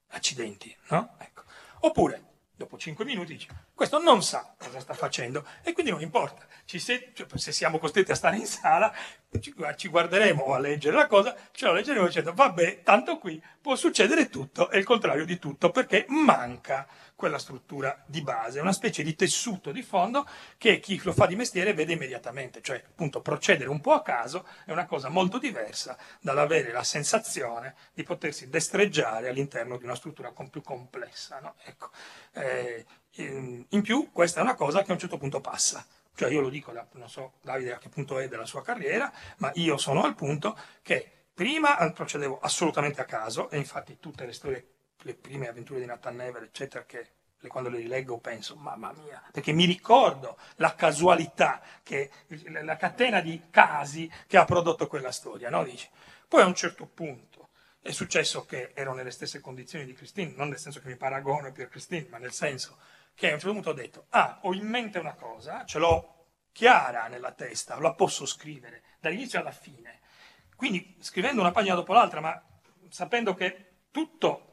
accidenti, 0.09 0.75
no? 0.91 1.17
Ecco. 1.19 1.43
Oppure 1.81 2.23
dopo 2.55 2.77
5 2.77 3.05
minuti 3.07 3.33
dici 3.33 3.49
questo 3.75 3.99
non 4.01 4.23
sa 4.23 4.55
cosa 4.59 4.81
sta 4.81 4.95
facendo 4.95 5.47
e 5.63 5.73
quindi 5.73 5.91
non 5.91 6.01
importa, 6.01 6.47
se, 6.65 7.13
cioè, 7.15 7.27
se, 7.35 7.53
siamo 7.53 7.79
costretti 7.79 8.13
a 8.13 8.15
stare 8.15 8.37
in 8.37 8.47
sala 8.47 8.93
ci, 9.41 9.55
ci, 9.77 9.89
guarderemo 9.89 10.53
a 10.53 10.59
leggere 10.59 10.95
la 10.95 11.07
cosa, 11.07 11.35
ce 11.53 11.67
la 11.67 11.73
leggeremo 11.73 12.07
dicendo 12.07 12.33
vabbè, 12.35 12.83
tanto 12.83 13.19
qui 13.19 13.43
può 13.61 13.75
succedere 13.75 14.29
tutto 14.29 14.71
e 14.71 14.79
il 14.79 14.85
contrario 14.85 15.25
di 15.25 15.39
tutto 15.39 15.71
perché 15.71 16.05
manca 16.09 16.87
quella 17.15 17.39
struttura 17.39 18.03
di 18.07 18.21
base, 18.21 18.61
una 18.61 18.73
specie 18.73 19.03
di 19.03 19.15
tessuto 19.15 19.71
di 19.71 19.83
fondo 19.83 20.27
che 20.59 20.81
chi 20.81 21.01
lo 21.05 21.13
fa 21.13 21.27
di 21.27 21.37
mestiere 21.37 21.73
vede 21.73 21.93
immediatamente, 21.93 22.61
cioè 22.63 22.83
appunto 22.85 23.21
procedere 23.21 23.71
un 23.71 23.81
po' 23.81 23.93
a 23.93 24.03
caso 24.03 24.47
è 24.65 24.73
una 24.73 24.87
cosa 24.87 25.09
molto 25.09 25.39
diversa 25.39 25.97
dall'avere 26.21 26.73
la 26.73 26.83
sensazione 26.83 27.75
di 27.95 28.03
potersi 28.03 28.49
destreggiare 28.49 29.29
all'interno 29.29 29.77
di 29.77 29.85
una 29.85 29.95
struttura 29.95 30.33
più 30.51 30.63
complessa. 30.63 31.39
No? 31.39 31.55
Ecco. 31.65 31.91
Eh, 32.33 32.85
in 33.17 33.83
più 33.83 34.11
questa 34.13 34.41
è 34.41 34.43
una 34.43 34.55
cosa 34.55 34.83
che 34.83 34.91
a 34.91 34.95
un 34.95 34.99
certo 34.99 35.19
punto 35.19 35.41
passa. 35.41 35.85
Cioè 36.15 36.31
io 36.31 36.41
lo 36.41 36.49
dico, 36.49 36.73
non 36.93 37.09
so 37.09 37.35
Davide 37.41 37.75
a 37.75 37.79
che 37.79 37.89
punto 37.89 38.19
è 38.19 38.29
della 38.29 38.47
sua 38.47 38.63
carriera, 38.63 39.11
ma 39.39 39.51
io 39.55 39.77
sono 39.77 40.03
al 40.05 40.15
punto 40.15 40.57
che 40.83 41.11
prima 41.33 41.91
procedevo 41.93 42.39
assolutamente 42.41 43.01
a 43.01 43.07
caso 43.07 43.49
e 43.51 43.57
infatti 43.57 43.99
tutte 43.99 44.27
le 44.27 44.33
storie 44.33 44.67
le 45.03 45.15
prime 45.15 45.49
avventure 45.49 45.81
di 45.81 45.87
Nathan 45.87 46.17
Never, 46.17 46.43
eccetera, 46.43 46.85
che 46.85 47.11
quando 47.49 47.71
le 47.71 47.79
rileggo 47.79 48.19
penso, 48.19 48.55
mamma 48.55 48.93
mia, 48.93 49.21
perché 49.33 49.51
mi 49.53 49.65
ricordo 49.65 50.39
la 50.57 50.75
casualità, 50.77 51.61
che, 51.83 52.11
la 52.63 52.77
catena 52.77 53.21
di 53.21 53.49
casi 53.51 54.11
che 54.29 54.37
ha 54.37 54.45
prodotto 54.45 54.87
quella 54.87 55.11
storia, 55.11 55.51
no? 55.51 55.65
Dici. 55.65 55.89
Poi 56.29 56.43
a 56.43 56.47
un 56.47 56.55
certo 56.55 56.87
punto 56.87 57.49
è 57.81 57.91
successo 57.91 58.45
che 58.45 58.71
ero 58.75 58.95
nelle 58.95 59.11
stesse 59.11 59.41
condizioni 59.41 59.85
di 59.85 59.93
Christine, 59.93 60.35
non 60.37 60.51
nel 60.51 60.59
senso 60.59 60.81
che 60.81 60.87
mi 60.87 60.97
paragono 60.97 61.49
a 61.49 61.51
Christine, 61.51 62.07
ma 62.11 62.19
nel 62.19 62.33
senso 62.33 62.79
che 63.15 63.31
a 63.31 63.35
un 63.35 63.39
certo 63.39 63.53
punto 63.53 63.71
ho 63.71 63.75
detto, 63.75 64.07
ah, 64.11 64.39
ho 64.43 64.55
in 64.55 64.67
mente 64.67 64.99
una 64.99 65.15
cosa, 65.15 65.65
ce 65.65 65.79
l'ho 65.79 66.27
chiara 66.53 67.07
nella 67.09 67.33
testa, 67.33 67.79
la 67.79 67.95
posso 67.95 68.27
scrivere 68.27 68.83
dall'inizio 69.01 69.41
alla 69.41 69.53
fine. 69.53 70.01
Quindi 70.57 70.97
scrivendo 71.01 71.41
una 71.41 71.51
pagina 71.51 71.75
dopo 71.75 71.93
l'altra, 71.93 72.21
ma 72.21 72.41
sapendo 72.89 73.35
che 73.35 73.71
tutto 73.91 74.49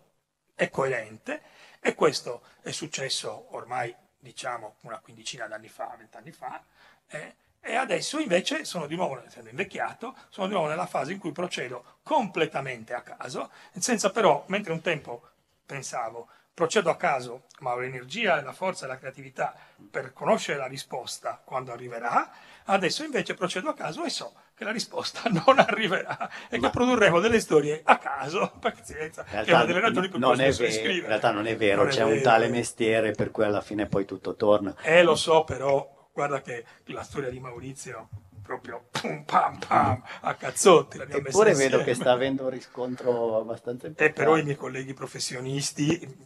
è 0.55 0.69
coerente 0.69 1.41
e 1.79 1.95
questo 1.95 2.43
è 2.61 2.71
successo 2.71 3.55
ormai 3.55 3.95
diciamo 4.17 4.75
una 4.81 4.99
quindicina 4.99 5.47
d'anni 5.47 5.69
fa, 5.69 5.95
vent'anni 5.97 6.31
fa, 6.31 6.63
eh, 7.07 7.35
e 7.61 7.75
adesso 7.75 8.19
invece 8.19 8.63
sono 8.63 8.87
di 8.87 8.95
nuovo, 8.95 9.23
essendo 9.23 9.49
invecchiato, 9.49 10.15
sono 10.29 10.47
di 10.47 10.53
nuovo 10.53 10.69
nella 10.69 10.85
fase 10.85 11.11
in 11.11 11.19
cui 11.19 11.31
procedo 11.31 11.99
completamente 12.03 12.93
a 12.93 13.01
caso, 13.01 13.51
senza 13.77 14.11
però, 14.11 14.43
mentre 14.47 14.71
un 14.71 14.81
tempo 14.81 15.29
pensavo, 15.65 16.29
procedo 16.59 16.89
a 16.89 16.97
caso, 16.97 17.43
ma 17.59 17.71
ho 17.71 17.79
l'energia, 17.79 18.41
la 18.41 18.51
forza 18.51 18.83
e 18.83 18.89
la 18.89 18.97
creatività 18.97 19.55
per 19.89 20.11
conoscere 20.11 20.57
la 20.57 20.65
risposta 20.65 21.41
quando 21.41 21.71
arriverà, 21.71 22.29
adesso 22.65 23.05
invece 23.05 23.33
procedo 23.33 23.69
a 23.69 23.73
caso 23.73 24.03
e 24.03 24.09
so 24.09 24.33
che 24.55 24.65
la 24.65 24.71
risposta 24.73 25.21
non 25.31 25.57
arriverà 25.57 26.29
e 26.49 26.59
che 26.59 26.69
produrremo 26.69 27.21
delle 27.21 27.39
storie 27.39 27.79
a 27.81 27.97
caso, 27.97 28.51
pazienza, 28.59 29.23
che 29.23 29.43
è 29.45 29.53
una 29.53 29.63
delle 29.63 29.79
ragioni 29.79 30.09
per 30.09 30.19
cui 30.19 30.27
non 30.27 30.41
è 30.41 30.51
vero, 30.51 30.69
scrivere. 30.73 30.93
In 30.95 31.05
realtà 31.05 31.31
non 31.31 31.47
è 31.47 31.55
vero, 31.55 31.83
Non 31.83 31.91
è 31.91 31.93
c'è 31.93 32.03
un 32.03 32.09
vero. 32.09 32.23
tale 32.23 32.49
mestiere 32.49 33.11
per 33.11 33.31
cui 33.31 33.45
alla 33.45 33.61
fine 33.61 33.85
poi 33.85 34.03
tutto 34.03 34.35
torna. 34.35 34.75
Eh, 34.81 35.01
lo 35.01 35.15
so, 35.15 35.45
però 35.45 36.09
guarda 36.11 36.41
che 36.41 36.65
la 36.87 37.03
storia 37.03 37.29
di 37.29 37.39
Maurizio 37.39 38.09
proprio 38.49 38.87
pum 38.89 39.23
pam 39.25 39.59
pam 39.59 40.01
a 40.21 40.33
cazzotti 40.33 40.97
Eppure 40.97 41.53
vedo 41.53 41.83
che 41.83 41.89
insieme. 41.91 41.93
sta 41.93 42.11
avendo 42.11 42.45
un 42.45 42.49
riscontro 42.49 43.37
abbastanza 43.37 43.85
E 43.85 43.89
importante. 43.89 44.13
però 44.13 44.37
i 44.37 44.43
miei 44.43 44.55
colleghi 44.55 44.95
professionisti 44.95 46.17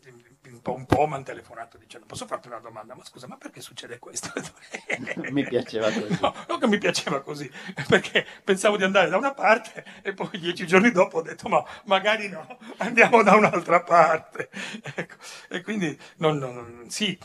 un 0.53 0.61
po', 0.61 0.73
un 0.73 0.85
po' 0.85 1.05
mi 1.05 1.15
hanno 1.15 1.23
telefonato 1.23 1.77
dicendo 1.77 2.05
posso 2.05 2.25
farti 2.25 2.47
una 2.47 2.59
domanda? 2.59 2.95
Ma 2.95 3.03
scusa, 3.03 3.27
ma 3.27 3.35
perché 3.35 3.59
succede 3.59 3.99
questo? 3.99 4.31
Mi 5.31 5.43
piaceva 5.45 5.91
così. 5.91 6.17
No, 6.21 6.33
non 6.47 6.59
che 6.59 6.67
mi 6.67 6.77
piaceva 6.77 7.19
così, 7.21 7.51
perché 7.89 8.25
pensavo 8.41 8.77
di 8.77 8.83
andare 8.85 9.09
da 9.09 9.17
una 9.17 9.33
parte 9.33 9.83
e 10.01 10.13
poi 10.13 10.29
dieci 10.39 10.65
giorni 10.65 10.91
dopo 10.91 11.17
ho 11.17 11.21
detto 11.21 11.49
ma 11.49 11.61
magari 11.85 12.29
no, 12.29 12.57
andiamo 12.77 13.21
da 13.21 13.35
un'altra 13.35 13.81
parte. 13.83 14.49
Ecco, 14.95 15.15
E 15.49 15.61
quindi 15.61 15.97
non- 16.17 16.37
non- 16.37 16.85
sì, 16.87 17.17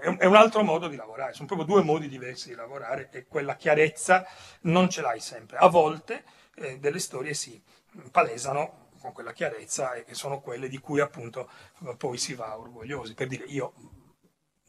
è 0.00 0.24
un, 0.24 0.34
altro 0.34 0.62
modo 0.62 0.88
di 0.88 0.96
lavorare, 0.96 1.32
sono 1.32 1.46
proprio 1.46 1.66
due 1.66 1.82
modi 1.82 2.08
diversi 2.08 2.48
di 2.48 2.54
lavorare 2.54 3.08
e 3.10 3.26
quella 3.26 3.56
chiarezza 3.56 4.26
non 4.62 4.88
ce 4.88 5.02
l'hai 5.02 5.20
sempre. 5.20 5.58
A 5.58 5.68
volte 5.68 6.24
eh, 6.56 6.78
delle 6.78 6.98
storie 6.98 7.34
si 7.34 7.62
palesano 8.10 8.88
con 9.00 9.12
quella 9.12 9.32
chiarezza 9.32 9.94
e 9.94 10.14
sono 10.14 10.40
quelle 10.40 10.68
di 10.68 10.78
cui 10.78 11.00
appunto 11.00 11.50
poi 11.96 12.18
si 12.18 12.34
va 12.34 12.58
orgogliosi. 12.58 13.14
Per 13.14 13.26
dire, 13.26 13.44
io 13.44 13.72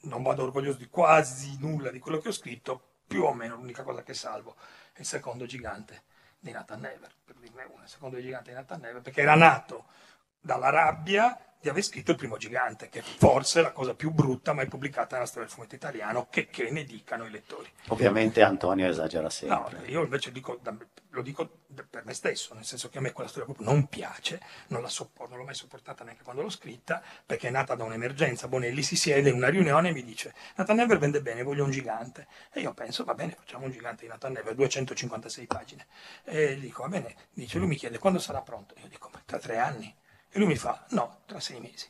non 0.01 0.23
vado 0.23 0.43
orgoglioso 0.43 0.77
di 0.77 0.87
quasi 0.87 1.57
nulla 1.59 1.91
di 1.91 1.99
quello 1.99 2.19
che 2.19 2.29
ho 2.29 2.33
scritto, 2.33 2.89
più 3.07 3.23
o 3.23 3.33
meno 3.33 3.55
l'unica 3.55 3.83
cosa 3.83 4.03
che 4.03 4.13
salvo 4.13 4.55
è 4.93 5.01
il 5.01 5.05
secondo 5.05 5.45
gigante 5.45 6.03
di 6.39 6.51
Nathan 6.51 6.79
Never, 6.79 7.11
per 7.23 7.35
dirne 7.35 7.63
una, 7.65 7.83
il 7.83 7.89
secondo 7.89 8.19
gigante 8.19 8.49
di 8.49 8.55
Nathan 8.55 8.79
Never, 8.79 9.01
perché 9.01 9.21
era 9.21 9.35
nato 9.35 9.85
dalla 10.41 10.69
rabbia 10.69 11.37
di 11.61 11.69
aver 11.69 11.83
scritto 11.83 12.09
Il 12.09 12.17
primo 12.17 12.37
gigante, 12.37 12.89
che 12.89 13.03
forse 13.03 13.59
è 13.59 13.61
la 13.61 13.71
cosa 13.71 13.93
più 13.93 14.09
brutta 14.09 14.51
mai 14.51 14.65
pubblicata 14.65 15.13
nella 15.13 15.27
storia 15.27 15.45
del 15.47 15.53
fumetto 15.55 15.75
italiano, 15.75 16.25
che, 16.31 16.47
che 16.47 16.71
ne 16.71 16.83
dicano 16.83 17.23
i 17.25 17.29
lettori. 17.29 17.69
Ovviamente 17.89 18.41
Antonio 18.41 18.87
esagera 18.89 19.25
No, 19.25 19.29
sempre. 19.29 19.85
io 19.85 20.01
invece 20.01 20.31
dico, 20.31 20.59
lo 21.09 21.21
dico 21.21 21.59
per 21.87 22.03
me 22.03 22.15
stesso, 22.15 22.55
nel 22.55 22.65
senso 22.65 22.89
che 22.89 22.97
a 22.97 23.01
me 23.01 23.11
quella 23.11 23.29
storia 23.29 23.47
proprio 23.47 23.71
non 23.71 23.85
piace, 23.89 24.41
non 24.69 24.81
la 24.81 24.89
sopporto, 24.89 25.29
non 25.29 25.37
l'ho 25.37 25.45
mai 25.45 25.53
sopportata 25.53 26.03
neanche 26.03 26.23
quando 26.23 26.41
l'ho 26.41 26.49
scritta, 26.49 26.99
perché 27.23 27.49
è 27.49 27.51
nata 27.51 27.75
da 27.75 27.83
un'emergenza. 27.83 28.47
Bonelli 28.47 28.81
si 28.81 28.95
siede 28.95 29.29
in 29.29 29.35
una 29.35 29.49
riunione 29.49 29.89
e 29.89 29.93
mi 29.93 30.03
dice 30.03 30.33
Nathan 30.55 30.77
Never 30.77 30.97
vende 30.97 31.21
bene, 31.21 31.43
voglio 31.43 31.63
un 31.63 31.69
gigante. 31.69 32.25
E 32.51 32.61
io 32.61 32.73
penso, 32.73 33.03
va 33.03 33.13
bene, 33.13 33.35
facciamo 33.37 33.65
un 33.65 33.71
gigante 33.71 34.01
di 34.05 34.07
Nathan 34.09 34.31
Never, 34.31 34.55
256 34.55 35.45
pagine. 35.45 35.85
E 36.23 36.55
dico, 36.59 36.81
va 36.81 36.87
bene, 36.89 37.15
dice, 37.33 37.59
lui 37.59 37.67
mi 37.67 37.75
chiede 37.75 37.99
quando 37.99 38.17
sarà 38.17 38.41
pronto. 38.41 38.73
Io 38.81 38.87
dico, 38.87 39.11
"Ma 39.13 39.21
tra 39.23 39.37
tre 39.37 39.59
anni. 39.59 39.95
E 40.33 40.39
lui 40.39 40.47
mi 40.47 40.55
fa, 40.55 40.85
no, 40.89 41.21
tra 41.25 41.39
sei 41.39 41.59
mesi. 41.59 41.89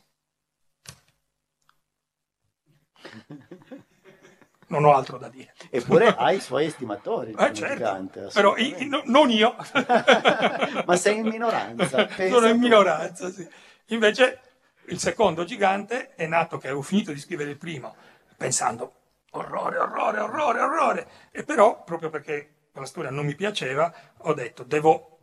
Non 4.68 4.84
ho 4.84 4.94
altro 4.94 5.18
da 5.18 5.28
dire. 5.28 5.52
Eppure 5.70 6.08
ha 6.08 6.32
i 6.32 6.40
suoi 6.40 6.66
estimatori. 6.66 7.34
Eh, 7.38 7.52
certo, 7.52 8.30
però 8.32 8.56
i- 8.56 8.86
no- 8.88 9.02
non 9.04 9.30
io. 9.30 9.54
Ma 10.86 10.96
sei 10.96 11.18
in 11.18 11.26
minoranza. 11.28 12.08
Sono 12.28 12.48
in 12.48 12.58
minoranza, 12.58 13.30
sì. 13.30 13.46
Invece 13.86 14.40
il 14.86 14.98
secondo 14.98 15.44
gigante 15.44 16.14
è 16.14 16.26
nato 16.26 16.58
che 16.58 16.68
avevo 16.68 16.82
finito 16.82 17.12
di 17.12 17.18
scrivere 17.20 17.50
il 17.50 17.58
primo, 17.58 17.94
pensando 18.36 18.94
orrore, 19.32 19.76
orrore, 19.78 20.20
orrore, 20.20 20.60
orrore. 20.60 21.08
E 21.30 21.44
però, 21.44 21.84
proprio 21.84 22.08
perché 22.08 22.54
quella 22.72 22.86
storia 22.86 23.10
non 23.10 23.26
mi 23.26 23.34
piaceva, 23.34 23.92
ho 24.18 24.32
detto 24.32 24.62
devo, 24.62 25.18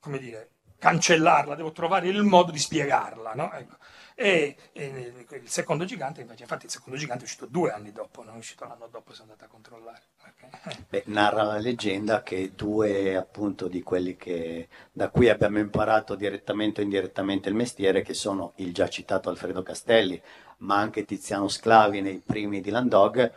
come 0.00 0.18
dire, 0.18 0.50
cancellarla, 0.78 1.54
devo 1.54 1.72
trovare 1.72 2.08
il 2.08 2.22
modo 2.22 2.50
di 2.52 2.58
spiegarla, 2.58 3.32
no? 3.34 3.52
Ecco. 3.52 3.76
E, 4.14 4.56
e 4.72 5.12
il 5.42 5.48
secondo 5.48 5.84
gigante, 5.84 6.22
invece, 6.22 6.42
infatti 6.42 6.64
il 6.66 6.70
secondo 6.70 6.98
gigante 6.98 7.22
è 7.22 7.26
uscito 7.26 7.46
due 7.46 7.70
anni 7.70 7.92
dopo, 7.92 8.22
non 8.22 8.34
è 8.36 8.38
uscito 8.38 8.64
l'anno 8.64 8.88
dopo, 8.90 9.12
sono 9.12 9.30
andato 9.30 9.44
a 9.44 9.48
controllare. 9.52 10.02
perché- 10.22 10.84
Beh, 10.88 11.02
narra 11.06 11.42
la 11.42 11.58
leggenda 11.58 12.22
che 12.22 12.52
due 12.54 13.16
appunto 13.16 13.68
di 13.68 13.82
quelli 13.82 14.16
che, 14.16 14.68
da 14.90 15.10
cui 15.10 15.28
abbiamo 15.28 15.58
imparato 15.58 16.14
direttamente 16.14 16.80
o 16.80 16.84
indirettamente 16.84 17.48
il 17.48 17.54
mestiere, 17.54 18.02
che 18.02 18.14
sono 18.14 18.52
il 18.56 18.72
già 18.72 18.88
citato 18.88 19.28
Alfredo 19.28 19.62
Castelli, 19.62 20.20
ma 20.58 20.76
anche 20.78 21.04
Tiziano 21.04 21.48
Sclavi 21.48 22.00
nei 22.00 22.20
primi 22.24 22.60
di 22.60 22.70
Landog, 22.70 23.32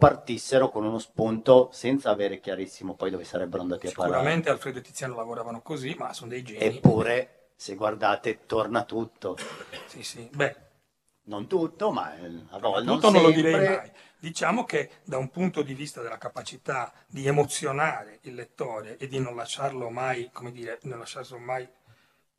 partissero 0.00 0.70
con 0.70 0.84
uno 0.86 0.98
spunto 0.98 1.68
senza 1.72 2.08
avere 2.08 2.40
chiarissimo 2.40 2.94
poi 2.94 3.10
dove 3.10 3.24
sarebbero 3.24 3.60
andati 3.60 3.86
a 3.86 3.92
parare. 3.94 4.14
Sicuramente 4.14 4.48
Alfredo 4.48 4.78
e 4.78 4.82
Tiziano 4.82 5.14
lavoravano 5.14 5.60
così, 5.60 5.94
ma 5.98 6.14
sono 6.14 6.30
dei 6.30 6.42
geni. 6.42 6.58
Eppure, 6.64 7.50
se 7.54 7.74
guardate, 7.74 8.46
torna 8.46 8.84
tutto. 8.84 9.36
Sì, 9.84 10.02
sì. 10.02 10.26
Beh, 10.32 10.56
Non 11.24 11.46
tutto, 11.46 11.92
ma 11.92 12.14
a 12.48 12.58
volte 12.58 12.90
tutto 12.90 13.10
non 13.10 13.20
lo 13.20 13.30
sempre. 13.30 13.32
direi 13.52 13.76
mai. 13.76 13.90
Diciamo 14.18 14.64
che 14.64 14.90
da 15.04 15.18
un 15.18 15.28
punto 15.28 15.60
di 15.60 15.74
vista 15.74 16.00
della 16.00 16.16
capacità 16.18 16.90
di 17.06 17.26
emozionare 17.26 18.20
il 18.22 18.34
lettore 18.34 18.96
e 18.96 19.06
di 19.06 19.18
non 19.18 19.36
lasciarlo 19.36 19.90
mai, 19.90 20.30
come 20.32 20.50
dire, 20.50 20.78
non 20.84 20.98
lasciarlo 20.98 21.36
mai, 21.38 21.68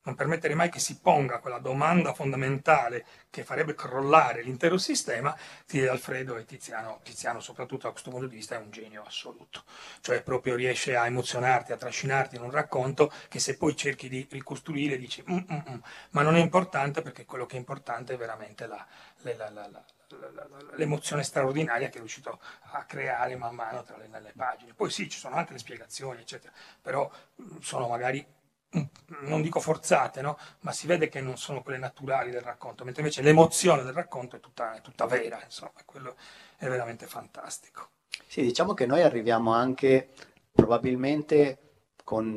non 0.03 0.15
permettere 0.15 0.55
mai 0.55 0.69
che 0.69 0.79
si 0.79 0.99
ponga 0.99 1.39
quella 1.39 1.59
domanda 1.59 2.13
fondamentale 2.13 3.05
che 3.29 3.43
farebbe 3.43 3.75
crollare 3.75 4.41
l'intero 4.41 4.77
sistema, 4.77 5.35
ti- 5.67 5.85
Alfredo 5.85 6.37
e 6.37 6.45
Tiziano, 6.45 6.99
Tiziano 7.03 7.39
soprattutto 7.39 7.85
da 7.85 7.91
questo 7.91 8.09
punto 8.09 8.27
di 8.27 8.35
vista 8.35 8.55
è 8.55 8.59
un 8.59 8.71
genio 8.71 9.03
assoluto, 9.03 9.63
cioè 10.01 10.21
proprio 10.23 10.55
riesce 10.55 10.95
a 10.95 11.05
emozionarti, 11.05 11.71
a 11.71 11.77
trascinarti 11.77 12.35
in 12.35 12.41
un 12.43 12.51
racconto 12.51 13.11
che 13.29 13.39
se 13.39 13.57
poi 13.57 13.75
cerchi 13.75 14.09
di 14.09 14.27
ricostruire 14.29 14.97
dici 14.97 15.23
"Mm, 15.29 15.37
mm, 15.37 15.57
mm", 15.69 15.79
ma 16.11 16.21
non 16.23 16.35
è 16.35 16.39
importante 16.39 17.01
perché 17.01 17.25
quello 17.25 17.45
che 17.45 17.55
è 17.55 17.59
importante 17.59 18.13
è 18.13 18.17
veramente 18.17 18.65
la, 18.67 18.85
la- 19.21 19.49
la- 19.49 19.67
la- 19.69 19.83
l'emozione 20.75 21.23
straordinaria 21.23 21.87
che 21.89 21.95
è 21.95 21.99
riuscito 21.99 22.39
a 22.73 22.83
creare 22.85 23.35
man 23.35 23.55
mano 23.55 23.83
tra 23.83 23.97
le, 23.97 24.07
nelle 24.07 24.33
pagine. 24.35 24.73
Poi 24.73 24.89
sì, 24.89 25.09
ci 25.09 25.17
sono 25.19 25.35
anche 25.35 25.53
le 25.53 25.59
spiegazioni, 25.59 26.21
eccetera, 26.21 26.51
però 26.81 27.09
mm, 27.41 27.57
sono 27.59 27.87
magari 27.87 28.25
non 29.21 29.41
dico 29.41 29.59
forzate, 29.59 30.21
no? 30.21 30.37
ma 30.61 30.71
si 30.71 30.87
vede 30.87 31.09
che 31.09 31.19
non 31.21 31.37
sono 31.37 31.61
quelle 31.61 31.77
naturali 31.77 32.31
del 32.31 32.41
racconto, 32.41 32.83
mentre 32.83 33.01
invece 33.01 33.21
l'emozione 33.21 33.83
del 33.83 33.93
racconto 33.93 34.37
è 34.37 34.39
tutta, 34.39 34.75
è 34.75 34.81
tutta 34.81 35.05
vera, 35.05 35.41
insomma, 35.43 35.73
quello 35.85 36.15
è 36.57 36.67
veramente 36.67 37.05
fantastico. 37.05 37.89
Sì, 38.27 38.41
diciamo 38.41 38.73
che 38.73 38.85
noi 38.85 39.01
arriviamo 39.01 39.53
anche 39.53 40.09
probabilmente 40.51 41.57
con 42.03 42.35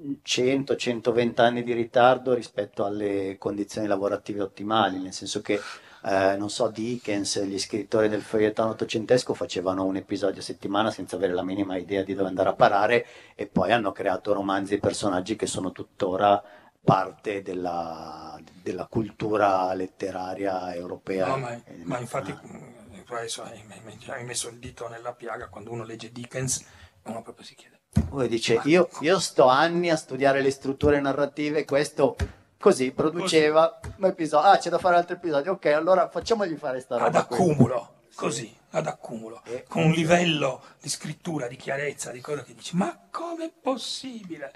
100-120 0.00 1.40
anni 1.40 1.62
di 1.64 1.72
ritardo 1.72 2.34
rispetto 2.34 2.84
alle 2.84 3.36
condizioni 3.38 3.88
lavorative 3.88 4.42
ottimali, 4.42 5.00
nel 5.00 5.12
senso 5.12 5.40
che, 5.40 5.60
eh, 6.04 6.36
non 6.36 6.50
so, 6.50 6.68
Dickens, 6.68 7.42
gli 7.42 7.58
scrittori 7.58 8.08
del 8.08 8.22
feuilleton 8.22 8.68
ottocentesco 8.68 9.34
facevano 9.34 9.84
un 9.84 9.96
episodio 9.96 10.40
a 10.40 10.44
settimana 10.44 10.90
senza 10.90 11.16
avere 11.16 11.32
la 11.32 11.42
minima 11.42 11.76
idea 11.76 12.02
di 12.02 12.14
dove 12.14 12.28
andare 12.28 12.50
a 12.50 12.54
parare 12.54 13.06
e 13.34 13.46
poi 13.46 13.72
hanno 13.72 13.92
creato 13.92 14.32
romanzi 14.32 14.74
e 14.74 14.78
personaggi 14.78 15.36
che 15.36 15.46
sono 15.46 15.72
tuttora 15.72 16.42
parte 16.80 17.42
della, 17.42 18.38
della 18.62 18.86
cultura 18.86 19.74
letteraria 19.74 20.74
europea. 20.74 21.26
No, 21.26 21.38
ma, 21.38 21.60
ma 21.84 21.98
infatti 21.98 22.30
nazionale. 22.30 22.86
mm, 22.94 23.02
tu 23.04 23.14
adesso 23.14 23.42
hai, 23.42 23.62
hai 24.06 24.24
messo 24.24 24.48
il 24.48 24.58
dito 24.58 24.88
nella 24.88 25.12
piaga 25.12 25.48
quando 25.48 25.72
uno 25.72 25.84
legge 25.84 26.12
Dickens, 26.12 26.64
uno 27.04 27.22
proprio 27.22 27.44
si 27.44 27.54
chiede. 27.54 27.80
Poi 28.08 28.28
dice, 28.28 28.60
io, 28.64 28.88
io 29.00 29.18
sto 29.18 29.48
anni 29.48 29.90
a 29.90 29.96
studiare 29.96 30.40
le 30.40 30.50
strutture 30.50 31.00
narrative, 31.00 31.64
questo 31.64 32.16
così 32.58 32.90
produceva 32.92 33.80
un 33.96 34.04
episodio. 34.06 34.48
Ah, 34.50 34.56
c'è 34.58 34.70
da 34.70 34.78
fare 34.78 34.96
altri 34.96 35.14
episodi. 35.16 35.48
Ok, 35.48 35.66
allora 35.66 36.08
facciamogli 36.08 36.56
fare 36.56 36.80
sta 36.80 36.96
Ad 36.96 37.00
roba. 37.02 37.24
qui. 37.24 37.36
accumulo, 37.36 37.94
così, 38.14 38.54
ad 38.70 38.86
accumulo, 38.86 39.42
E- 39.44 39.64
con 39.68 39.84
un 39.84 39.92
livello 39.92 40.62
di 40.80 40.88
scrittura, 40.88 41.46
di 41.48 41.56
chiarezza, 41.56 42.10
di 42.10 42.20
cosa 42.20 42.42
che 42.42 42.54
dici, 42.54 42.76
ma 42.76 42.98
com'è 43.10 43.50
possibile? 43.60 44.52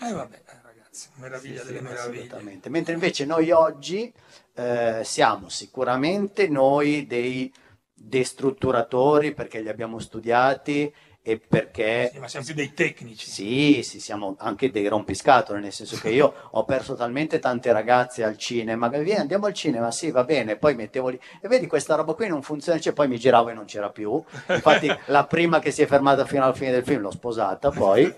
E 0.00 0.12
vabbè, 0.12 0.36
eh, 0.46 0.58
ragazzi, 0.62 1.08
meraviglia 1.16 1.60
Sì, 1.60 1.66
delle 1.66 1.78
sì, 1.78 1.84
meraviglie. 1.84 2.18
assolutamente. 2.22 2.68
Mentre 2.70 2.92
invece 2.94 3.24
noi 3.24 3.50
oggi 3.50 4.12
eh, 4.54 5.00
siamo 5.04 5.48
sicuramente 5.48 6.48
noi 6.48 7.06
dei 7.06 7.52
destrutturatori 7.94 9.32
perché 9.32 9.60
li 9.60 9.68
abbiamo 9.68 9.98
studiati 9.98 10.92
e 11.24 11.38
perché 11.38 12.10
Sì, 12.12 12.18
ma 12.18 12.26
siamo 12.26 12.44
più 12.44 12.54
dei 12.54 12.74
tecnici. 12.74 13.30
Sì, 13.30 13.82
sì, 13.82 14.00
siamo 14.00 14.34
anche 14.38 14.70
dei 14.70 14.88
rompiscatole, 14.88 15.60
nel 15.60 15.72
senso 15.72 15.96
che 15.98 16.10
io 16.10 16.32
ho 16.50 16.64
perso 16.64 16.94
talmente 16.94 17.38
tante 17.38 17.72
ragazze 17.72 18.24
al 18.24 18.36
cinema, 18.36 18.90
che 18.90 19.02
vieni, 19.02 19.20
andiamo 19.20 19.46
al 19.46 19.52
cinema, 19.54 19.90
sì, 19.92 20.10
va 20.10 20.24
bene, 20.24 20.56
poi 20.56 20.74
mettevo 20.74 21.08
lì, 21.08 21.20
e 21.40 21.46
vedi 21.46 21.66
questa 21.68 21.94
roba 21.94 22.14
qui 22.14 22.26
non 22.26 22.42
funziona, 22.42 22.80
cioè, 22.80 22.92
poi 22.92 23.06
mi 23.06 23.18
giravo 23.18 23.50
e 23.50 23.54
non 23.54 23.66
c'era 23.66 23.90
più, 23.90 24.20
infatti 24.48 24.92
la 25.06 25.24
prima 25.24 25.60
che 25.60 25.70
si 25.70 25.82
è 25.82 25.86
fermata 25.86 26.24
fino 26.24 26.42
alla 26.42 26.54
fine 26.54 26.72
del 26.72 26.84
film 26.84 27.02
l'ho 27.02 27.10
sposata 27.12 27.70
poi, 27.70 28.12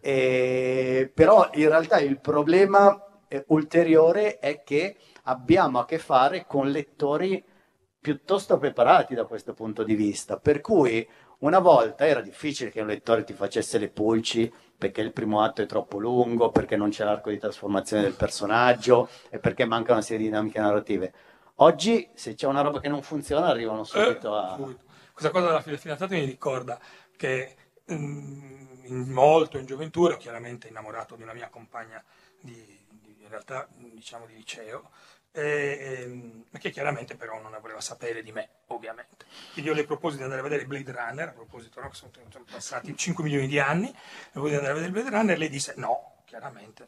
E- 0.00 1.10
però 1.12 1.48
in 1.54 1.68
realtà 1.68 1.98
il 1.98 2.20
problema 2.20 2.96
eh, 3.28 3.44
ulteriore 3.48 4.38
è 4.38 4.62
che 4.62 4.96
abbiamo 5.24 5.80
a 5.80 5.84
che 5.84 5.98
fare 5.98 6.44
con 6.46 6.70
lettori 6.70 7.42
piuttosto 8.00 8.56
preparati 8.58 9.14
da 9.14 9.24
questo 9.24 9.52
punto 9.52 9.82
di 9.82 9.96
vista, 9.96 10.36
per 10.38 10.60
cui 10.60 11.06
una 11.38 11.58
volta 11.58 12.06
era 12.06 12.20
difficile 12.20 12.70
che 12.70 12.80
un 12.80 12.86
lettore 12.88 13.24
ti 13.24 13.32
facesse 13.32 13.78
le 13.78 13.88
pulci 13.88 14.52
perché 14.76 15.00
il 15.00 15.12
primo 15.12 15.42
atto 15.42 15.62
è 15.62 15.66
troppo 15.66 15.98
lungo, 15.98 16.50
perché 16.50 16.76
non 16.76 16.90
c'è 16.90 17.04
l'arco 17.04 17.30
di 17.30 17.38
trasformazione 17.38 18.02
del 18.02 18.14
personaggio 18.14 19.08
e 19.30 19.38
perché 19.38 19.64
manca 19.64 19.92
una 19.92 20.02
serie 20.02 20.18
di 20.24 20.24
dinamiche 20.30 20.60
narrative. 20.60 21.12
Oggi, 21.56 22.08
se 22.14 22.34
c'è 22.34 22.46
una 22.46 22.60
roba 22.60 22.80
che 22.80 22.88
non 22.88 23.02
funziona, 23.02 23.46
arrivano 23.46 23.84
subito 23.84 24.34
Eh, 24.34 24.38
a... 24.38 24.56
subito. 24.56 24.84
Questa 25.12 25.30
cosa 25.30 25.46
della 25.46 25.78
fidanzata 25.78 26.14
mi 26.14 26.24
ricorda 26.24 26.78
che 27.16 27.56
mm, 27.90 28.84
in- 28.84 29.08
molto 29.10 29.58
in 29.58 29.66
gioventù 29.66 30.06
ero 30.06 30.16
chiaramente 30.16 30.68
innamorato 30.68 31.16
di 31.16 31.22
una 31.22 31.32
mia 31.32 31.48
compagna 31.48 32.02
di, 32.40 32.54
di- 32.90 33.16
in 33.22 33.28
realtà 33.28 33.66
diciamo 33.76 34.26
di 34.26 34.34
liceo 34.34 34.90
e, 35.36 35.78
ehm, 36.02 36.44
che 36.58 36.70
chiaramente 36.70 37.14
però 37.14 37.38
non 37.42 37.52
ne 37.52 37.58
voleva 37.60 37.80
sapere 37.82 38.22
di 38.22 38.32
me 38.32 38.48
ovviamente. 38.68 39.26
Quindi 39.52 39.70
io 39.70 39.76
le 39.76 39.84
proposi 39.84 40.16
di 40.16 40.22
andare 40.22 40.40
a 40.40 40.42
vedere 40.42 40.64
Blade 40.64 40.90
Runner 40.90 41.28
a 41.28 41.32
proposito 41.32 41.78
no, 41.80 41.92
sono, 41.92 42.10
sono 42.30 42.44
passati 42.50 42.96
5 42.96 43.22
milioni 43.22 43.46
di 43.46 43.58
anni 43.58 43.88
le 43.88 44.30
proposi 44.32 44.52
di 44.52 44.56
andare 44.56 44.72
a 44.72 44.80
vedere 44.80 44.92
Blade 44.92 45.10
Runner 45.10 45.38
lei 45.38 45.50
disse 45.50 45.74
no 45.76 46.22
chiaramente. 46.24 46.86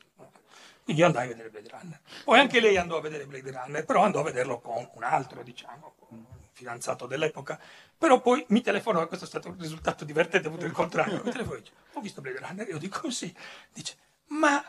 Quindi 0.83 1.03
io 1.03 1.09
andai 1.09 1.27
a 1.27 1.29
vedere 1.29 1.51
Blade 1.51 1.69
Runner. 1.69 2.01
Poi 2.25 2.39
anche 2.39 2.61
lei 2.61 2.79
andò 2.79 2.97
a 2.97 3.01
vedere 3.03 3.27
Blade 3.27 3.51
Runner 3.51 3.85
però 3.85 4.03
andò 4.03 4.21
a 4.21 4.25
vederlo 4.25 4.61
con 4.61 4.89
un 4.95 5.03
altro 5.03 5.43
diciamo 5.43 5.97
un 6.09 6.25
fidanzato 6.53 7.07
dell'epoca. 7.07 7.61
Però 7.99 8.21
poi 8.23 8.47
mi 8.49 8.63
telefonò, 8.63 9.07
questo 9.07 9.27
è 9.27 9.29
stato 9.29 9.49
un 9.49 9.59
risultato 9.59 10.07
divertente, 10.07 10.49
ho 10.49 10.51
avuto 10.51 10.65
il 10.65 10.73
contrario. 10.73 11.21
Mi 11.23 11.31
telefonò 11.31 11.57
e 11.57 11.61
dice, 11.61 11.73
ho 11.93 12.01
visto 12.01 12.23
Blade 12.23 12.39
Runner, 12.39 12.67
io 12.67 12.79
dico 12.79 13.11
sì. 13.11 13.35
Dice, 13.75 13.97
ma 14.29 14.65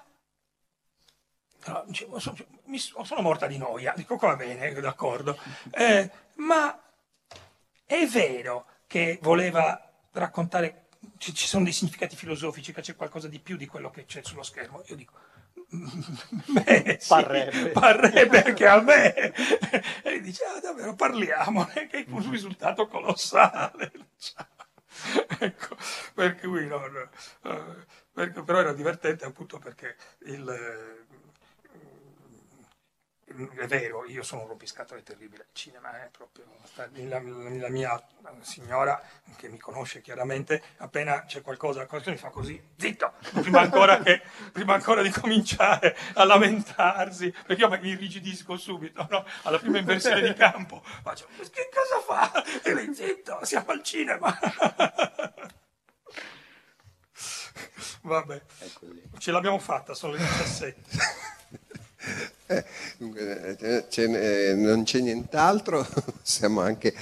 dicevo, 1.85 2.19
sono, 2.19 3.21
morta 3.21 3.47
di 3.47 3.57
noia. 3.57 3.93
Dico, 3.95 4.15
va 4.15 4.35
bene, 4.35 4.71
d'accordo. 4.73 5.37
Eh, 5.71 6.09
ma 6.35 6.79
è 7.85 8.05
vero 8.07 8.65
che 8.87 9.19
voleva 9.21 9.91
raccontare, 10.11 10.87
ci, 11.17 11.33
ci 11.33 11.47
sono 11.47 11.63
dei 11.63 11.73
significati 11.73 12.15
filosofici, 12.15 12.73
che 12.73 12.81
c'è 12.81 12.95
qualcosa 12.95 13.27
di 13.27 13.39
più 13.39 13.57
di 13.57 13.65
quello 13.65 13.89
che 13.89 14.05
c'è 14.05 14.21
sullo 14.23 14.43
schermo? 14.43 14.83
Io 14.87 14.95
dico, 14.95 15.13
Beh, 15.71 16.97
sì, 16.99 17.07
Parrebbe. 17.09 17.69
parrebbe 17.69 18.43
anche 18.43 18.67
a 18.67 18.81
me. 18.81 19.33
E 20.03 20.19
dice, 20.21 20.43
ah, 20.45 20.59
davvero, 20.59 20.95
parliamone, 20.95 21.87
che 21.87 21.99
è 21.99 22.05
un 22.09 22.29
risultato 22.31 22.87
colossale. 22.87 23.91
ecco, 25.39 25.77
per 26.13 26.35
cui 26.39 26.65
no, 26.67 26.79
no, 26.87 27.09
eh, 27.43 27.85
perché- 28.11 28.41
però 28.41 28.59
era 28.59 28.73
divertente 28.73 29.25
appunto 29.25 29.59
perché 29.59 29.95
il, 30.25 30.98
è 33.55 33.67
vero, 33.67 34.05
io 34.05 34.23
sono 34.23 34.41
un 34.41 34.47
rompiscatole 34.47 35.03
terribile, 35.03 35.45
il 35.49 35.53
cinema 35.53 36.03
è 36.03 36.09
proprio, 36.09 36.45
la, 36.75 37.19
la 37.19 37.69
mia 37.69 38.03
signora 38.41 39.01
che 39.35 39.49
mi 39.49 39.59
conosce 39.59 40.01
chiaramente, 40.01 40.61
appena 40.77 41.25
c'è 41.25 41.41
qualcosa, 41.41 41.85
qualcosa 41.85 42.11
mi 42.11 42.17
fa 42.17 42.29
così, 42.29 42.61
zitto, 42.77 43.13
prima 43.41 43.61
ancora, 43.61 43.99
che, 43.99 44.21
prima 44.51 44.73
ancora 44.73 45.01
di 45.01 45.11
cominciare 45.11 45.95
a 46.15 46.23
lamentarsi, 46.23 47.31
perché 47.45 47.61
io 47.61 47.69
mi 47.69 47.89
irrigidisco 47.89 48.57
subito, 48.57 49.05
no? 49.09 49.25
alla 49.43 49.59
prima 49.59 49.77
inversione 49.77 50.21
di 50.21 50.33
campo, 50.33 50.81
faccio, 51.03 51.27
che 51.51 51.69
cosa 51.71 52.01
fa? 52.01 52.43
E 52.63 52.73
lei, 52.73 52.93
zitto, 52.93 53.39
siamo 53.43 53.71
al 53.71 53.83
cinema. 53.83 54.37
Vabbè, 58.01 58.41
ce 59.17 59.31
l'abbiamo 59.31 59.59
fatta, 59.59 59.93
sono 59.93 60.13
le 60.13 60.19
17. 60.19 62.37
Eh, 62.51 62.65
eh, 62.97 64.07
n'è- 64.07 64.53
non 64.55 64.83
c'è 64.83 64.99
nient'altro, 65.01 65.85
possiamo 66.19 66.61
anche 66.61 66.93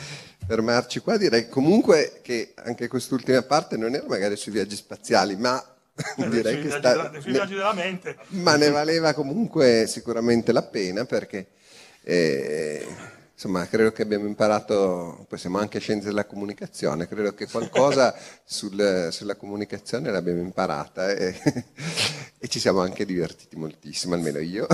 fermarci 0.46 1.00
qua. 1.00 1.16
Direi 1.18 1.48
comunque 1.48 2.20
che 2.22 2.52
anche 2.56 2.88
quest'ultima 2.90 3.42
parte 3.44 3.78
non 3.78 3.94
era 3.96 4.06
magari 4.08 4.36
sui 4.36 4.52
viaggi 4.52 4.76
spaziali, 4.76 5.38
ma 5.38 5.64
direi 6.30 6.56
sui 6.56 6.64
che 6.64 6.70
sta, 6.70 6.80
della, 6.80 7.22
sui 7.22 7.32
viaggi 7.32 7.54
della 7.54 7.74
mente. 7.74 8.18
ma 8.30 8.58
ne 8.58 8.70
valeva 8.70 9.14
comunque 9.14 9.86
sicuramente 9.88 10.52
la 10.52 10.64
pena 10.64 11.06
perché 11.06 11.48
eh, 12.04 12.86
insomma 13.34 13.66
credo 13.68 13.92
che 13.92 14.02
abbiamo 14.02 14.28
imparato, 14.28 15.26
poi 15.30 15.40
siamo 15.40 15.60
anche 15.60 15.80
scienze 15.80 16.08
della 16.08 16.26
comunicazione, 16.26 17.08
credo 17.08 17.34
che 17.34 17.48
qualcosa 17.48 18.14
sul- 18.44 19.10
sulla 19.12 19.36
comunicazione 19.36 20.12
l'abbiamo 20.12 20.42
imparata 20.42 21.10
e, 21.12 21.36
e 22.38 22.48
ci 22.48 22.60
siamo 22.60 22.82
anche 22.82 23.06
divertiti 23.06 23.56
moltissimo, 23.56 24.14
almeno 24.14 24.40
io. 24.40 24.68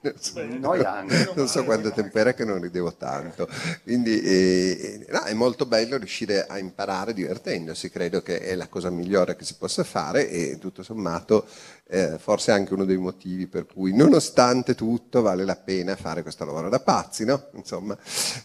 Non 0.00 0.14
so- 0.18 0.44
Noi 0.44 0.84
anche. 0.84 1.32
Non 1.36 1.48
so 1.48 1.64
quanto 1.64 1.90
tempo 1.92 2.18
era 2.18 2.34
che 2.34 2.44
non 2.44 2.60
ridevo 2.60 2.94
tanto. 2.94 3.48
Quindi 3.82 4.20
eh, 4.20 5.04
eh, 5.08 5.12
no, 5.12 5.22
è 5.22 5.34
molto 5.34 5.66
bello 5.66 5.96
riuscire 5.96 6.46
a 6.46 6.58
imparare 6.58 7.12
divertendosi, 7.12 7.90
credo 7.90 8.22
che 8.22 8.40
è 8.40 8.54
la 8.54 8.68
cosa 8.68 8.90
migliore 8.90 9.36
che 9.36 9.44
si 9.44 9.56
possa 9.56 9.84
fare 9.84 10.28
e 10.28 10.58
tutto 10.58 10.82
sommato 10.82 11.46
eh, 11.88 12.18
forse 12.18 12.50
anche 12.50 12.74
uno 12.74 12.84
dei 12.84 12.96
motivi 12.96 13.46
per 13.46 13.66
cui 13.66 13.94
nonostante 13.94 14.74
tutto 14.74 15.22
vale 15.22 15.44
la 15.44 15.56
pena 15.56 15.94
fare 15.94 16.22
questo 16.22 16.44
lavoro 16.44 16.68
da 16.68 16.80
pazzi, 16.80 17.24
no? 17.24 17.48
Insomma, 17.52 17.96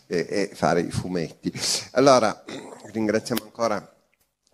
e, 0.07 0.27
e 0.29 0.51
fare 0.53 0.81
i 0.81 0.91
fumetti. 0.91 1.51
Allora, 1.91 2.43
ringraziamo 2.91 3.43
ancora 3.43 3.95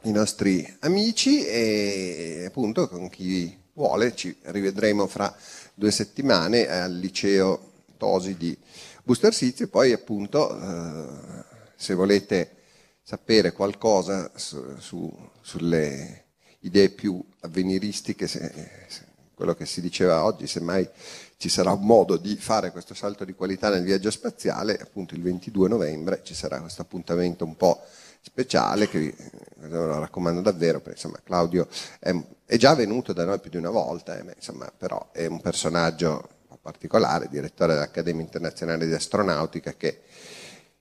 i 0.03 0.11
nostri 0.11 0.77
amici 0.81 1.45
e 1.45 2.45
appunto 2.47 2.87
con 2.87 3.09
chi 3.09 3.65
vuole 3.73 4.15
ci 4.15 4.35
rivedremo 4.41 5.05
fra 5.07 5.35
due 5.77 5.91
settimane 5.91 6.67
al 6.67 6.91
liceo 6.97 7.73
Tosi 7.97 8.35
di 8.35 8.57
Busto 9.03 9.27
Arsizio 9.27 9.65
e 9.65 9.67
poi 9.67 9.91
appunto 9.93 10.59
eh, 10.59 11.43
se 11.75 11.93
volete 11.93 12.55
sapere 13.03 13.51
qualcosa 13.51 14.31
su- 14.35 14.75
su- 14.79 15.29
sulle 15.41 16.23
idee 16.61 16.89
più 16.89 17.23
avveniristiche, 17.41 18.27
se- 18.27 18.51
se- 18.87 19.05
quello 19.35 19.53
che 19.53 19.67
si 19.67 19.79
diceva 19.79 20.23
oggi, 20.25 20.47
semmai 20.47 20.89
ci 21.37 21.47
sarà 21.47 21.71
un 21.71 21.85
modo 21.85 22.17
di 22.17 22.35
fare 22.37 22.71
questo 22.71 22.95
salto 22.95 23.23
di 23.23 23.33
qualità 23.33 23.69
nel 23.69 23.83
viaggio 23.83 24.09
spaziale, 24.09 24.79
appunto 24.79 25.13
il 25.13 25.21
22 25.21 25.69
novembre 25.69 26.21
ci 26.23 26.33
sarà 26.33 26.59
questo 26.59 26.81
appuntamento 26.81 27.45
un 27.45 27.55
po' 27.55 27.79
speciale 28.27 28.89
che 28.89 28.99
vi 28.99 29.15
ve 29.59 29.67
lo 29.69 29.99
raccomando 29.99 30.41
davvero, 30.41 30.79
perché 30.79 30.97
insomma 30.97 31.19
Claudio 31.23 31.67
è, 31.99 32.13
è 32.45 32.57
già 32.57 32.75
venuto 32.75 33.13
da 33.13 33.25
noi 33.25 33.39
più 33.39 33.49
di 33.49 33.57
una 33.57 33.69
volta, 33.69 34.17
eh, 34.17 34.23
ma, 34.23 34.33
insomma, 34.35 34.71
però 34.75 35.09
è 35.11 35.25
un 35.25 35.39
personaggio 35.41 36.29
particolare, 36.61 37.29
direttore 37.29 37.73
dell'Accademia 37.73 38.21
Internazionale 38.21 38.85
di 38.85 38.93
Astronautica 38.93 39.73
che 39.73 40.01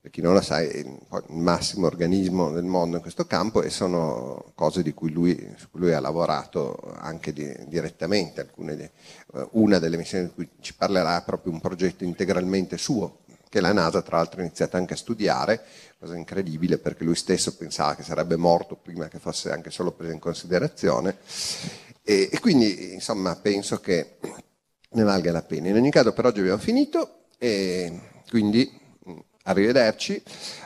per 0.07 0.15
chi 0.15 0.21
non 0.21 0.35
lo 0.35 0.41
sa, 0.41 0.61
è 0.61 0.77
il 0.77 1.01
massimo 1.31 1.87
organismo 1.87 2.53
del 2.53 2.63
mondo 2.63 2.95
in 2.95 3.03
questo 3.03 3.27
campo 3.27 3.63
e 3.63 3.71
sono 3.71 4.53
cose 4.55 4.85
di 4.85 4.95
cui 4.95 5.11
lui, 5.11 5.37
su 5.57 5.69
cui 5.69 5.81
lui 5.81 5.95
ha 5.95 5.99
lavorato 5.99 6.95
anche 6.99 7.33
di- 7.33 7.67
direttamente. 7.67 8.41
Alcune 8.41 8.75
eh, 9.35 9.49
una 9.53 9.81
delle 9.81 9.97
missioni 9.97 10.27
di 10.27 10.33
cui 10.33 10.49
ci 10.61 10.77
parlerà 10.77 11.21
è 11.21 11.25
proprio 11.25 11.53
un 11.53 11.61
progetto 11.61 12.05
integralmente 12.05 12.79
suo, 12.79 13.23
che 13.49 13.61
la 13.61 13.73
NASA 13.73 14.03
tra 14.03 14.17
l'altro 14.17 14.41
ha 14.41 14.45
iniziato 14.45 14.77
anche 14.77 14.95
a 14.95 14.97
studiare, 14.97 15.65
cosa 15.99 16.17
incredibile 16.17 16.79
perché 16.79 17.05
lui 17.05 17.15
stesso 17.15 17.57
pensava 17.57 17.95
che 17.95 18.03
sarebbe 18.03 18.37
morto 18.37 18.77
prima 18.77 19.09
che 19.09 19.19
fosse 19.19 19.51
anche 19.51 19.71
solo 19.71 19.93
preso 19.93 20.13
in 20.13 20.19
considerazione. 20.19 21.19
E, 22.03 22.29
e 22.31 22.41
quindi 22.41 22.93
insomma 22.95 23.35
penso 23.37 23.81
che 23.81 24.19
ne 24.91 25.03
valga 25.03 25.33
la 25.33 25.43
pena. 25.43 25.69
In 25.69 25.77
ogni 25.77 25.91
caso 25.91 26.13
per 26.13 26.27
oggi 26.27 26.41
abbiamo 26.41 26.59
finito 26.59 27.25
e 27.39 28.01
quindi 28.29 28.71
mh, 29.05 29.19
arrivederci 29.45 30.23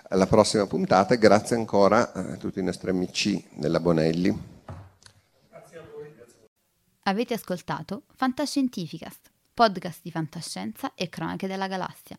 alla 0.09 0.27
prossima 0.27 0.66
puntata 0.66 1.15
e 1.15 1.19
grazie 1.19 1.57
ancora 1.57 2.12
a 2.12 2.36
tutti 2.36 2.59
i 2.59 2.65
nostri 2.65 2.90
amici 2.90 3.44
della 3.55 3.81
Bonelli. 3.81 4.59
Avete 7.05 7.35
ascoltato 7.35 8.02
Fantascientificast, 8.15 9.31
podcast 9.55 10.01
di 10.02 10.11
fantascienza 10.11 10.94
e 10.94 11.09
cronache 11.09 11.47
della 11.47 11.66
galassia, 11.66 12.19